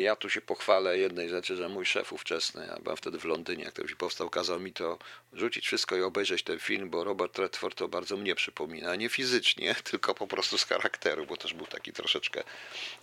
ja 0.00 0.16
tu 0.16 0.30
się 0.30 0.40
pochwalę 0.40 0.98
jednej 0.98 1.28
rzeczy, 1.28 1.56
że 1.56 1.68
mój 1.68 1.86
szef 1.86 2.12
ówczesny, 2.12 2.66
ja 2.66 2.76
byłem 2.82 2.96
wtedy 2.96 3.18
w 3.18 3.24
Londynie, 3.24 3.64
jak 3.64 3.72
ten 3.72 3.86
film 3.86 3.98
powstał, 3.98 4.30
kazał 4.30 4.60
mi 4.60 4.72
to 4.72 4.98
rzucić 5.32 5.66
wszystko 5.66 5.96
i 5.96 6.02
obejrzeć 6.02 6.42
ten 6.42 6.58
film, 6.58 6.90
bo 6.90 7.04
Robert 7.04 7.38
Redford 7.38 7.78
to 7.78 7.88
bardzo 7.88 8.16
mnie 8.16 8.34
przypomina. 8.34 8.96
Nie 8.96 9.08
fizycznie, 9.08 9.74
tylko 9.90 10.14
po 10.14 10.26
prostu 10.26 10.58
z 10.58 10.64
charakteru, 10.64 11.26
bo 11.26 11.36
też 11.36 11.54
był 11.54 11.66
taki 11.66 11.92
troszeczkę 11.92 12.42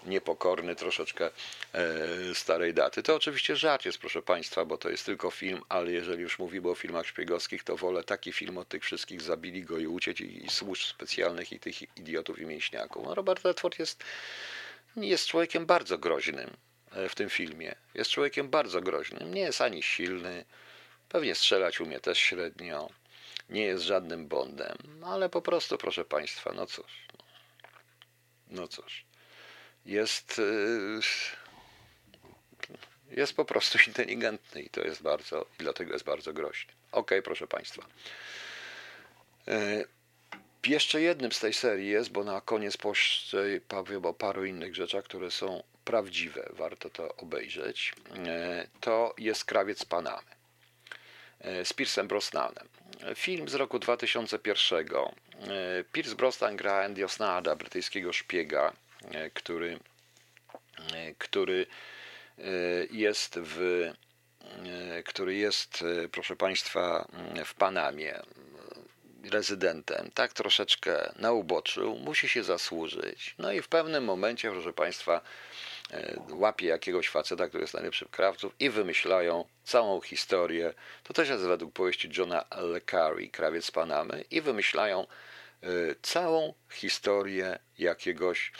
niepokorny, 0.05 0.75
troszeczkę 0.75 1.29
e, 1.73 2.35
starej 2.35 2.73
daty. 2.73 3.03
To 3.03 3.15
oczywiście 3.15 3.55
żart 3.55 3.85
jest, 3.85 3.97
proszę 3.97 4.21
Państwa, 4.21 4.65
bo 4.65 4.77
to 4.77 4.89
jest 4.89 5.05
tylko 5.05 5.31
film, 5.31 5.61
ale 5.69 5.91
jeżeli 5.91 6.21
już 6.21 6.39
mówimy 6.39 6.69
o 6.69 6.75
filmach 6.75 7.07
szpiegowskich, 7.07 7.63
to 7.63 7.77
wolę 7.77 8.03
taki 8.03 8.31
film 8.31 8.57
od 8.57 8.67
tych 8.67 8.83
wszystkich 8.83 9.21
zabili 9.21 9.63
go 9.63 9.77
i 9.77 9.87
uciec 9.87 10.19
i, 10.19 10.45
i 10.45 10.49
służb 10.49 10.83
specjalnych 10.83 11.51
i 11.51 11.59
tych 11.59 11.97
idiotów 11.97 12.39
i 12.39 12.45
mięśniaków. 12.45 13.05
No, 13.05 13.15
Robert 13.15 13.45
Redford 13.45 13.79
jest 13.79 14.03
jest 14.97 15.27
człowiekiem 15.27 15.65
bardzo 15.65 15.97
groźnym 15.97 16.57
e, 16.91 17.09
w 17.09 17.15
tym 17.15 17.29
filmie. 17.29 17.75
Jest 17.93 18.11
człowiekiem 18.11 18.49
bardzo 18.49 18.81
groźnym. 18.81 19.33
Nie 19.33 19.41
jest 19.41 19.61
ani 19.61 19.83
silny, 19.83 20.45
pewnie 21.09 21.35
strzelać 21.35 21.79
umie 21.79 21.99
też 21.99 22.19
średnio, 22.19 22.89
nie 23.49 23.61
jest 23.61 23.83
żadnym 23.83 24.27
Bondem, 24.27 24.77
no 24.99 25.07
ale 25.07 25.29
po 25.29 25.41
prostu, 25.41 25.77
proszę 25.77 26.05
Państwa, 26.05 26.53
no 26.53 26.65
cóż. 26.65 27.07
No 28.47 28.67
cóż. 28.67 29.05
Jest. 29.85 30.39
E, 30.39 31.01
jest 33.11 33.33
po 33.33 33.45
prostu 33.45 33.77
inteligentny 33.87 34.61
i 34.61 34.69
to 34.69 34.81
jest 34.81 35.01
bardzo, 35.01 35.41
i 35.41 35.57
dlatego 35.57 35.93
jest 35.93 36.05
bardzo 36.05 36.33
groźny. 36.33 36.73
Ok, 36.91 37.11
proszę 37.23 37.47
Państwa. 37.47 37.85
Jeszcze 40.67 41.01
jednym 41.01 41.31
z 41.31 41.39
tej 41.39 41.53
serii 41.53 41.89
jest, 41.89 42.11
bo 42.11 42.23
na 42.23 42.41
koniec 42.41 42.77
powiem 43.67 44.05
o 44.05 44.13
paru 44.13 44.45
innych 44.45 44.75
rzeczach, 44.75 45.03
które 45.03 45.31
są 45.31 45.63
prawdziwe, 45.85 46.49
warto 46.53 46.89
to 46.89 47.15
obejrzeć. 47.15 47.93
E, 48.27 48.67
to 48.79 49.15
jest 49.17 49.45
Krawiec 49.45 49.85
Panamy 49.85 50.27
e, 51.39 51.65
z 51.65 51.73
Piersem 51.73 52.07
Brosnanem. 52.07 52.67
Film 53.15 53.49
z 53.49 53.53
roku 53.53 53.79
2001. 53.79 54.85
E, 54.89 55.83
Pierce 55.91 56.15
Brosnan 56.15 56.55
gra 56.55 56.83
Andy 56.85 57.05
Osnada, 57.05 57.55
brytyjskiego 57.55 58.13
szpiega, 58.13 58.73
który, 59.33 59.79
który 61.17 61.65
jest 62.91 63.39
w 63.39 63.91
który 65.05 65.35
jest, 65.35 65.83
proszę 66.11 66.35
Państwa, 66.35 67.07
w 67.45 67.53
Panamie 67.53 68.21
rezydentem, 69.29 70.11
tak 70.13 70.33
troszeczkę 70.33 71.11
na 71.15 71.31
uboczu, 71.31 71.95
musi 71.95 72.29
się 72.29 72.43
zasłużyć. 72.43 73.35
No 73.37 73.51
i 73.51 73.61
w 73.61 73.67
pewnym 73.67 74.03
momencie, 74.03 74.51
proszę 74.51 74.73
Państwa, 74.73 75.21
e, 75.91 76.19
łapie 76.29 76.67
jakiegoś 76.67 77.09
faceta, 77.09 77.47
który 77.47 77.63
jest 77.63 77.73
najlepszym 77.73 78.07
krawców 78.11 78.53
i 78.59 78.69
wymyślają 78.69 79.45
całą 79.63 80.01
historię. 80.01 80.73
To 81.03 81.13
też 81.13 81.29
jest 81.29 81.43
według 81.43 81.73
powieści 81.73 82.09
Johna 82.17 82.45
Le 82.51 82.81
Carre, 82.81 83.27
Krawiec 83.27 83.65
z 83.65 83.71
Panamy 83.71 84.23
i 84.31 84.41
wymyślają 84.41 85.01
e, 85.63 85.67
całą 86.01 86.53
historię 86.69 87.59
jakiegoś 87.77 88.51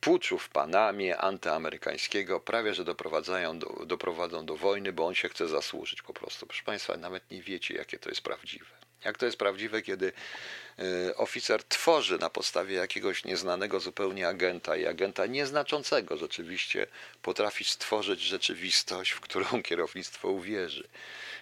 puczu 0.00 0.38
w 0.38 0.48
Panamie 0.48 1.18
antyamerykańskiego, 1.18 2.40
prawie 2.40 2.74
że 2.74 2.84
doprowadzają 2.84 3.58
do, 3.58 3.86
doprowadzą 3.86 4.46
do 4.46 4.56
wojny, 4.56 4.92
bo 4.92 5.06
on 5.06 5.14
się 5.14 5.28
chce 5.28 5.48
zasłużyć 5.48 6.02
po 6.02 6.14
prostu. 6.14 6.46
Proszę 6.46 6.62
Państwa, 6.64 6.96
nawet 6.96 7.30
nie 7.30 7.42
wiecie, 7.42 7.74
jakie 7.74 7.98
to 7.98 8.08
jest 8.08 8.22
prawdziwe. 8.22 8.77
Jak 9.04 9.18
to 9.18 9.26
jest 9.26 9.38
prawdziwe, 9.38 9.82
kiedy 9.82 10.12
e, 10.78 11.16
oficer 11.16 11.64
tworzy 11.64 12.18
na 12.18 12.30
podstawie 12.30 12.74
jakiegoś 12.76 13.24
nieznanego 13.24 13.80
zupełnie 13.80 14.28
agenta 14.28 14.76
i 14.76 14.86
agenta 14.86 15.26
nieznaczącego 15.26 16.16
rzeczywiście 16.16 16.86
potrafi 17.22 17.64
stworzyć 17.64 18.20
rzeczywistość, 18.20 19.10
w 19.10 19.20
którą 19.20 19.46
kierownictwo 19.62 20.28
uwierzy. 20.28 20.88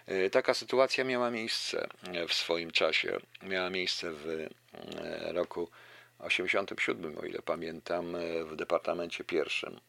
E, 0.07 0.31
taka 0.31 0.55
sytuacja 0.55 1.05
miała 1.05 1.31
miejsce 1.31 1.89
w 2.29 2.35
swoim 2.35 2.71
czasie. 2.71 3.21
Miała 3.43 3.71
miejsce 3.71 4.13
w 4.13 4.29
e, 4.29 5.33
roku 5.33 5.71
87, 6.19 7.19
o 7.19 7.25
ile 7.25 7.43
pamiętam, 7.43 8.17
w 8.45 8.57
Departamencie 8.57 9.25
Pierwszym. 9.25 9.81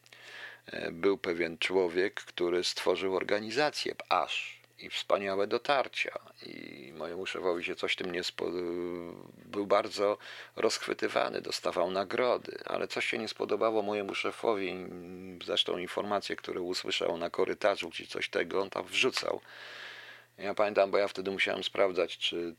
Był 0.92 1.18
pewien 1.18 1.58
człowiek, 1.58 2.14
który 2.14 2.64
stworzył 2.64 3.16
organizację 3.16 3.94
aż 4.08 4.57
i 4.78 4.90
wspaniałe 4.90 5.46
dotarcia. 5.46 6.18
I 6.46 6.92
mojemu 6.96 7.26
szefowi 7.26 7.64
się 7.64 7.74
coś 7.74 7.96
tym 7.96 8.12
nie 8.12 8.24
spodobał. 8.24 8.62
Był 9.44 9.66
bardzo 9.66 10.18
rozchwytywany, 10.56 11.40
dostawał 11.40 11.90
nagrody, 11.90 12.58
ale 12.64 12.88
coś 12.88 13.06
się 13.06 13.18
nie 13.18 13.28
spodobało 13.28 13.82
mojemu 13.82 14.14
szefowi. 14.14 14.74
Zresztą 15.44 15.78
informacje, 15.78 16.36
które 16.36 16.60
usłyszał 16.60 17.16
na 17.16 17.30
korytarzu, 17.30 17.90
czy 17.90 18.06
coś 18.06 18.28
tego, 18.28 18.62
on 18.62 18.70
tam 18.70 18.84
wrzucał. 18.84 19.40
Ja 20.38 20.54
pamiętam, 20.54 20.90
bo 20.90 20.98
ja 20.98 21.08
wtedy 21.08 21.30
musiałem 21.30 21.64
sprawdzać, 21.64 22.18
czy 22.18 22.54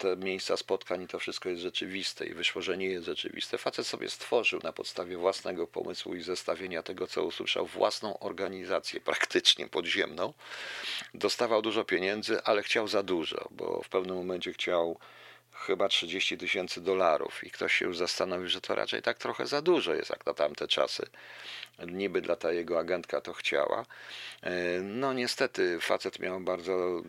te 0.00 0.16
miejsca 0.16 0.56
spotkań 0.56 1.06
to 1.06 1.18
wszystko 1.18 1.48
jest 1.48 1.62
rzeczywiste 1.62 2.26
i 2.26 2.34
wyszło, 2.34 2.62
że 2.62 2.78
nie 2.78 2.86
jest 2.86 3.06
rzeczywiste. 3.06 3.58
Facet 3.58 3.86
sobie 3.86 4.08
stworzył 4.08 4.60
na 4.62 4.72
podstawie 4.72 5.16
własnego 5.16 5.66
pomysłu 5.66 6.14
i 6.14 6.22
zestawienia 6.22 6.82
tego, 6.82 7.06
co 7.06 7.24
usłyszał, 7.24 7.66
własną 7.66 8.18
organizację 8.18 9.00
praktycznie 9.00 9.68
podziemną. 9.68 10.32
Dostawał 11.14 11.62
dużo 11.62 11.84
pieniędzy, 11.84 12.42
ale 12.42 12.62
chciał 12.62 12.88
za 12.88 13.02
dużo, 13.02 13.48
bo 13.50 13.82
w 13.82 13.88
pewnym 13.88 14.16
momencie 14.16 14.52
chciał 14.52 14.98
chyba 15.60 15.88
30 15.88 16.38
tysięcy 16.38 16.80
dolarów 16.80 17.44
i 17.44 17.50
ktoś 17.50 17.72
się 17.72 17.84
już 17.84 17.96
zastanowił, 17.96 18.48
że 18.48 18.60
to 18.60 18.74
raczej 18.74 19.02
tak 19.02 19.18
trochę 19.18 19.46
za 19.46 19.62
dużo 19.62 19.94
jest 19.94 20.10
jak 20.10 20.26
na 20.26 20.34
tamte 20.34 20.68
czasy. 20.68 21.06
Niby 21.86 22.20
dla 22.20 22.36
ta 22.36 22.52
jego 22.52 22.78
agentka 22.78 23.20
to 23.20 23.32
chciała. 23.32 23.86
E, 24.42 24.80
no 24.80 25.12
niestety 25.12 25.80
facet 25.80 26.18
miał 26.18 26.40
bardzo 26.40 27.02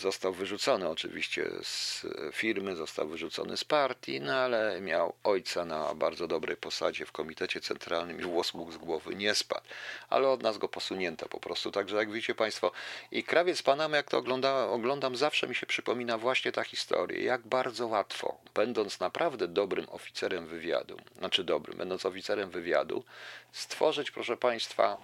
został 0.00 0.32
wyrzucony 0.32 0.88
oczywiście 0.88 1.50
z 1.62 2.06
firmy, 2.32 2.76
został 2.76 3.08
wyrzucony 3.08 3.56
z 3.56 3.64
partii, 3.64 4.20
no 4.20 4.34
ale 4.34 4.80
miał 4.80 5.14
ojca 5.24 5.64
na 5.64 5.94
bardzo 5.94 6.26
dobrej 6.28 6.56
posadzie 6.56 7.06
w 7.06 7.12
komitecie 7.12 7.60
centralnym 7.60 8.20
i 8.20 8.22
włos 8.22 8.54
mógł 8.54 8.72
z 8.72 8.76
głowy 8.76 9.14
nie 9.14 9.34
spadł. 9.34 9.66
Ale 10.08 10.28
od 10.28 10.42
nas 10.42 10.58
go 10.58 10.68
posunięto 10.68 11.28
po 11.28 11.40
prostu. 11.40 11.70
Także 11.70 11.96
jak 11.96 12.10
widzicie 12.12 12.34
Państwo, 12.34 12.72
i 13.12 13.24
krawiec 13.24 13.62
Panamy, 13.62 13.96
jak 13.96 14.10
to 14.10 14.18
ogląda, 14.18 14.66
oglądam, 14.66 15.16
zawsze 15.16 15.48
mi 15.48 15.54
się 15.54 15.66
przypomina 15.66 16.18
właśnie 16.18 16.52
ta 16.52 16.64
historia. 16.64 17.20
Jak 17.20 17.40
bardzo 17.40 17.69
łatwo, 17.80 18.38
będąc 18.54 19.00
naprawdę 19.00 19.48
dobrym 19.48 19.88
oficerem 19.88 20.46
wywiadu, 20.46 20.96
znaczy 21.18 21.44
dobrym, 21.44 21.78
będąc 21.78 22.06
oficerem 22.06 22.50
wywiadu, 22.50 23.04
stworzyć, 23.52 24.10
proszę 24.10 24.36
Państwa, 24.36 24.96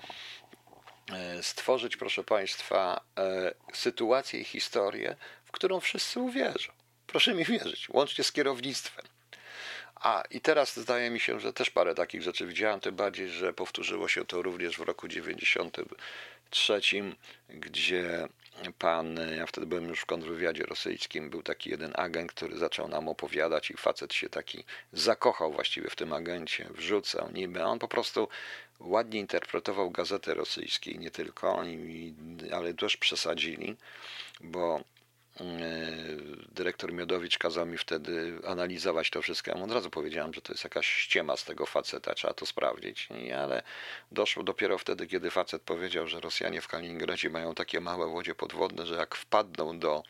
E, 1.13 1.43
stworzyć, 1.43 1.97
proszę 1.97 2.25
Państwa, 2.25 3.01
e, 3.19 3.55
sytuację 3.73 4.41
i 4.41 4.45
historię, 4.45 5.17
w 5.45 5.51
którą 5.51 5.81
wszyscy 5.81 6.21
uwierzą. 6.21 6.73
Proszę 7.07 7.35
mi 7.35 7.45
wierzyć, 7.45 7.89
łącznie 7.89 8.25
z 8.25 8.33
kierownictwem. 8.33 9.05
A 9.95 10.23
i 10.31 10.41
teraz 10.41 10.77
zdaje 10.77 11.11
mi 11.11 11.21
się, 11.21 11.41
że 11.41 11.53
też 11.53 11.71
parę 11.71 11.95
takich 11.95 12.23
rzeczy 12.23 12.47
widziałem, 12.47 12.81
tym 12.81 12.97
bardziej, 12.97 13.29
że 13.29 13.53
powtórzyło 13.53 14.09
się 14.09 14.25
to 14.25 14.43
również 14.43 14.77
w 14.79 14.81
roku 14.81 15.09
93, 15.09 16.81
gdzie 17.49 18.29
pan, 18.79 19.21
ja 19.37 19.47
wtedy 19.47 19.67
byłem 19.67 19.89
już 19.89 20.01
w 20.01 20.07
kontrwywiadzie 20.07 20.63
rosyjskim, 20.63 21.31
był 21.31 21.43
taki 21.43 21.71
jeden 21.71 21.93
agent, 21.95 22.33
który 22.33 22.59
zaczął 22.59 22.89
nam 22.89 23.09
opowiadać 23.09 23.71
i 23.71 23.77
facet 23.77 24.15
się 24.15 24.29
taki 24.29 24.65
zakochał 24.93 25.53
właściwie 25.53 25.91
w 25.91 25.97
tym 25.97 26.13
agencie, 26.13 26.69
wrzucał 26.71 27.31
niby, 27.33 27.65
on 27.65 27.79
po 27.79 27.89
prostu 27.89 28.29
ładnie 28.81 29.21
interpretował 29.21 29.91
gazetę 29.91 30.35
rosyjskie, 30.35 30.95
nie 30.95 31.11
tylko, 31.11 31.63
ale 32.53 32.75
też 32.75 32.97
przesadzili, 32.97 33.77
bo 34.41 34.81
dyrektor 36.53 36.93
Miodowicz 36.93 37.39
kazał 37.39 37.67
mi 37.67 37.79
wtedy 37.79 38.39
analizować 38.47 39.11
to 39.11 39.23
wszystko. 39.23 39.51
Ja 39.51 39.57
mu 39.57 39.65
od 39.65 39.73
razu 39.73 39.91
powiedziałem, 39.91 40.35
że 40.35 40.41
to 40.41 40.53
jest 40.53 40.65
jakaś 40.65 40.87
ściema 40.87 41.37
z 41.37 41.45
tego 41.45 41.67
faceta, 41.67 42.15
trzeba 42.15 42.35
to 42.35 42.47
sprawdzić. 42.47 43.09
Ale 43.39 43.63
doszło 44.13 44.43
dopiero 44.43 44.79
wtedy, 44.79 45.07
kiedy 45.07 45.31
facet 45.31 45.63
powiedział, 45.63 46.07
że 46.07 46.21
Rosjanie 46.21 46.61
w 46.61 46.69
Kaliningradzie 46.69 47.31
mają 47.31 47.55
takie 47.55 47.81
małe 47.81 48.07
łodzie 48.07 48.35
podwodne, 48.35 48.87
że 48.87 48.95
jak 48.95 49.15
wpadną 49.15 49.79
do 49.79 50.03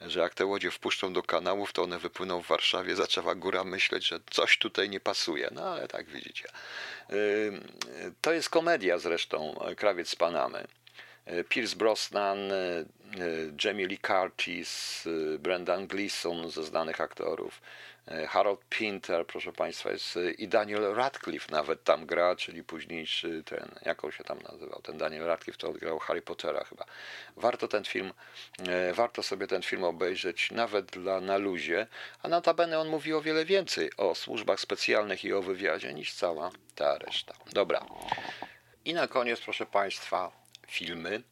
że 0.00 0.20
jak 0.20 0.34
te 0.34 0.46
łodzie 0.46 0.70
wpuszczą 0.70 1.12
do 1.12 1.22
kanałów, 1.22 1.72
to 1.72 1.82
one 1.82 1.98
wypłyną 1.98 2.42
w 2.42 2.46
Warszawie. 2.46 2.96
Zaczęła 2.96 3.34
góra 3.34 3.64
myśleć, 3.64 4.06
że 4.06 4.20
coś 4.30 4.58
tutaj 4.58 4.90
nie 4.90 5.00
pasuje. 5.00 5.48
No 5.52 5.62
ale 5.62 5.88
tak 5.88 6.06
widzicie. 6.06 6.48
To 8.20 8.32
jest 8.32 8.50
komedia 8.50 8.98
zresztą, 8.98 9.60
Krawiec 9.76 10.08
z 10.08 10.16
Panamy. 10.16 10.66
Pierce 11.48 11.76
Brosnan, 11.76 12.38
Jamie 13.64 13.86
Lee 13.86 13.98
Curtis, 13.98 15.04
Brendan 15.38 15.86
Gleeson 15.86 16.50
ze 16.50 16.64
znanych 16.64 17.00
aktorów. 17.00 17.60
E, 18.06 18.26
Harold 18.26 18.60
Pinter, 18.68 19.26
proszę 19.26 19.52
Państwa, 19.52 19.90
jest 19.90 20.16
e, 20.16 20.30
i 20.30 20.48
Daniel 20.48 20.94
Radcliffe 20.94 21.52
nawet 21.52 21.84
tam 21.84 22.06
gra, 22.06 22.36
czyli 22.36 22.64
późniejszy 22.64 23.42
ten, 23.44 23.70
on 24.04 24.12
się 24.12 24.24
tam 24.24 24.38
nazywał, 24.38 24.82
ten 24.82 24.98
Daniel 24.98 25.26
Radcliffe 25.26 25.58
to 25.58 25.68
odgrał 25.70 25.98
Harry 25.98 26.22
Pottera 26.22 26.64
chyba. 26.64 26.84
Warto 27.36 27.68
ten 27.68 27.84
film, 27.84 28.12
e, 28.68 28.92
warto 28.92 29.22
sobie 29.22 29.46
ten 29.46 29.62
film 29.62 29.84
obejrzeć 29.84 30.50
nawet 30.50 30.86
dla 30.86 31.20
na 31.20 31.36
luzie, 31.36 31.86
a 32.22 32.28
notabene 32.28 32.78
on 32.78 32.88
mówi 32.88 33.14
o 33.14 33.20
wiele 33.20 33.44
więcej 33.44 33.90
o 33.96 34.14
służbach 34.14 34.60
specjalnych 34.60 35.24
i 35.24 35.32
o 35.32 35.42
wywiadzie 35.42 35.94
niż 35.94 36.14
cała 36.14 36.50
ta 36.74 36.98
reszta. 36.98 37.34
Dobra. 37.52 37.86
I 38.84 38.94
na 38.94 39.08
koniec, 39.08 39.40
proszę 39.40 39.66
Państwa, 39.66 40.41
filmy 40.66 41.22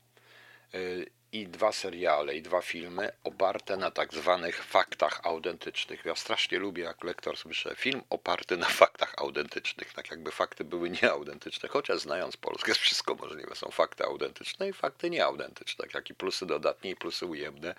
i 1.32 1.46
dwa 1.46 1.72
seriale, 1.72 2.34
i 2.34 2.42
dwa 2.42 2.62
filmy 2.62 3.12
oparte 3.24 3.76
na 3.76 3.90
tak 3.90 4.14
zwanych 4.14 4.64
faktach 4.64 5.20
autentycznych. 5.22 6.04
Ja 6.04 6.14
strasznie 6.14 6.58
lubię, 6.58 6.82
jak 6.82 7.04
lektor 7.04 7.36
słyszę 7.36 7.74
film 7.76 8.02
oparty 8.10 8.56
na 8.56 8.66
faktach 8.66 9.14
autentycznych, 9.16 9.92
tak 9.92 10.10
jakby 10.10 10.30
fakty 10.30 10.64
były 10.64 10.90
nieautentyczne, 10.90 11.68
chociaż 11.68 12.00
znając 12.00 12.36
Polskę 12.36 12.70
jest 12.70 12.80
wszystko 12.90 13.14
możliwe. 13.14 13.54
Są 13.54 13.70
fakty 13.70 14.04
autentyczne 14.04 14.68
i 14.68 14.72
fakty 14.72 15.10
nieautentyczne, 15.10 15.84
tak 15.84 15.94
jak 15.94 16.10
i 16.10 16.14
plusy 16.14 16.46
dodatnie 16.46 16.90
i 16.90 16.96
plusy 16.96 17.26
ujemne. 17.26 17.74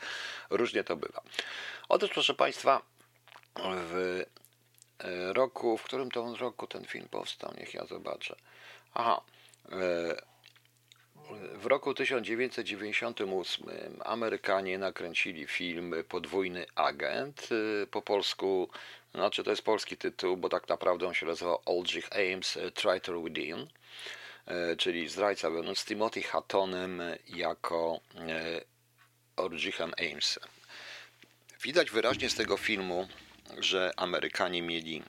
Różnie 0.50 0.84
to 0.84 0.96
bywa. 0.96 1.22
Otóż, 1.90 2.10
proszę 2.10 2.34
Państwa, 2.34 2.82
w 3.56 4.24
e, 5.00 5.34
roku, 5.34 5.78
w 5.78 5.84
którym 5.84 6.12
to 6.12 6.36
roku 6.36 6.68
ten 6.68 6.86
film 6.86 7.08
powstał, 7.12 7.54
niech 7.58 7.74
ja 7.74 7.86
zobaczę. 7.86 8.36
Aha, 8.94 9.22
e, 9.72 10.31
w 11.54 11.66
roku 11.66 11.94
1998 11.94 13.70
Amerykanie 14.06 14.78
nakręcili 14.78 15.48
film 15.48 15.94
Podwójny 16.10 16.66
Agent. 16.76 17.50
Po 17.92 18.02
polsku, 18.02 18.70
znaczy 19.14 19.44
to 19.44 19.50
jest 19.50 19.62
polski 19.62 19.98
tytuł, 19.98 20.38
bo 20.38 20.50
tak 20.50 20.70
naprawdę 20.70 21.08
on 21.08 21.14
się 21.14 21.26
nazywa 21.26 21.58
Oldrich 21.66 22.10
Ames 22.12 22.60
Traitor 22.74 23.24
Within, 23.24 23.68
czyli 24.78 25.10
zdrajca 25.10 25.50
wewnątrz 25.50 25.82
z 25.82 25.86
Timothy 25.86 26.22
Hattonem 26.22 27.02
jako 27.28 28.00
Oldrichem 29.36 29.94
Amesem. 30.00 30.44
Widać 31.64 31.92
wyraźnie 31.92 32.30
z 32.30 32.36
tego 32.36 32.58
filmu, 32.58 33.08
że 33.58 33.92
Amerykanie 33.98 34.62
mieli 34.62 35.04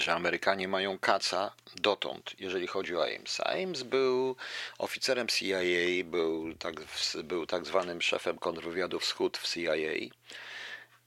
że 0.00 0.14
Amerykanie 0.14 0.68
mają 0.68 0.98
kaca 0.98 1.54
dotąd, 1.76 2.34
jeżeli 2.38 2.66
chodzi 2.66 2.96
o 2.96 3.04
Amesa. 3.04 3.44
Ames 3.44 3.82
był 3.82 4.36
oficerem 4.78 5.28
CIA, 5.28 6.04
był 6.04 6.54
tak, 6.54 6.74
był 7.24 7.46
tak 7.46 7.66
zwanym 7.66 8.02
szefem 8.02 8.38
kontrwywiadu 8.38 8.98
wschód 8.98 9.38
w 9.38 9.54
CIA 9.54 9.74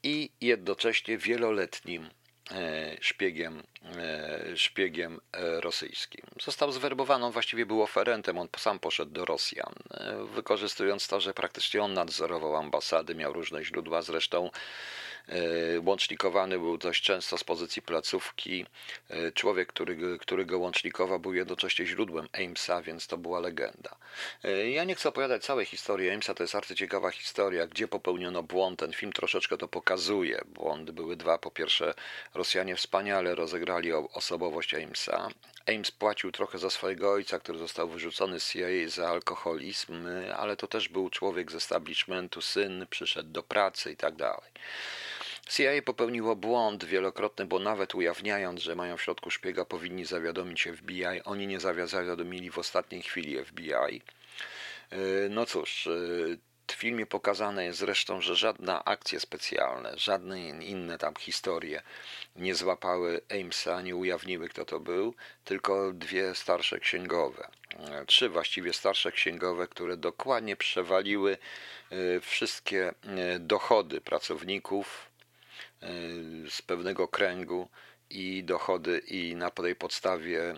i 0.03 0.29
jednocześnie 0.41 1.17
wieloletnim 1.17 2.09
e, 2.51 2.97
szpiegiem, 3.01 3.63
e, 3.97 4.57
szpiegiem 4.57 5.21
e, 5.33 5.61
rosyjskim. 5.61 6.25
Został 6.41 6.71
zwerbowany, 6.71 7.25
on 7.25 7.31
właściwie 7.31 7.65
był 7.65 7.81
oferentem, 7.81 8.38
on 8.38 8.47
sam 8.57 8.79
poszedł 8.79 9.11
do 9.11 9.25
Rosjan, 9.25 9.73
wykorzystując 10.33 11.07
to, 11.07 11.19
że 11.19 11.33
praktycznie 11.33 11.83
on 11.83 11.93
nadzorował 11.93 12.55
ambasady, 12.55 13.15
miał 13.15 13.33
różne 13.33 13.63
źródła, 13.63 14.01
zresztą 14.01 14.49
łącznikowany 15.86 16.59
był 16.59 16.78
dość 16.78 17.03
często 17.03 17.38
z 17.38 17.43
pozycji 17.43 17.82
placówki. 17.82 18.65
E, 19.09 19.32
człowiek, 19.32 19.69
który, 19.69 20.17
który 20.19 20.45
go 20.45 20.59
łącznikował, 20.59 21.19
był 21.19 21.34
jednocześnie 21.34 21.86
źródłem 21.86 22.28
Amesa, 22.34 22.82
więc 22.82 23.07
to 23.07 23.17
była 23.17 23.39
legenda. 23.39 23.95
E, 24.43 24.69
ja 24.69 24.84
nie 24.84 24.95
chcę 24.95 25.09
opowiadać 25.09 25.43
całej 25.43 25.65
historii 25.65 26.09
Amesa, 26.09 26.34
to 26.34 26.43
jest 26.43 26.55
arcyciekawa 26.55 27.11
historia, 27.11 27.67
gdzie 27.67 27.88
popełniono 27.88 28.43
błąd. 28.43 28.80
Ten 28.80 28.93
film 28.93 29.13
troszeczkę 29.13 29.57
to 29.57 29.67
pokazuje. 29.67 30.41
Błądy 30.45 30.93
były 30.93 31.15
dwa. 31.15 31.38
Po 31.38 31.51
pierwsze, 31.51 31.93
Rosjanie 32.34 32.76
wspaniale 32.76 33.36
rozegrali 33.36 33.93
osobowość 33.93 34.73
Amesa. 34.73 35.30
Ames 35.67 35.91
płacił 35.91 36.32
trochę 36.32 36.57
za 36.57 36.69
swojego 36.69 37.11
ojca, 37.11 37.39
który 37.39 37.59
został 37.59 37.89
wyrzucony 37.89 38.39
z 38.39 38.51
CIA 38.51 38.88
za 38.88 39.09
alkoholizm, 39.09 40.07
ale 40.38 40.57
to 40.57 40.67
też 40.67 40.89
był 40.89 41.09
człowiek 41.09 41.51
z 41.51 41.55
establishmentu, 41.55 42.41
syn, 42.41 42.86
przyszedł 42.89 43.30
do 43.30 43.43
pracy 43.43 43.91
i 43.91 43.97
tak 43.97 44.15
dalej. 44.15 44.51
CIA 45.50 45.82
popełniło 45.86 46.36
błąd 46.36 46.86
wielokrotny, 46.86 47.46
bo 47.46 47.60
nawet 47.60 47.96
ujawniając, 47.96 48.62
że 48.62 48.76
mają 48.76 48.98
w 48.98 49.02
środku 49.02 49.32
szpiega, 49.32 49.66
powinni 49.66 50.06
zawiadomić 50.06 50.68
FBI. 50.78 51.22
Oni 51.26 51.48
nie 51.48 51.60
zawiadomili 51.60 52.52
w 52.52 52.58
ostatniej 52.58 53.02
chwili 53.02 53.46
FBI. 53.46 54.02
E, 54.89 54.98
no 55.30 55.46
cóż, 55.46 55.88
e, 55.88 55.91
w 56.68 56.72
filmie 56.72 57.06
pokazane 57.06 57.66
jest 57.66 57.80
zresztą, 57.80 58.22
że 58.22 58.36
żadna 58.36 58.86
akcja 58.86 59.20
specjalna, 59.20 59.98
żadne 59.98 60.39
inne 60.50 60.98
tam 60.98 61.16
historie 61.16 61.82
nie 62.36 62.56
złapały 62.56 63.22
Amesa, 63.41 63.82
nie 63.82 63.96
ujawniły 63.96 64.50
kto 64.50 64.66
to 64.66 64.80
był, 64.80 65.14
tylko 65.43 65.91
dwie 65.93 66.36
starsze 66.36 66.80
księgowe. 66.80 67.48
E, 67.80 68.06
trzy 68.06 68.30
właściwie 68.30 68.74
starsze 68.74 69.12
księgowe, 69.12 69.68
które 69.68 69.98
dokładnie 69.98 70.56
przewaliły 70.56 71.38
wszystkie 72.22 72.93
dochody 73.39 74.02
pracowników 74.02 75.10
z 76.49 76.61
pewnego 76.61 77.07
kręgu 77.07 77.69
i 78.09 78.43
dochody 78.43 79.01
i 79.07 79.36
na 79.36 79.49
tej 79.49 79.75
podstawie 79.75 80.55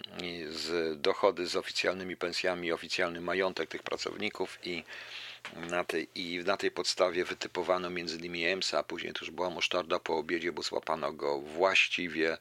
z 0.50 1.02
dochody 1.02 1.48
z 1.48 1.56
oficjalnymi 1.56 2.18
pensjami, 2.18 2.72
oficjalny 2.72 3.22
majątek 3.22 3.70
tych 3.70 3.84
pracowników 3.84 4.60
i 4.64 4.84
na 5.56 5.84
tej, 5.84 6.08
i 6.16 6.44
na 6.46 6.58
tej 6.58 6.72
podstawie 6.72 7.26
wytypowano 7.26 7.90
między 7.90 8.18
innymi 8.18 8.46
EMSA, 8.46 8.80
a 8.80 8.84
później 8.84 9.14
to 9.14 9.20
już 9.26 9.32
była 9.32 9.50
musztarda 9.50 10.00
po 10.00 10.18
obiedzie, 10.18 10.52
bo 10.52 10.62
złapano 10.62 11.14
go 11.14 11.40
właściwie 11.40 12.32
e, 12.34 12.38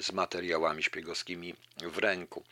z 0.00 0.12
materiałami 0.12 0.82
szpiegowskimi 0.82 1.54
w 1.82 1.98
ręku. 1.98 2.42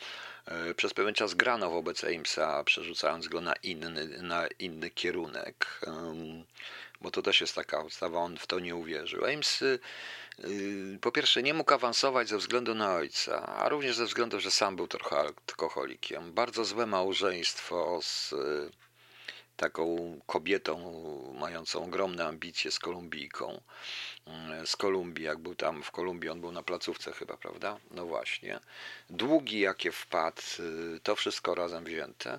E, 0.46 0.74
przez 0.74 0.94
pewien 0.94 1.14
czas 1.14 1.34
grano 1.34 1.70
wobec 1.70 2.04
EMSA, 2.04 2.64
przerzucając 2.64 3.28
go 3.28 3.40
na 3.40 3.54
inny, 3.62 4.22
na 4.22 4.46
inny 4.58 4.90
kierunek. 4.90 5.80
Bo 7.02 7.10
to 7.10 7.22
też 7.22 7.40
jest 7.40 7.54
taka 7.54 7.82
ustawa, 7.82 8.18
on 8.18 8.36
w 8.36 8.46
to 8.46 8.60
nie 8.60 8.76
uwierzył. 8.76 9.24
Ames 9.24 9.62
y, 9.62 9.78
y, 10.44 10.98
po 11.00 11.12
pierwsze 11.12 11.42
nie 11.42 11.54
mógł 11.54 11.74
awansować 11.74 12.28
ze 12.28 12.38
względu 12.38 12.74
na 12.74 12.94
ojca, 12.94 13.46
a 13.46 13.68
również 13.68 13.96
ze 13.96 14.06
względu, 14.06 14.40
że 14.40 14.50
sam 14.50 14.76
był 14.76 14.88
trochę 14.88 15.16
alkoholikiem. 15.16 16.32
Bardzo 16.32 16.64
złe 16.64 16.86
małżeństwo 16.86 18.00
z 18.02 18.32
y, 18.32 18.70
taką 19.56 20.18
kobietą 20.26 20.92
mającą 21.40 21.84
ogromne 21.84 22.26
ambicje 22.26 22.70
z 22.70 22.78
Kolumbijką. 22.78 23.60
Z 24.64 24.76
Kolumbii, 24.76 25.24
jak 25.24 25.38
był 25.38 25.54
tam 25.54 25.82
w 25.82 25.90
Kolumbii, 25.90 26.30
on 26.30 26.40
był 26.40 26.52
na 26.52 26.62
placówce 26.62 27.12
chyba, 27.12 27.36
prawda? 27.36 27.78
No 27.90 28.06
właśnie. 28.06 28.60
Długi 29.10 29.60
jakie 29.60 29.92
wpadł, 29.92 30.42
to 31.02 31.16
wszystko 31.16 31.54
razem 31.54 31.84
wzięte. 31.84 32.38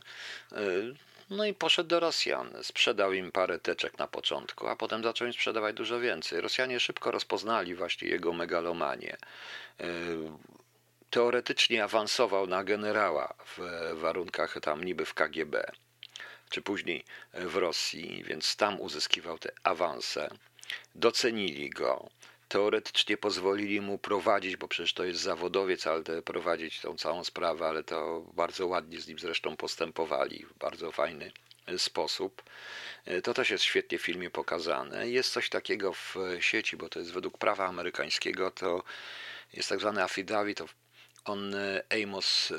No 1.34 1.46
i 1.46 1.54
poszedł 1.54 1.90
do 1.90 2.00
Rosjan. 2.00 2.54
Sprzedał 2.62 3.14
im 3.14 3.32
parę 3.32 3.60
teczek 3.60 3.98
na 4.00 4.08
początku, 4.08 4.68
a 4.68 4.76
potem 4.76 5.04
zaczął 5.04 5.28
im 5.28 5.34
sprzedawać 5.34 5.76
dużo 5.76 6.00
więcej. 6.00 6.42
Rosjanie 6.42 6.80
szybko 6.80 7.12
rozpoznali 7.12 7.76
właśnie 7.76 8.08
jego 8.08 8.34
megalomanię. 8.34 9.18
E, 9.80 9.86
teoretycznie 11.10 11.84
awansował 11.84 12.48
na 12.48 12.64
generała 12.64 13.34
w 13.58 13.60
warunkach 13.94 14.58
tam 14.62 14.84
niby 14.84 15.06
w 15.06 15.14
KGB, 15.14 15.64
czy 16.50 16.62
później 16.62 17.04
w 17.34 17.56
Rosji, 17.56 18.24
więc 18.24 18.56
tam 18.56 18.82
uzyskiwał 18.82 19.40
te 19.40 19.52
awanse. 19.64 20.30
Docenili 20.96 21.70
go 21.70 22.10
teoretycznie 22.48 23.18
pozwolili 23.18 23.82
mu 23.82 23.98
prowadzić, 23.98 24.58
bo 24.58 24.68
przecież 24.68 24.94
to 24.94 25.04
jest 25.04 25.22
zawodowiec, 25.22 25.88
ale 25.88 26.04
prowadzić 26.22 26.82
tą 26.82 26.98
całą 26.98 27.24
sprawę, 27.24 27.68
ale 27.68 27.84
to 27.84 28.26
bardzo 28.34 28.68
ładnie 28.68 29.02
z 29.02 29.08
nim 29.08 29.20
zresztą 29.20 29.58
postępowali 29.58 30.46
w 30.46 30.58
bardzo 30.58 30.92
fajny 30.92 31.32
sposób. 31.78 32.44
To 33.24 33.34
też 33.34 33.50
jest 33.50 33.64
świetnie 33.64 33.98
w 33.98 34.02
filmie 34.02 34.30
pokazane. 34.30 35.10
Jest 35.10 35.34
coś 35.34 35.50
takiego 35.50 35.94
w 35.94 36.16
sieci, 36.40 36.78
bo 36.78 36.90
to 36.90 37.00
jest 37.00 37.12
według 37.12 37.38
prawa 37.38 37.68
amerykańskiego, 37.68 38.52
to 38.52 38.84
jest 39.54 39.70
tak 39.70 39.80
zwany 39.80 40.04
affidavit 40.04 40.62
on 41.26 41.56
Amos, 42.04 42.54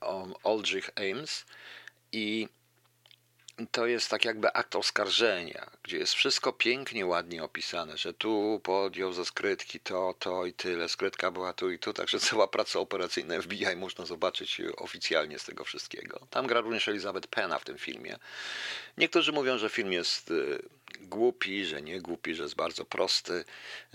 on 0.00 0.34
Aldrich 0.44 0.90
Ames 0.96 1.46
i 2.12 2.48
to 3.70 3.86
jest 3.86 4.10
tak 4.10 4.24
jakby 4.24 4.52
akt 4.52 4.76
oskarżenia, 4.76 5.70
gdzie 5.82 5.98
jest 5.98 6.14
wszystko 6.14 6.52
pięknie, 6.52 7.06
ładnie 7.06 7.44
opisane, 7.44 7.98
że 7.98 8.14
tu 8.14 8.60
podjął 8.64 9.12
ze 9.12 9.24
skrytki 9.24 9.80
to, 9.80 10.14
to 10.18 10.46
i 10.46 10.52
tyle, 10.52 10.88
skrytka 10.88 11.30
była 11.30 11.52
tu 11.52 11.70
i 11.70 11.78
tu, 11.78 11.92
także 11.92 12.20
cała 12.30 12.48
praca 12.48 12.78
operacyjna 12.78 13.42
FBI 13.42 13.76
można 13.76 14.06
zobaczyć 14.06 14.60
oficjalnie 14.76 15.38
z 15.38 15.44
tego 15.44 15.64
wszystkiego. 15.64 16.26
Tam 16.30 16.46
gra 16.46 16.60
również 16.60 16.88
Elizabeth 16.88 17.28
Pena 17.28 17.58
w 17.58 17.64
tym 17.64 17.78
filmie. 17.78 18.18
Niektórzy 18.98 19.32
mówią, 19.32 19.58
że 19.58 19.70
film 19.70 19.92
jest 19.92 20.30
y, 20.30 20.62
głupi, 21.00 21.64
że 21.64 21.82
nie 21.82 22.00
głupi, 22.00 22.34
że 22.34 22.42
jest 22.42 22.56
bardzo 22.56 22.84
prosty, 22.84 23.44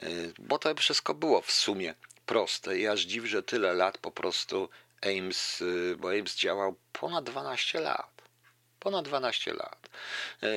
y, 0.03 0.33
bo 0.39 0.59
to 0.59 0.75
wszystko 0.75 1.13
było 1.13 1.41
w 1.41 1.51
sumie 1.51 1.95
proste 2.25 2.77
i 2.79 2.87
aż 2.87 3.01
dziw, 3.01 3.25
że 3.25 3.43
tyle 3.43 3.73
lat 3.73 3.97
po 3.97 4.11
prostu 4.11 4.69
Ames, 5.01 5.61
y, 5.61 5.95
bo 5.99 6.09
Ames 6.09 6.35
działał 6.35 6.75
ponad 6.93 7.23
12 7.23 7.79
lat 7.79 8.16
ponad 8.87 9.05
12 9.05 9.53
lat. 9.53 9.89
E, 10.43 10.47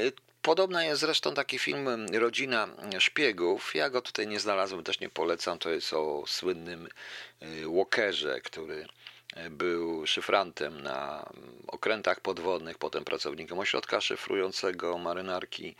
podobna 0.43 0.85
jest 0.85 1.01
zresztą 1.01 1.35
taki 1.35 1.59
film 1.59 2.07
Rodzina 2.13 2.69
Szpiegów. 2.99 3.75
Ja 3.75 3.91
go 3.91 4.03
tutaj 4.03 4.27
nie 4.27 4.41
znalazłem, 4.41 4.85
też 4.85 5.01
nie 5.01 5.09
polecam. 5.09 5.59
To 5.59 5.71
jest 5.71 5.93
o 5.93 6.25
słynnym 6.27 6.89
e, 7.41 7.47
Walkerze, 7.77 8.41
który 8.41 8.87
e, 9.37 9.51
był 9.51 10.07
szyfrantem 10.07 10.83
na 10.83 11.31
okrętach 11.67 12.21
podwodnych, 12.21 12.79
potem 12.79 13.05
pracownikiem 13.05 13.59
ośrodka 13.59 14.01
szyfrującego 14.01 14.99
marynarki. 14.99 15.75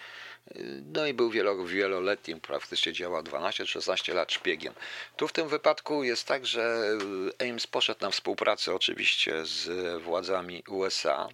No 0.95 1.07
i 1.07 1.15
był 1.15 1.31
wielo, 1.31 1.65
wieloletnim, 1.65 2.41
praktycznie 2.41 2.93
działał 2.93 3.23
12-16 3.23 4.15
lat 4.15 4.33
szpiegiem. 4.33 4.75
Tu 5.17 5.29
w 5.29 5.33
tym 5.33 5.49
wypadku 5.49 6.05
jest 6.05 6.27
tak, 6.27 6.47
że 6.47 6.83
Ames 7.51 7.67
poszedł 7.67 8.01
na 8.01 8.11
współpracę 8.11 8.75
oczywiście 8.75 9.47
z 9.47 10.03
władzami 10.03 10.63
USA 10.69 11.29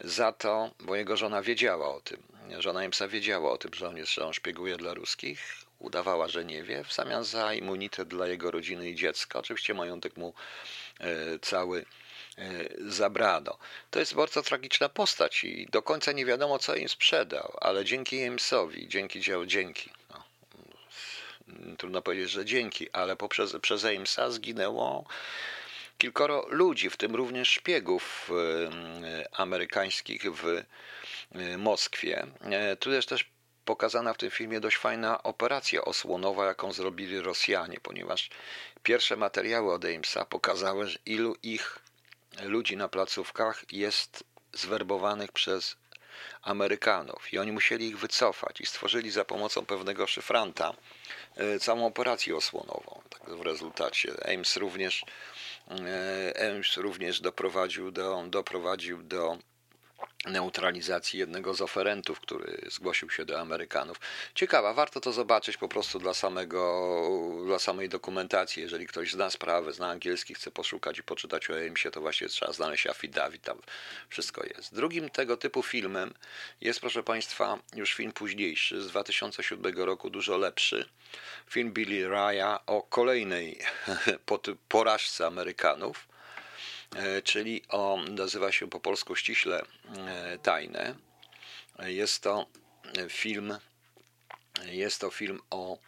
za 0.00 0.32
to, 0.32 0.70
bo 0.80 0.96
jego 0.96 1.16
żona 1.16 1.42
wiedziała 1.42 1.94
o 1.94 2.00
tym. 2.00 2.22
Żona 2.58 2.82
Jamesa 2.82 3.08
wiedziała 3.08 3.52
o 3.52 3.58
tym, 3.58 3.74
że 3.74 3.88
on, 3.88 3.96
jest, 3.96 4.12
że 4.12 4.26
on 4.26 4.32
szpieguje 4.32 4.76
dla 4.76 4.94
ruskich. 4.94 5.66
Udawała, 5.78 6.28
że 6.28 6.44
nie 6.44 6.62
wie, 6.62 6.84
w 6.84 6.94
zamian 6.94 7.24
za 7.24 7.54
immunitet 7.54 8.08
dla 8.08 8.26
jego 8.26 8.50
rodziny 8.50 8.90
i 8.90 8.94
dziecka. 8.94 9.38
Oczywiście 9.38 9.74
majątek 9.74 10.16
mu 10.16 10.34
e, 11.00 11.38
cały 11.38 11.84
e, 12.38 12.44
zabrano. 12.78 13.58
To 13.90 13.98
jest 13.98 14.14
bardzo 14.14 14.42
tragiczna 14.42 14.88
postać 14.88 15.44
i 15.44 15.66
do 15.66 15.82
końca 15.82 16.12
nie 16.12 16.26
wiadomo, 16.26 16.58
co 16.58 16.74
im 16.76 16.88
sprzedał, 16.88 17.56
ale 17.60 17.84
dzięki 17.84 18.20
Jamesowi, 18.20 18.88
dzięki 18.88 19.20
dzieł, 19.20 19.46
dzięki, 19.46 19.90
no, 20.10 20.24
trudno 21.78 22.02
powiedzieć, 22.02 22.30
że 22.30 22.44
dzięki, 22.44 22.90
ale 22.90 23.16
poprzez, 23.16 23.56
przez 23.62 23.82
Jamesa 23.82 24.30
zginęło 24.30 25.04
kilkoro 25.98 26.46
ludzi, 26.48 26.90
w 26.90 26.96
tym 26.96 27.14
również 27.14 27.48
szpiegów 27.48 28.30
e, 28.30 29.38
amerykańskich 29.40 30.22
w 30.22 30.62
e, 31.34 31.58
Moskwie. 31.58 32.26
E, 32.40 32.76
tu 32.76 32.92
jest 32.92 33.08
też 33.08 33.30
pokazana 33.64 34.14
w 34.14 34.18
tym 34.18 34.30
filmie 34.30 34.60
dość 34.60 34.76
fajna 34.76 35.22
operacja 35.22 35.84
osłonowa, 35.84 36.46
jaką 36.46 36.72
zrobili 36.72 37.20
Rosjanie, 37.20 37.78
ponieważ 37.82 38.30
pierwsze 38.82 39.16
materiały 39.16 39.72
od 39.72 39.84
Amesa 39.84 40.24
pokazały, 40.24 40.88
ilu 41.06 41.36
ich 41.42 41.78
ludzi 42.42 42.76
na 42.76 42.88
placówkach 42.88 43.64
jest 43.72 44.24
zwerbowanych 44.52 45.32
przez 45.32 45.76
Amerykanów 46.42 47.32
i 47.32 47.38
oni 47.38 47.52
musieli 47.52 47.88
ich 47.88 47.98
wycofać 47.98 48.60
i 48.60 48.66
stworzyli 48.66 49.10
za 49.10 49.24
pomocą 49.24 49.66
pewnego 49.66 50.06
szyfranta 50.06 50.74
całą 51.60 51.86
operację 51.86 52.36
osłonową. 52.36 53.02
Tak 53.10 53.30
w 53.36 53.40
rezultacie 53.40 54.34
Ames 54.34 54.56
również 54.56 55.04
EMS 56.34 56.76
również 56.76 57.20
doprowadził 57.20 57.90
do, 57.90 58.24
doprowadził 58.30 59.02
do 59.02 59.38
neutralizacji 60.26 61.18
jednego 61.18 61.54
z 61.54 61.60
oferentów, 61.60 62.20
który 62.20 62.58
zgłosił 62.70 63.10
się 63.10 63.24
do 63.24 63.40
Amerykanów. 63.40 64.00
Ciekawa, 64.34 64.74
warto 64.74 65.00
to 65.00 65.12
zobaczyć 65.12 65.56
po 65.56 65.68
prostu 65.68 65.98
dla 65.98 66.14
samego, 66.14 66.90
dla 67.46 67.58
samej 67.58 67.88
dokumentacji. 67.88 68.62
Jeżeli 68.62 68.86
ktoś 68.86 69.12
zna 69.12 69.30
sprawę, 69.30 69.72
zna 69.72 69.88
angielski, 69.88 70.34
chce 70.34 70.50
poszukać 70.50 70.98
i 70.98 71.02
poczytać 71.02 71.50
o 71.50 71.60
EMS-ie, 71.60 71.92
to 71.92 72.00
właśnie 72.00 72.28
trzeba 72.28 72.52
znaleźć 72.52 72.86
affidavit, 72.86 73.42
tam 73.42 73.58
wszystko 74.08 74.42
jest. 74.56 74.74
Drugim 74.74 75.10
tego 75.10 75.36
typu 75.36 75.62
filmem 75.62 76.14
jest, 76.60 76.80
proszę 76.80 77.02
Państwa, 77.02 77.58
już 77.74 77.94
film 77.94 78.12
późniejszy, 78.12 78.82
z 78.82 78.88
2007 78.88 79.76
roku, 79.76 80.10
dużo 80.10 80.36
lepszy. 80.36 80.88
Film 81.50 81.72
Billy 81.72 82.08
Raya 82.08 82.58
o 82.66 82.82
kolejnej 82.82 83.58
porażce 84.68 85.26
Amerykanów 85.26 86.15
czyli 87.24 87.62
o, 87.68 87.98
nazywa 88.08 88.52
się 88.52 88.70
po 88.70 88.80
polsku 88.80 89.16
ściśle 89.16 89.62
e, 89.96 90.38
tajne. 90.38 90.94
Jest 91.78 92.22
to 92.22 92.46
film, 93.08 93.58
jest 94.64 95.00
to 95.00 95.10
film 95.10 95.40
o 95.50 95.78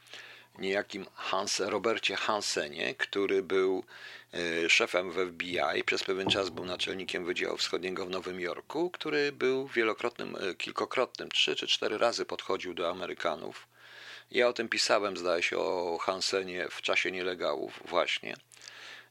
niejakim 0.58 1.06
Hans, 1.14 1.60
Robercie 1.60 2.16
Hansenie, 2.16 2.94
który 2.94 3.42
był 3.42 3.84
e, 4.32 4.70
szefem 4.70 5.12
w 5.12 5.32
FBI, 5.32 5.84
przez 5.86 6.04
pewien 6.04 6.30
czas 6.30 6.50
był 6.50 6.64
naczelnikiem 6.64 7.24
Wydziału 7.24 7.56
Wschodniego 7.56 8.06
w 8.06 8.10
Nowym 8.10 8.40
Jorku, 8.40 8.90
który 8.90 9.32
był 9.32 9.68
wielokrotnym, 9.68 10.36
kilkokrotnym, 10.58 11.28
trzy 11.28 11.56
czy 11.56 11.66
cztery 11.66 11.98
razy 11.98 12.24
podchodził 12.24 12.74
do 12.74 12.90
Amerykanów. 12.90 13.68
Ja 14.30 14.48
o 14.48 14.52
tym 14.52 14.68
pisałem, 14.68 15.16
zdaje 15.16 15.42
się, 15.42 15.58
o 15.58 15.98
Hansenie 15.98 16.68
w 16.70 16.82
czasie 16.82 17.10
nielegalów 17.10 17.82
właśnie. 17.84 18.36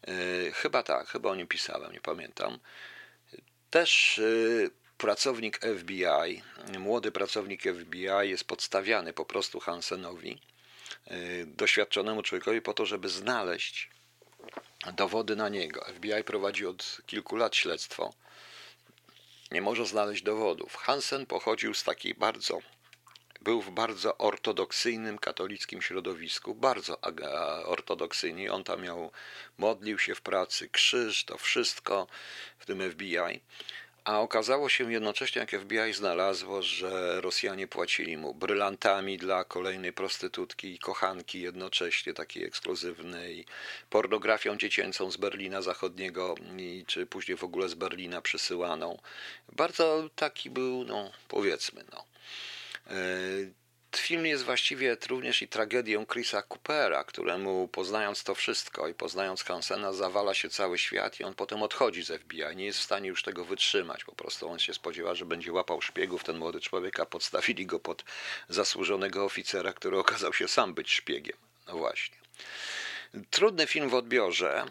E, 0.08 0.52
chyba 0.52 0.84
tak, 0.84 1.08
chyba 1.08 1.30
o 1.30 1.36
nim 1.36 1.48
pisałem, 1.48 1.91
nie 1.91 2.02
pamiętam. 2.02 2.60
Też 3.70 4.20
e, 4.20 4.24
pracownik 4.98 5.60
FBI, 5.80 6.41
młody 6.80 7.12
pracownik 7.12 7.62
FBI 7.64 8.30
jest 8.30 8.43
podstawiany 8.43 9.14
po 9.14 9.26
prostu 9.26 9.60
Hansenowi, 9.60 10.41
e, 11.08 11.18
doświadczonemu 11.45 12.24
człowiekowi, 12.24 12.62
po 12.62 12.74
to, 12.74 12.86
żeby 12.86 13.10
znaleźć 13.10 13.89
dowody 14.93 15.36
na 15.36 15.50
niego. 15.50 15.86
FBI 15.95 16.24
prowadzi 16.24 16.66
od 16.66 17.02
kilku 17.06 17.36
lat 17.36 17.56
śledztwo. 17.56 18.14
Nie 19.52 19.62
może 19.62 19.86
znaleźć 19.86 20.24
dowodów. 20.24 20.76
Hansen 20.76 21.26
pochodził 21.26 21.74
z 21.74 21.84
takiej 21.84 22.14
bardzo 22.14 22.60
był 23.41 23.61
w 23.61 23.71
bardzo 23.71 24.17
ortodoksyjnym 24.17 25.17
katolickim 25.17 25.81
środowisku, 25.81 26.55
bardzo 26.55 27.01
ortodoksyjnie. 27.65 28.53
On 28.53 28.63
tam 28.63 28.81
miał, 28.81 29.11
modlił 29.57 29.99
się 29.99 30.15
w 30.15 30.21
pracy, 30.21 30.69
krzyż, 30.69 31.23
to 31.23 31.38
wszystko, 31.38 32.07
w 32.59 32.65
tym 32.65 32.91
FBI. 32.91 33.41
A 34.03 34.19
okazało 34.19 34.69
się 34.69 34.91
jednocześnie, 34.91 35.39
jak 35.39 35.61
FBI 35.61 35.93
znalazło, 35.93 36.61
że 36.61 37.21
Rosjanie 37.21 37.67
płacili 37.67 38.17
mu 38.17 38.33
brylantami 38.33 39.17
dla 39.17 39.43
kolejnej 39.43 39.93
prostytutki 39.93 40.73
i 40.73 40.79
kochanki 40.79 41.41
jednocześnie, 41.41 42.13
takiej 42.13 42.43
ekskluzywnej, 42.43 43.45
pornografią 43.89 44.57
dziecięcą 44.57 45.11
z 45.11 45.17
Berlina 45.17 45.61
Zachodniego, 45.61 46.35
czy 46.88 47.05
później 47.05 47.38
w 47.38 47.43
ogóle 47.43 47.69
z 47.69 47.73
Berlina 47.73 48.21
przysyłaną. 48.21 48.99
Bardzo 49.53 50.09
taki 50.15 50.49
był, 50.49 50.83
no 50.83 51.11
powiedzmy, 51.27 51.83
no 51.91 52.05
Film 53.95 54.25
jest 54.25 54.43
właściwie 54.43 54.97
również 55.09 55.41
i 55.41 55.47
tragedią 55.47 56.05
Chrisa 56.05 56.41
Coopera, 56.41 57.03
któremu 57.03 57.67
poznając 57.67 58.23
to 58.23 58.35
wszystko 58.35 58.88
i 58.88 58.93
poznając 58.93 59.43
Hansena 59.43 59.93
zawala 59.93 60.33
się 60.33 60.49
cały 60.49 60.77
świat 60.77 61.19
i 61.19 61.23
on 61.23 61.33
potem 61.33 61.63
odchodzi 61.63 62.03
z 62.03 62.21
FBI. 62.21 62.55
Nie 62.55 62.65
jest 62.65 62.79
w 62.79 62.83
stanie 62.83 63.09
już 63.09 63.23
tego 63.23 63.45
wytrzymać. 63.45 64.03
Po 64.03 64.15
prostu 64.15 64.49
on 64.49 64.59
się 64.59 64.73
spodziewa, 64.73 65.15
że 65.15 65.25
będzie 65.25 65.51
łapał 65.53 65.81
szpiegów, 65.81 66.23
ten 66.23 66.38
młody 66.38 66.59
człowiek, 66.59 66.99
a 66.99 67.05
podstawili 67.05 67.65
go 67.65 67.79
pod 67.79 68.03
zasłużonego 68.49 69.25
oficera, 69.25 69.73
który 69.73 69.99
okazał 69.99 70.33
się 70.33 70.47
sam 70.47 70.73
być 70.73 70.91
szpiegiem. 70.91 71.38
No 71.67 71.77
właśnie. 71.77 72.17
Trudny 73.30 73.68
film 73.68 73.89
w 73.89 73.95
odbiorze, 73.95 74.66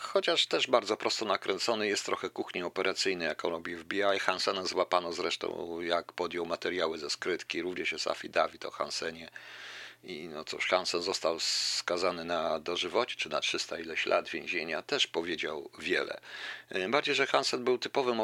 chociaż 0.00 0.46
też 0.46 0.66
bardzo 0.66 0.96
prosto 0.96 1.24
nakręcony, 1.24 1.88
jest 1.88 2.06
trochę 2.06 2.30
kuchni 2.30 2.62
operacyjnej, 2.62 3.28
jaką 3.28 3.50
robi 3.50 3.76
FBI. 3.76 4.18
Hansena 4.20 4.64
złapano 4.64 5.12
zresztą, 5.12 5.80
jak 5.80 6.12
podjął 6.12 6.46
materiały 6.46 6.98
ze 6.98 7.10
skrytki, 7.10 7.62
również 7.62 7.92
jest 7.92 8.06
affidavit 8.06 8.64
o 8.64 8.70
Hansenie. 8.70 9.30
I 10.04 10.28
no 10.28 10.44
cóż, 10.44 10.66
Hansen 10.66 11.02
został 11.02 11.40
skazany 11.40 12.24
na 12.24 12.58
dożywocie, 12.58 13.16
czy 13.16 13.28
na 13.28 13.40
300 13.40 13.78
ileś 13.78 14.06
lat 14.06 14.28
więzienia, 14.28 14.82
też 14.82 15.06
powiedział 15.06 15.70
wiele. 15.78 16.20
Bardziej, 16.88 17.14
że 17.14 17.26
Hansen 17.26 17.64
był 17.64 17.78
typowym, 17.78 18.18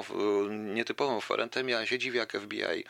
nietypowym 0.74 1.16
oferentem, 1.16 1.68
ja 1.68 1.86
się 1.86 1.99
dziwię, 1.99 2.18
jak 2.18 2.32
FBI 2.32 2.84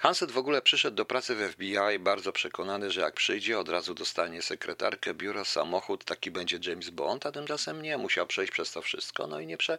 Hanset 0.00 0.30
w 0.30 0.38
ogóle 0.38 0.62
przyszedł 0.62 0.96
do 0.96 1.04
pracy 1.04 1.34
w 1.34 1.52
FBI 1.52 1.98
bardzo 1.98 2.32
przekonany, 2.32 2.90
że 2.90 3.00
jak 3.00 3.14
przyjdzie, 3.14 3.58
od 3.58 3.68
razu 3.68 3.94
dostanie 3.94 4.42
sekretarkę, 4.42 5.14
biuro, 5.14 5.44
samochód, 5.44 6.04
taki 6.04 6.30
będzie 6.30 6.58
James 6.66 6.90
Bond, 6.90 7.26
a 7.26 7.32
tymczasem 7.32 7.82
nie, 7.82 7.98
musiał 7.98 8.26
przejść 8.26 8.52
przez 8.52 8.72
to 8.72 8.82
wszystko, 8.82 9.26
no 9.26 9.40
i, 9.40 9.46
nie 9.46 9.56
prze... 9.56 9.78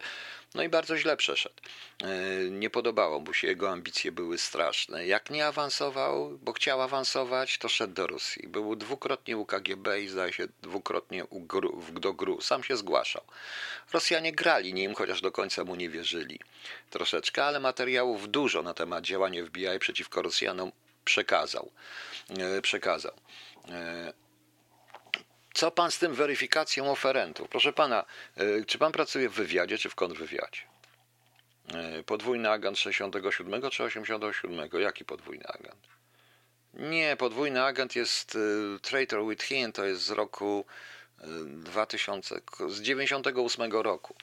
no 0.56 0.64
i 0.64 0.70
bardzo 0.70 0.98
źle 0.98 1.18
przeszedł. 1.18 1.56
E, 2.04 2.08
nie 2.50 2.70
podobało 2.70 3.20
mu 3.20 3.34
się, 3.34 3.48
jego 3.48 3.70
ambicje 3.70 4.12
były 4.12 4.38
straszne. 4.38 5.08
Jak 5.08 5.30
nie 5.30 5.48
awansował, 5.48 6.38
bo 6.42 6.54
chciał 6.54 6.82
awansować, 6.82 7.58
to 7.58 7.70
szedł 7.70 7.94
do 7.94 8.08
Rosji. 8.08 8.48
Był 8.48 8.76
dwukrotnie 8.76 9.38
u 9.38 9.46
KGB 9.46 10.02
i 10.02 10.08
zdaje 10.08 10.34
się 10.34 10.48
dwukrotnie 10.62 11.26
u 11.26 11.40
GRU, 11.40 11.84
do 11.92 12.14
GRU. 12.14 12.42
Sam 12.42 12.64
się 12.64 12.78
zgłaszał. 12.78 13.22
Rosjanie 13.94 14.32
grali 14.32 14.74
nim, 14.74 14.96
chociaż 14.96 15.22
do 15.22 15.32
końca 15.32 15.64
mu 15.64 15.76
nie 15.76 15.90
wierzyli. 15.90 16.40
Troszeczkę, 16.90 17.46
ale 17.46 17.60
materiałów 17.60 18.32
dużo 18.32 18.62
na 18.62 18.74
temat 18.74 19.04
działania 19.04 19.46
FBI 19.46 19.80
przeciwko 19.80 20.22
Rosjanom 20.22 20.72
przekazał. 21.06 21.72
E, 22.40 22.62
przekazał. 22.62 23.14
E, 25.52 25.54
co 25.54 25.72
pan 25.72 25.92
z 25.92 26.00
tym 26.00 26.14
weryfikacją 26.14 26.92
oferentów? 26.92 27.50
Proszę 27.50 27.74
pana, 27.74 28.06
e, 28.38 28.66
czy 28.66 28.78
pan 28.78 28.92
pracuje 28.92 29.30
w 29.30 29.34
wywiadzie, 29.34 29.78
czy 29.78 29.90
w 29.90 29.96
kontrwywiadzie? 29.96 30.62
Podwójny 32.06 32.50
agent 32.50 32.80
67 32.80 33.70
czy 33.70 33.84
87? 33.84 34.70
Jaki 34.82 35.06
podwójny 35.06 35.48
agent? 35.48 35.88
Nie, 36.74 37.16
podwójny 37.16 37.64
agent 37.64 37.96
jest 37.96 38.38
Traitor 38.82 39.28
with 39.28 39.44
Him, 39.44 39.72
to 39.72 39.86
jest 39.86 40.02
z 40.04 40.10
roku 40.10 40.66
2000, 41.46 42.42
z 42.70 42.82
98 42.82 43.72
roku. 43.72 44.16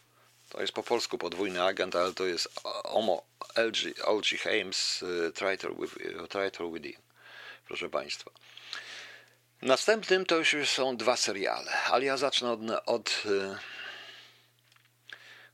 To 0.48 0.60
jest 0.60 0.72
po 0.72 0.82
polsku 0.82 1.18
podwójny 1.18 1.62
agent, 1.62 1.96
ale 1.96 2.14
to 2.14 2.26
jest 2.26 2.48
Omo 2.84 3.22
LG, 3.56 3.98
LG 4.06 4.38
Hames 4.42 5.04
Traitor 5.34 5.80
with, 5.80 5.94
Traitor 6.28 6.72
Within. 6.72 7.00
Proszę 7.66 7.88
Państwa. 7.88 8.30
Następnym 9.62 10.26
to 10.26 10.36
już 10.36 10.70
są 10.70 10.96
dwa 10.96 11.16
seriale, 11.16 11.72
ale 11.72 12.04
ja 12.04 12.16
zacznę 12.16 12.52
od, 12.52 12.60
od 12.86 13.22
y, 13.26 13.56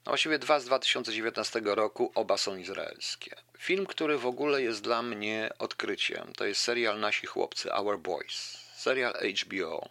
no 0.06 0.10
właściwie 0.10 0.38
dwa 0.38 0.60
z 0.60 0.64
2019 0.64 1.60
roku, 1.64 2.12
oba 2.14 2.36
są 2.36 2.56
izraelskie. 2.56 3.36
Film, 3.58 3.86
który 3.86 4.18
w 4.18 4.26
ogóle 4.26 4.62
jest 4.62 4.82
dla 4.82 5.02
mnie 5.02 5.50
odkryciem, 5.58 6.32
to 6.36 6.44
jest 6.44 6.60
serial 6.60 7.00
Nasi 7.00 7.26
Chłopcy, 7.26 7.72
Our 7.72 7.98
Boys, 7.98 8.58
serial 8.76 9.14
HBO 9.42 9.88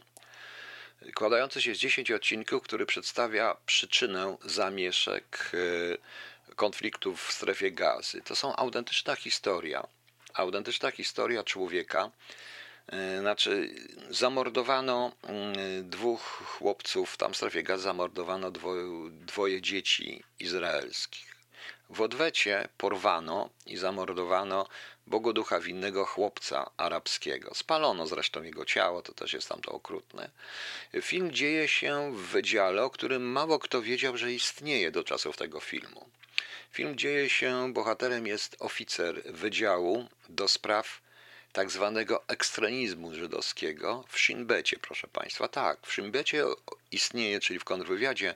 składający 1.12 1.62
się 1.62 1.76
z 1.76 1.78
10 1.78 2.12
odcinków, 2.12 2.64
który 2.64 2.86
przedstawia 2.86 3.58
przyczynę 3.66 4.38
zamieszek 4.46 5.52
e, 6.50 6.54
konfliktów 6.56 7.28
w 7.28 7.32
strefie 7.32 7.72
gazy. 7.72 8.22
To 8.22 8.36
są 8.36 8.56
autentyczna 8.56 9.16
historia, 9.16 9.88
autentyczna 10.34 10.92
historia 10.92 11.44
człowieka. 11.44 12.12
E, 12.88 13.20
znaczy, 13.20 13.76
zamordowano 14.10 15.12
mm, 15.24 15.90
dwóch 15.90 16.22
chłopców, 16.46 17.18
tam 17.18 17.34
w 17.34 17.38
strefie 17.38 17.64
gazy 17.64 17.84
zamordowano 17.84 18.52
dwoje, 18.52 19.10
dwoje 19.12 19.62
dzieci 19.62 20.24
izraelskich. 20.40 21.34
W 21.90 22.02
odwecie 22.02 22.68
porwano 22.78 23.50
i 23.66 23.78
zamordowano 23.78 24.68
Bogu 25.08 25.34
ducha 25.34 25.60
winnego 25.60 26.06
chłopca 26.06 26.72
arabskiego. 26.78 27.56
Spalono 27.56 28.08
zresztą 28.08 28.44
jego 28.44 28.66
ciało, 28.66 29.02
to 29.02 29.14
też 29.14 29.34
jest 29.34 29.50
tam 29.50 29.62
to 29.62 29.72
okrutne. 29.72 30.30
Film 31.02 31.32
dzieje 31.32 31.68
się 31.68 32.12
w 32.16 32.22
wydziale, 32.22 32.84
o 32.84 32.90
którym 32.90 33.32
mało 33.32 33.60
kto 33.60 33.82
wiedział, 33.82 34.18
że 34.18 34.34
istnieje 34.34 34.92
do 34.92 35.04
czasów 35.04 35.38
tego 35.38 35.60
filmu. 35.60 36.10
Film 36.72 36.98
dzieje 36.98 37.30
się, 37.30 37.74
bohaterem 37.74 38.28
jest 38.28 38.56
oficer 38.60 39.22
wydziału 39.26 40.08
do 40.30 40.48
spraw 40.48 41.03
tak 41.54 41.72
zwanego 41.72 42.28
ekstremizmu 42.28 43.14
żydowskiego 43.14 44.06
w 44.10 44.20
Shinbecie, 44.20 44.78
proszę 44.80 45.08
Państwa. 45.08 45.48
Tak, 45.48 45.88
w 45.88 45.94
Shinbecie 45.94 46.46
istnieje, 46.92 47.40
czyli 47.40 47.60
w 47.60 47.64
kontrwywiadzie 47.64 48.36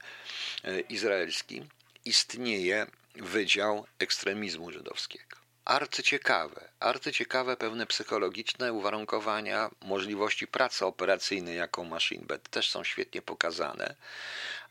e, 0.63 0.79
izraelskim, 0.79 1.69
istnieje 2.05 2.87
Wydział 3.15 3.85
Ekstremizmu 3.99 4.71
Żydowskiego 4.71 5.37
arcyciekawe, 5.67 6.69
arcyciekawe 6.79 7.57
pewne 7.57 7.85
psychologiczne 7.85 8.73
uwarunkowania, 8.73 9.69
możliwości 9.81 10.47
pracy 10.47 10.85
operacyjnej, 10.85 11.57
jaką 11.57 11.83
MachineBet 11.83 12.49
też 12.49 12.69
są 12.69 12.83
świetnie 12.83 13.21
pokazane, 13.21 13.95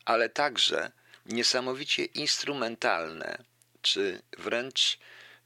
ale 0.05 0.29
także 0.29 0.91
niesamowicie 1.27 2.05
instrumentalne, 2.05 3.39
czy 3.83 4.23
wręcz 4.39 4.99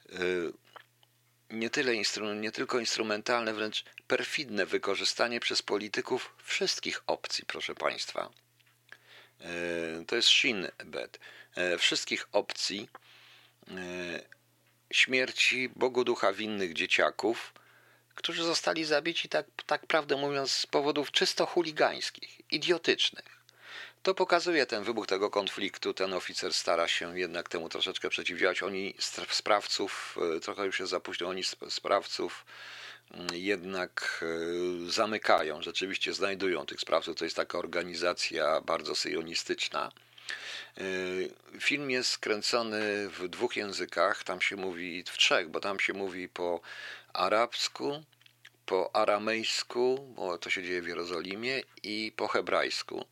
yy, 0.09 0.53
nie, 1.51 1.70
tyle 1.70 1.92
nie 2.36 2.53
tylko 2.53 2.78
instrumentalne, 2.78 3.55
wręcz 3.55 3.84
perfidne 4.07 4.66
wykorzystanie 4.66 5.40
przez 5.40 5.62
polityków 5.62 6.34
wszystkich 6.44 7.03
opcji, 7.07 7.44
proszę 7.46 7.74
Państwa. 7.74 8.30
Yy, 9.40 10.05
to 10.07 10.16
jest 10.16 10.28
Shinbet. 10.28 11.18
Yy, 11.57 11.78
wszystkich 11.78 12.28
opcji 12.32 12.88
śmierci 14.92 15.68
Bogu 15.76 16.05
ducha 16.05 16.32
winnych 16.32 16.72
dzieciaków, 16.72 17.53
którzy 18.14 18.44
zostali 18.44 18.84
zabici, 18.84 19.28
tak, 19.28 19.46
tak 19.66 19.86
prawdę 19.86 20.16
mówiąc, 20.16 20.51
z 20.51 20.66
powodów 20.66 21.11
czysto 21.11 21.46
chuligańskich, 21.46 22.40
idiotycznych. 22.53 23.39
To 24.03 24.14
pokazuje 24.14 24.66
ten 24.66 24.84
wybuch 24.84 25.07
tego 25.07 25.30
konfliktu. 25.30 25.94
Ten 25.94 26.12
oficer 26.14 26.55
stara 26.55 26.88
się 26.88 27.18
jednak 27.18 27.48
temu 27.48 27.68
troszeczkę 27.68 28.09
przeciwdziałać. 28.09 28.62
Oni 28.62 28.94
sprawców, 29.30 30.18
e, 30.36 30.40
trochę 30.40 30.66
już 30.66 30.80
jest 30.80 30.90
za 30.90 31.01
oni 31.26 31.42
sprawców 31.68 32.44
mm, 33.14 33.26
jednak 33.32 34.24
e, 34.86 34.90
zamykają, 34.90 35.62
rzeczywiście 35.62 36.12
znajdują 36.14 36.66
tych 36.66 36.80
sprawców. 36.80 37.16
To 37.16 37.24
jest 37.24 37.36
taka 37.36 37.59
organizacja 37.59 38.61
bardzo 38.61 38.94
syjonistyczna 38.94 39.90
Y, 40.78 41.30
film 41.61 41.90
jest 41.90 42.11
skręcony 42.11 43.09
w 43.09 43.28
dwóch 43.28 43.57
językach, 43.57 44.24
tam 44.24 44.40
się 44.40 44.57
mówi 44.57 45.05
w 45.07 45.16
trzech, 45.16 45.48
bo 45.48 45.61
tam 45.61 45.80
się 45.80 45.92
mówi 45.92 46.28
po 46.28 46.61
arabsku, 47.12 48.03
po 48.70 48.96
aramejsku, 48.96 50.12
bo 50.16 50.38
to 50.38 50.50
się 50.50 50.62
dzieje 50.62 50.82
w 50.82 50.88
Jerozolimie, 50.88 51.62
i 51.82 52.12
po 52.16 52.28
hebrajsku. 52.28 53.04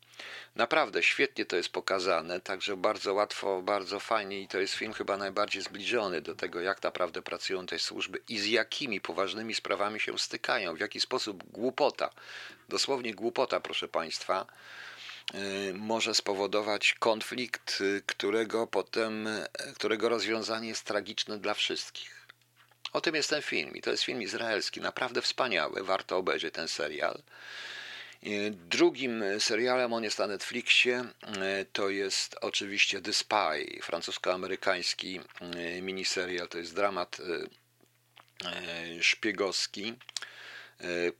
Naprawdę 0.55 1.03
świetnie 1.03 1.45
to 1.45 1.55
jest 1.55 1.69
pokazane, 1.69 2.41
także 2.41 2.77
bardzo 2.77 3.13
łatwo, 3.13 3.61
bardzo 3.61 3.99
fajnie 3.99 4.41
i 4.41 4.47
to 4.47 4.59
jest 4.59 4.73
film 4.73 4.93
chyba 4.93 5.17
najbardziej 5.17 5.61
zbliżony 5.61 6.21
do 6.21 6.35
tego, 6.35 6.61
jak 6.61 6.83
naprawdę 6.83 7.21
pracują 7.21 7.65
te 7.65 7.79
służby 7.79 8.21
i 8.29 8.39
z 8.39 8.45
jakimi 8.45 9.01
poważnymi 9.01 9.55
sprawami 9.55 9.99
się 9.99 10.19
stykają, 10.19 10.75
w 10.75 10.79
jaki 10.79 10.99
sposób 10.99 11.43
głupota, 11.51 12.09
dosłownie 12.69 13.13
głupota, 13.13 13.59
proszę 13.59 13.87
Państwa, 13.87 14.45
Y, 15.33 15.73
może 15.73 16.15
spowodować 16.15 16.93
konflikt, 16.99 17.81
y, 17.81 18.01
którego 18.05 18.67
potem, 18.67 19.27
y, 19.27 19.47
którego 19.75 20.09
rozwiązanie 20.09 20.67
jest 20.67 20.83
tragiczne 20.83 21.37
dla 21.37 21.53
wszystkich. 21.53 22.18
O 22.93 23.01
tym 23.01 23.15
jest 23.15 23.29
ten 23.29 23.41
film 23.41 23.75
i 23.75 23.81
to 23.81 23.91
jest 23.91 24.03
film 24.03 24.21
izraelski, 24.21 24.81
naprawdę 24.81 25.21
wspaniały, 25.21 25.83
warto 25.83 26.17
obejrzeć 26.17 26.53
ten 26.53 26.67
serial. 26.67 27.21
Drugim 28.51 29.23
serialem, 29.39 29.93
on 29.93 30.03
jest 30.03 30.19
na 30.19 30.27
Netflixie, 30.27 31.05
to 31.73 31.89
jest 31.89 32.35
oczywiście 32.41 33.01
The 33.01 33.13
Spy, 33.13 33.79
francusko-amerykański 33.83 35.19
miniserial, 35.81 36.47
to 36.47 36.57
jest 36.57 36.75
dramat 36.75 37.17
szpiegowski 39.01 39.93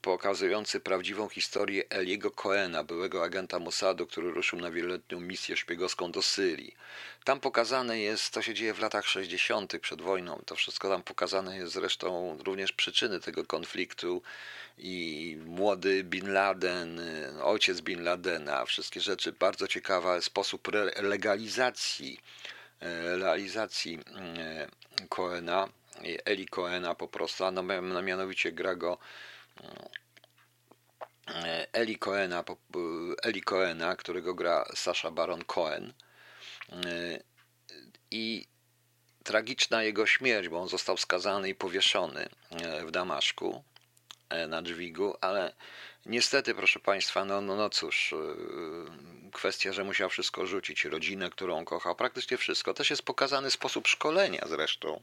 pokazujący 0.01 0.80
prawdziwą 0.80 1.30
historię 1.30 1.84
Eliego 1.89 2.32
Coena, 2.32 2.84
byłego 2.84 3.24
agenta 3.24 3.60
Mossadu, 3.60 4.07
który 4.07 4.32
ruszył 4.32 4.60
na 4.60 4.72
wieloletnią 4.72 5.20
misję 5.20 5.57
szpiegowską 5.57 6.12
do 6.12 6.22
Syrii. 6.22 6.76
Tam 7.24 7.39
pokazane 7.39 7.99
jest, 7.99 8.34
co 8.34 8.41
się 8.41 8.53
dzieje 8.53 8.74
w 8.74 8.80
latach 8.80 9.07
60. 9.07 9.80
przed 9.80 10.01
wojną. 10.01 10.41
To 10.45 10.55
wszystko 10.55 10.89
tam 10.89 11.03
pokazane 11.03 11.57
jest 11.57 11.74
zresztą 11.74 12.38
również 12.45 12.72
przyczyny 12.72 13.20
tego 13.20 13.45
konfliktu 13.45 14.22
i 14.78 15.38
młody 15.45 16.03
Bin 16.03 16.34
Laden, 16.34 17.01
ojciec 17.43 17.82
Bin 17.82 18.03
Ladena, 18.03 18.66
wszystkie 18.66 19.01
rzeczy. 19.01 19.32
Bardzo 19.32 19.68
ciekawa 19.68 20.22
sposób 20.22 20.68
legalizacji 21.01 22.20
realizacji 23.20 23.99
Coena 25.10 25.70
Eli 26.26 26.47
Coena 26.47 26.95
po 26.95 27.07
prostu, 27.07 27.51
no, 27.51 27.64
mianowicie 28.01 28.51
gra 28.51 28.76
go 28.76 28.93
e, 28.93 29.28
Eli 31.74 31.97
Coena, 31.97 32.43
Eli 33.24 33.41
Coena, 33.41 33.95
którego 33.95 34.34
gra 34.34 34.66
Sasha 34.76 35.12
Baron 35.12 35.43
Cohen. 35.43 35.93
E, 36.72 37.20
i 38.12 38.47
tragiczna 39.24 39.84
jego 39.84 40.05
śmierć, 40.05 40.49
bo 40.49 40.60
on 40.60 40.70
został 40.70 40.97
skazany 40.97 41.49
i 41.49 41.55
powieszony 41.55 42.30
e, 42.51 42.86
w 42.86 42.91
Damaszku 42.91 43.64
na 44.47 44.62
dźwigu, 44.62 45.16
ale 45.22 45.53
Niestety, 46.10 46.55
proszę 46.55 46.80
Państwa, 46.80 47.26
no, 47.26 47.41
no, 47.41 47.55
no 47.55 47.70
cóż, 47.70 48.12
yy, 48.12 49.32
kwestia, 49.32 49.74
że 49.74 49.84
musiał 49.84 50.10
wszystko 50.10 50.45
rzucić, 50.45 50.86
rodzinę, 50.86 51.30
którą 51.30 51.66
kochał, 51.66 51.95
praktycznie 51.95 52.38
wszystko. 52.38 52.74
Też 52.74 52.89
jest 52.89 53.01
pokazany 53.01 53.51
sposób 53.51 53.88
szkolenia 53.88 54.45
zresztą, 54.47 55.01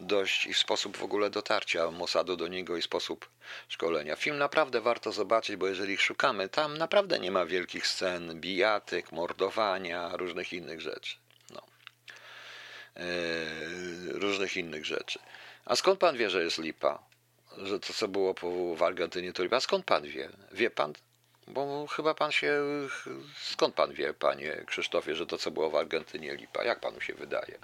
dość 0.00 0.46
i 0.46 0.54
sposób 0.54 0.96
w 0.96 1.02
ogóle 1.02 1.30
dotarcia 1.30 1.90
Mossadu 1.90 2.36
do 2.36 2.48
niego 2.48 2.76
i 2.76 2.82
sposób 2.82 3.28
szkolenia. 3.68 4.16
Film 4.16 4.38
naprawdę 4.38 4.80
warto 4.80 5.12
zobaczyć, 5.12 5.56
bo 5.56 5.66
jeżeli 5.66 5.98
szukamy, 5.98 6.48
tam 6.48 6.78
naprawdę 6.78 7.18
nie 7.18 7.30
ma 7.30 7.46
wielkich 7.46 7.86
scen, 7.86 8.40
bijatyk, 8.40 9.12
mordowania, 9.12 10.16
różnych 10.16 10.52
innych 10.52 10.80
rzeczy. 10.80 11.16
No. 11.50 11.62
Yy, 12.96 14.12
różnych 14.12 14.56
innych 14.56 14.86
rzeczy. 14.86 15.18
A 15.64 15.76
skąd 15.76 16.00
Pan 16.00 16.16
wie, 16.16 16.30
że 16.30 16.44
jest 16.44 16.58
lipa? 16.58 17.11
Że 17.58 17.80
to, 17.80 17.92
co 17.92 18.08
było 18.08 18.34
w 18.76 18.82
Argentynie, 18.82 19.32
to 19.32 19.60
skąd 19.60 19.84
pan 19.84 20.02
wie? 20.02 20.28
Wie 20.52 20.70
pan? 20.70 20.92
Bo 21.48 21.86
chyba 21.86 22.14
pan 22.14 22.32
się. 22.32 22.60
Skąd 23.42 23.74
pan 23.74 23.92
wie, 23.92 24.14
panie 24.14 24.64
Krzysztofie, 24.66 25.14
że 25.14 25.26
to, 25.26 25.38
co 25.38 25.50
było 25.50 25.70
w 25.70 25.76
Argentynie, 25.76 26.34
lipa? 26.34 26.64
Jak 26.64 26.80
panu 26.80 27.00
się 27.00 27.14
wydaje? 27.14 27.58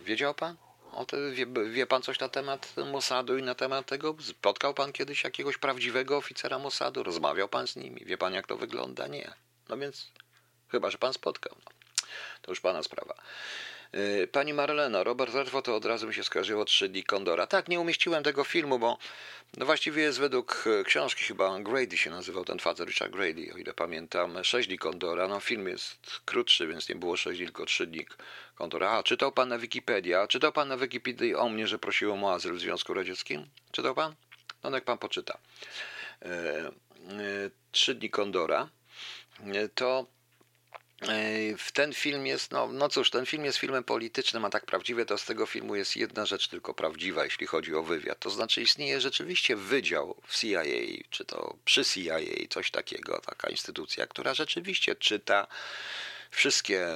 Wiedział 0.00 0.34
pan? 0.34 0.56
O, 0.92 1.06
wie, 1.32 1.46
wie, 1.70 1.86
pan 1.86 2.02
coś 2.02 2.18
na 2.18 2.28
temat 2.28 2.74
Mossadu 2.92 3.38
i 3.38 3.42
na 3.42 3.54
temat 3.54 3.86
tego? 3.86 4.16
Spotkał 4.20 4.74
pan 4.74 4.92
kiedyś 4.92 5.24
jakiegoś 5.24 5.58
prawdziwego 5.58 6.16
oficera 6.16 6.58
Mossadu? 6.58 7.02
Rozmawiał 7.02 7.48
pan 7.48 7.66
z 7.66 7.76
nimi? 7.76 8.04
Wie 8.04 8.18
pan, 8.18 8.34
jak 8.34 8.46
to 8.46 8.56
wygląda? 8.56 9.06
Nie. 9.06 9.32
No 9.68 9.76
więc, 9.76 10.10
chyba, 10.68 10.90
że 10.90 10.98
pan 10.98 11.12
spotkał. 11.12 11.56
No. 11.64 11.72
To 12.42 12.50
już 12.50 12.60
pana 12.60 12.82
sprawa. 12.82 13.14
Y, 13.96 14.28
pani 14.32 14.54
Marlena, 14.54 15.04
Robert 15.04 15.34
Redford 15.34 15.64
to 15.64 15.76
od 15.76 15.84
razu 15.84 16.06
mi 16.06 16.14
się 16.14 16.24
skojarzyło 16.24 16.64
trzy 16.64 16.88
dni 16.88 17.04
Kondora. 17.04 17.46
Tak, 17.46 17.68
nie 17.68 17.80
umieściłem 17.80 18.22
tego 18.22 18.44
filmu, 18.44 18.78
bo 18.78 18.98
no 19.56 19.66
właściwie 19.66 20.02
jest 20.02 20.18
według 20.18 20.64
e, 20.80 20.84
książki 20.84 21.24
chyba 21.24 21.60
Grady 21.60 21.96
się 21.96 22.10
nazywał 22.10 22.44
ten 22.44 22.58
facet, 22.58 22.88
Richard 22.88 23.12
Grady, 23.12 23.52
o 23.54 23.56
ile 23.56 23.74
pamiętam, 23.74 24.44
sześć 24.44 24.68
dni 24.68 24.78
Kondora. 24.78 25.28
No 25.28 25.40
film 25.40 25.68
jest 25.68 26.20
krótszy, 26.24 26.66
więc 26.66 26.88
nie 26.88 26.94
było 26.94 27.16
sześć 27.16 27.38
dni, 27.38 27.46
tylko 27.46 27.66
trzy 27.66 27.86
dni 27.86 28.06
Kondora. 28.54 28.90
A, 28.90 29.02
czytał 29.02 29.32
pan 29.32 29.48
na 29.48 29.58
Wikipedia? 29.58 30.26
Czytał 30.26 30.52
pan 30.52 30.68
na 30.68 30.76
Wikipedii 30.76 31.34
o 31.34 31.48
mnie, 31.48 31.66
że 31.66 31.78
prosiłem 31.78 32.24
o 32.24 32.32
azyl 32.32 32.54
w 32.54 32.60
Związku 32.60 32.94
Radzieckim? 32.94 33.46
Czytał 33.72 33.94
pan? 33.94 34.14
No 34.64 34.70
jak 34.70 34.84
pan 34.84 34.98
poczyta. 34.98 35.38
E, 36.22 36.70
trzy 37.72 37.94
dni 37.94 38.10
Kondora 38.10 38.68
to 39.74 40.06
w 41.58 41.72
ten 41.72 41.92
film 41.92 42.26
jest, 42.26 42.50
no, 42.50 42.68
no 42.72 42.88
cóż, 42.88 43.10
ten 43.10 43.26
film 43.26 43.44
jest 43.44 43.58
filmem 43.58 43.84
politycznym, 43.84 44.44
a 44.44 44.50
tak 44.50 44.66
prawdziwie 44.66 45.06
to 45.06 45.18
z 45.18 45.24
tego 45.24 45.46
filmu 45.46 45.76
jest 45.76 45.96
jedna 45.96 46.26
rzecz 46.26 46.48
tylko 46.48 46.74
prawdziwa, 46.74 47.24
jeśli 47.24 47.46
chodzi 47.46 47.74
o 47.74 47.82
wywiad. 47.82 48.18
To 48.18 48.30
znaczy 48.30 48.62
istnieje 48.62 49.00
rzeczywiście 49.00 49.56
wydział 49.56 50.16
w 50.26 50.38
CIA, 50.38 50.62
czy 51.10 51.24
to 51.24 51.56
przy 51.64 51.84
CIA, 51.84 52.18
coś 52.50 52.70
takiego, 52.70 53.20
taka 53.26 53.50
instytucja, 53.50 54.06
która 54.06 54.34
rzeczywiście 54.34 54.94
czyta 54.94 55.46
wszystkie 56.30 56.86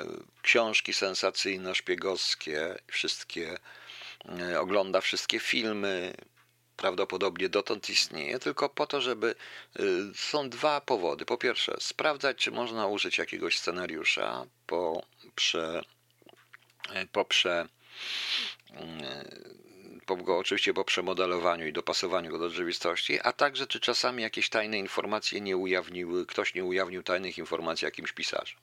książki 0.42 0.92
sensacyjno-szpiegowskie, 0.92 2.74
wszystkie, 2.86 3.58
e, 4.40 4.60
ogląda 4.60 5.00
wszystkie 5.00 5.40
filmy, 5.40 6.14
prawdopodobnie 6.78 7.48
dotąd 7.48 7.90
istnieje, 7.90 8.38
tylko 8.38 8.68
po 8.68 8.86
to, 8.86 9.00
żeby. 9.00 9.34
Y, 9.80 9.84
są 10.14 10.50
dwa 10.50 10.80
powody. 10.80 11.24
Po 11.24 11.36
pierwsze, 11.36 11.76
sprawdzać, 11.80 12.36
czy 12.36 12.50
można 12.50 12.86
użyć 12.86 13.18
jakiegoś 13.18 13.58
scenariusza 13.58 14.46
po 14.66 15.02
prze. 15.34 15.82
Y, 17.02 17.06
po 17.12 17.24
prze 17.24 17.68
y, 18.70 18.76
po, 20.06 20.38
oczywiście 20.38 20.74
po 20.74 20.84
przemodelowaniu 20.84 21.66
i 21.66 21.72
dopasowaniu 21.72 22.30
go 22.30 22.38
do 22.38 22.50
rzeczywistości, 22.50 23.20
a 23.20 23.32
także 23.32 23.66
czy 23.66 23.80
czasami 23.80 24.22
jakieś 24.22 24.48
tajne 24.48 24.78
informacje 24.78 25.40
nie 25.40 25.56
ujawniły, 25.56 26.26
ktoś 26.26 26.54
nie 26.54 26.64
ujawnił 26.64 27.02
tajnych 27.02 27.38
informacji 27.38 27.84
jakimś 27.84 28.12
pisarzom. 28.12 28.60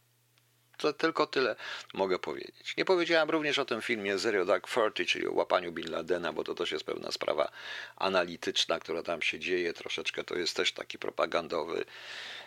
To 0.78 0.93
tylko 0.93 1.28
tyle 1.28 1.55
mogę 1.93 2.19
powiedzieć. 2.19 2.78
Nie 2.78 2.86
powiedziałem 2.86 3.30
również 3.30 3.59
o 3.59 3.65
tym 3.65 3.82
filmie 3.82 4.17
Zero 4.17 4.45
Dark 4.45 4.69
Thirty, 4.69 5.05
czyli 5.05 5.28
o 5.28 5.34
łapaniu 5.34 5.71
Bin 5.71 5.91
Ladena, 5.91 6.34
bo 6.34 6.43
to 6.43 6.55
też 6.55 6.71
jest 6.71 6.86
pewna 6.86 7.11
sprawa 7.11 7.51
analityczna, 7.95 8.80
która 8.80 9.03
tam 9.03 9.21
się 9.21 9.39
dzieje. 9.39 9.73
Troszeczkę 9.73 10.23
to 10.23 10.36
jest 10.36 10.55
też 10.55 10.71
taki 10.71 10.99
propagandowy. 10.99 11.86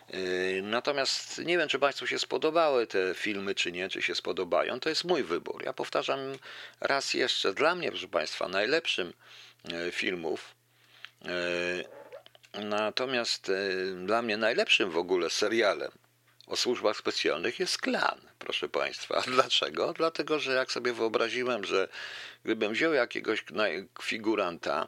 Yy, 0.09 0.61
natomiast 0.63 1.37
nie 1.37 1.57
wiem, 1.57 1.69
czy 1.69 1.79
Państwu 1.79 2.07
się 2.07 2.19
spodobały 2.19 2.87
te 2.87 3.13
filmy, 3.13 3.55
czy 3.55 3.71
nie, 3.71 3.89
czy 3.89 4.01
się 4.01 4.15
spodobają. 4.15 4.79
To 4.79 4.89
jest 4.89 5.03
mój 5.03 5.23
wybór. 5.23 5.63
Ja 5.65 5.73
powtarzam 5.73 6.19
raz 6.81 7.13
jeszcze, 7.13 7.53
dla 7.53 7.75
mnie, 7.75 7.89
proszę 7.89 8.07
Państwa, 8.07 8.47
najlepszym 8.47 9.13
yy, 9.65 9.91
filmów. 9.91 10.55
Yy, 11.21 11.31
natomiast 12.53 13.51
dla 14.05 14.21
mnie 14.21 14.37
najlepszym 14.37 14.91
w 14.91 14.97
ogóle 14.97 15.29
serialem 15.29 15.91
o 16.49 16.55
służbach 16.55 16.97
specjalnych 16.97 17.59
jest 17.59 17.77
klan, 17.77 18.21
proszę 18.39 18.69
Państwa. 18.69 19.15
A 19.17 19.21
dlaczego? 19.21 19.93
Dlatego, 19.93 20.39
że 20.39 20.53
jak 20.53 20.71
sobie 20.71 20.93
wyobraziłem, 20.93 21.63
że 21.63 21.87
gdybym 22.43 22.73
wziął 22.73 22.93
jakiegoś 22.93 23.45
figuranta, 24.01 24.85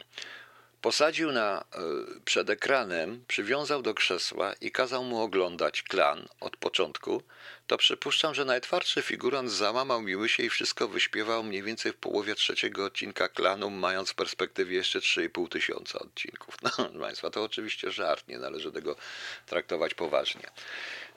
posadził 0.81 1.31
na, 1.31 1.63
e, 1.73 1.79
przed 2.25 2.49
ekranem, 2.49 3.23
przywiązał 3.27 3.81
do 3.81 3.93
krzesła 3.93 4.53
i 4.61 4.71
kazał 4.71 5.03
mu 5.03 5.21
oglądać 5.21 5.83
klan 5.83 6.27
od 6.39 6.57
początku, 6.57 7.23
to 7.67 7.77
przypuszczam, 7.77 8.35
że 8.35 8.45
najtwardszy 8.45 9.01
figurant 9.01 9.51
załamał 9.51 10.01
mi 10.01 10.29
się 10.29 10.43
i 10.43 10.49
wszystko 10.49 10.87
wyśpiewał 10.87 11.43
mniej 11.43 11.63
więcej 11.63 11.91
w 11.91 11.95
połowie 11.95 12.35
trzeciego 12.35 12.85
odcinka 12.85 13.27
klanu, 13.27 13.69
mając 13.69 14.09
w 14.09 14.15
perspektywie 14.15 14.77
jeszcze 14.77 14.99
3,5 14.99 15.49
tysiąca 15.49 15.99
odcinków. 15.99 16.57
No, 16.63 16.69
proszę 16.75 16.99
Państwa, 16.99 17.29
to 17.29 17.43
oczywiście 17.43 17.91
żart, 17.91 18.27
nie 18.27 18.37
należy 18.37 18.71
tego 18.71 18.95
traktować 19.45 19.93
poważnie. 19.93 20.49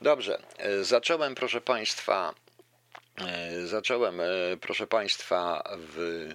Dobrze, 0.01 0.43
e, 0.59 0.85
zacząłem, 0.85 1.35
proszę 1.35 1.61
Państwa, 1.61 2.35
e, 3.19 3.67
zacząłem, 3.67 4.21
proszę 4.61 4.87
Państwa, 4.87 5.63
w. 5.79 6.29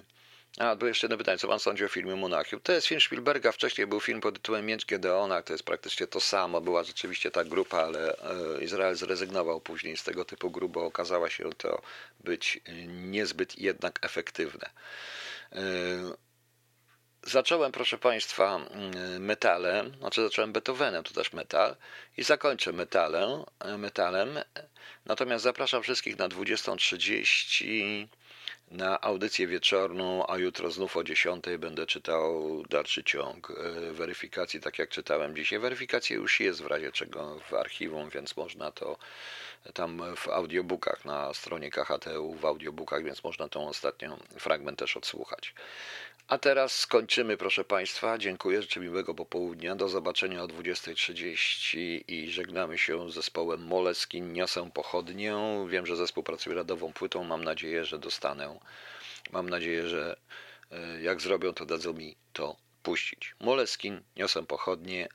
A, 0.58 0.76
było 0.76 0.88
jeszcze 0.88 1.06
jedno 1.06 1.18
pytanie, 1.18 1.38
co 1.38 1.48
pan 1.48 1.60
sądzi 1.60 1.84
o 1.84 1.88
filmie 1.88 2.16
Monachium? 2.16 2.60
To 2.60 2.72
jest 2.72 2.86
film 2.86 3.00
Spielberga, 3.00 3.52
wcześniej 3.52 3.86
był 3.86 4.00
film 4.00 4.20
pod 4.20 4.34
tytułem 4.34 4.66
Miecz 4.66 4.86
Gedeona, 4.86 5.42
to 5.42 5.52
jest 5.52 5.64
praktycznie 5.64 6.06
to 6.06 6.20
samo, 6.20 6.60
była 6.60 6.84
rzeczywiście 6.84 7.30
ta 7.30 7.44
grupa, 7.44 7.78
ale 7.78 8.16
Izrael 8.60 8.96
zrezygnował 8.96 9.60
później 9.60 9.96
z 9.96 10.04
tego 10.04 10.24
typu 10.24 10.50
grup, 10.50 10.72
bo 10.72 10.84
okazała 10.84 11.30
się 11.30 11.50
to 11.52 11.82
być 12.20 12.60
niezbyt 12.86 13.58
jednak 13.58 13.98
efektywne. 14.02 14.70
Zacząłem, 17.22 17.72
proszę 17.72 17.98
Państwa, 17.98 18.60
metalem, 19.18 19.96
znaczy 19.98 20.22
zacząłem 20.22 20.52
Beethovenem, 20.52 21.04
to 21.04 21.14
też 21.14 21.32
metal, 21.32 21.76
i 22.16 22.22
zakończę 22.22 22.72
metalem, 22.72 23.44
metalem. 23.78 24.38
Natomiast 25.06 25.44
zapraszam 25.44 25.82
wszystkich 25.82 26.18
na 26.18 26.28
20.30 26.28 28.06
na 28.70 29.00
audycję 29.00 29.46
wieczorną, 29.46 30.26
a 30.26 30.38
jutro 30.38 30.70
znów 30.70 30.96
o 30.96 31.04
10 31.04 31.44
będę 31.58 31.86
czytał 31.86 32.62
dalszy 32.70 33.04
ciąg 33.04 33.50
e, 33.50 33.92
weryfikacji, 33.92 34.60
tak 34.60 34.78
jak 34.78 34.88
czytałem 34.88 35.36
dzisiaj. 35.36 35.58
Weryfikacja 35.58 36.16
już 36.16 36.40
jest 36.40 36.62
w 36.62 36.66
razie 36.66 36.92
czego 36.92 37.40
w 37.50 37.54
archiwum, 37.54 38.10
więc 38.10 38.36
można 38.36 38.70
to 38.70 38.96
tam 39.74 40.02
w 40.16 40.28
audiobookach 40.28 41.04
na 41.04 41.34
stronie 41.34 41.70
KHTU, 41.70 42.34
w 42.34 42.44
audiobookach, 42.44 43.04
więc 43.04 43.24
można 43.24 43.48
tą 43.48 43.68
ostatnią 43.68 44.16
fragment 44.38 44.78
też 44.78 44.96
odsłuchać. 44.96 45.54
A 46.30 46.38
teraz 46.38 46.78
skończymy, 46.78 47.36
proszę 47.36 47.64
Państwa. 47.64 48.18
Dziękuję, 48.18 48.62
życzę 48.62 48.80
miłego 48.80 49.14
popołudnia. 49.14 49.76
Do 49.76 49.88
zobaczenia 49.88 50.42
o 50.42 50.46
20.30 50.46 52.04
i 52.08 52.30
żegnamy 52.30 52.78
się 52.78 53.10
z 53.10 53.14
zespołem 53.14 53.64
Moleskin. 53.64 54.32
Niosę 54.32 54.70
pochodnię. 54.74 55.36
Wiem, 55.68 55.86
że 55.86 55.96
zespół 55.96 56.22
pracuje 56.22 56.56
radową 56.56 56.92
płytą. 56.92 57.24
Mam 57.24 57.44
nadzieję, 57.44 57.84
że 57.84 57.98
dostanę. 57.98 58.58
Mam 59.32 59.50
nadzieję, 59.50 59.88
że 59.88 60.16
e, 60.70 61.02
jak 61.02 61.20
zrobią, 61.20 61.54
to 61.54 61.66
dadzą 61.66 61.92
mi 61.92 62.16
to 62.32 62.56
puścić. 62.82 63.34
Moleskin, 63.40 64.02
niosę 64.16 64.46
pochodnie, 64.46 65.08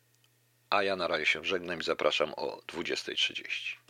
a 0.70 0.84
ja 0.84 0.96
na 0.96 1.08
razie 1.08 1.26
się 1.26 1.46
żegnam 1.46 1.80
i 1.80 1.84
zapraszam 1.84 2.34
o 2.38 2.62
20.30. 2.68 3.85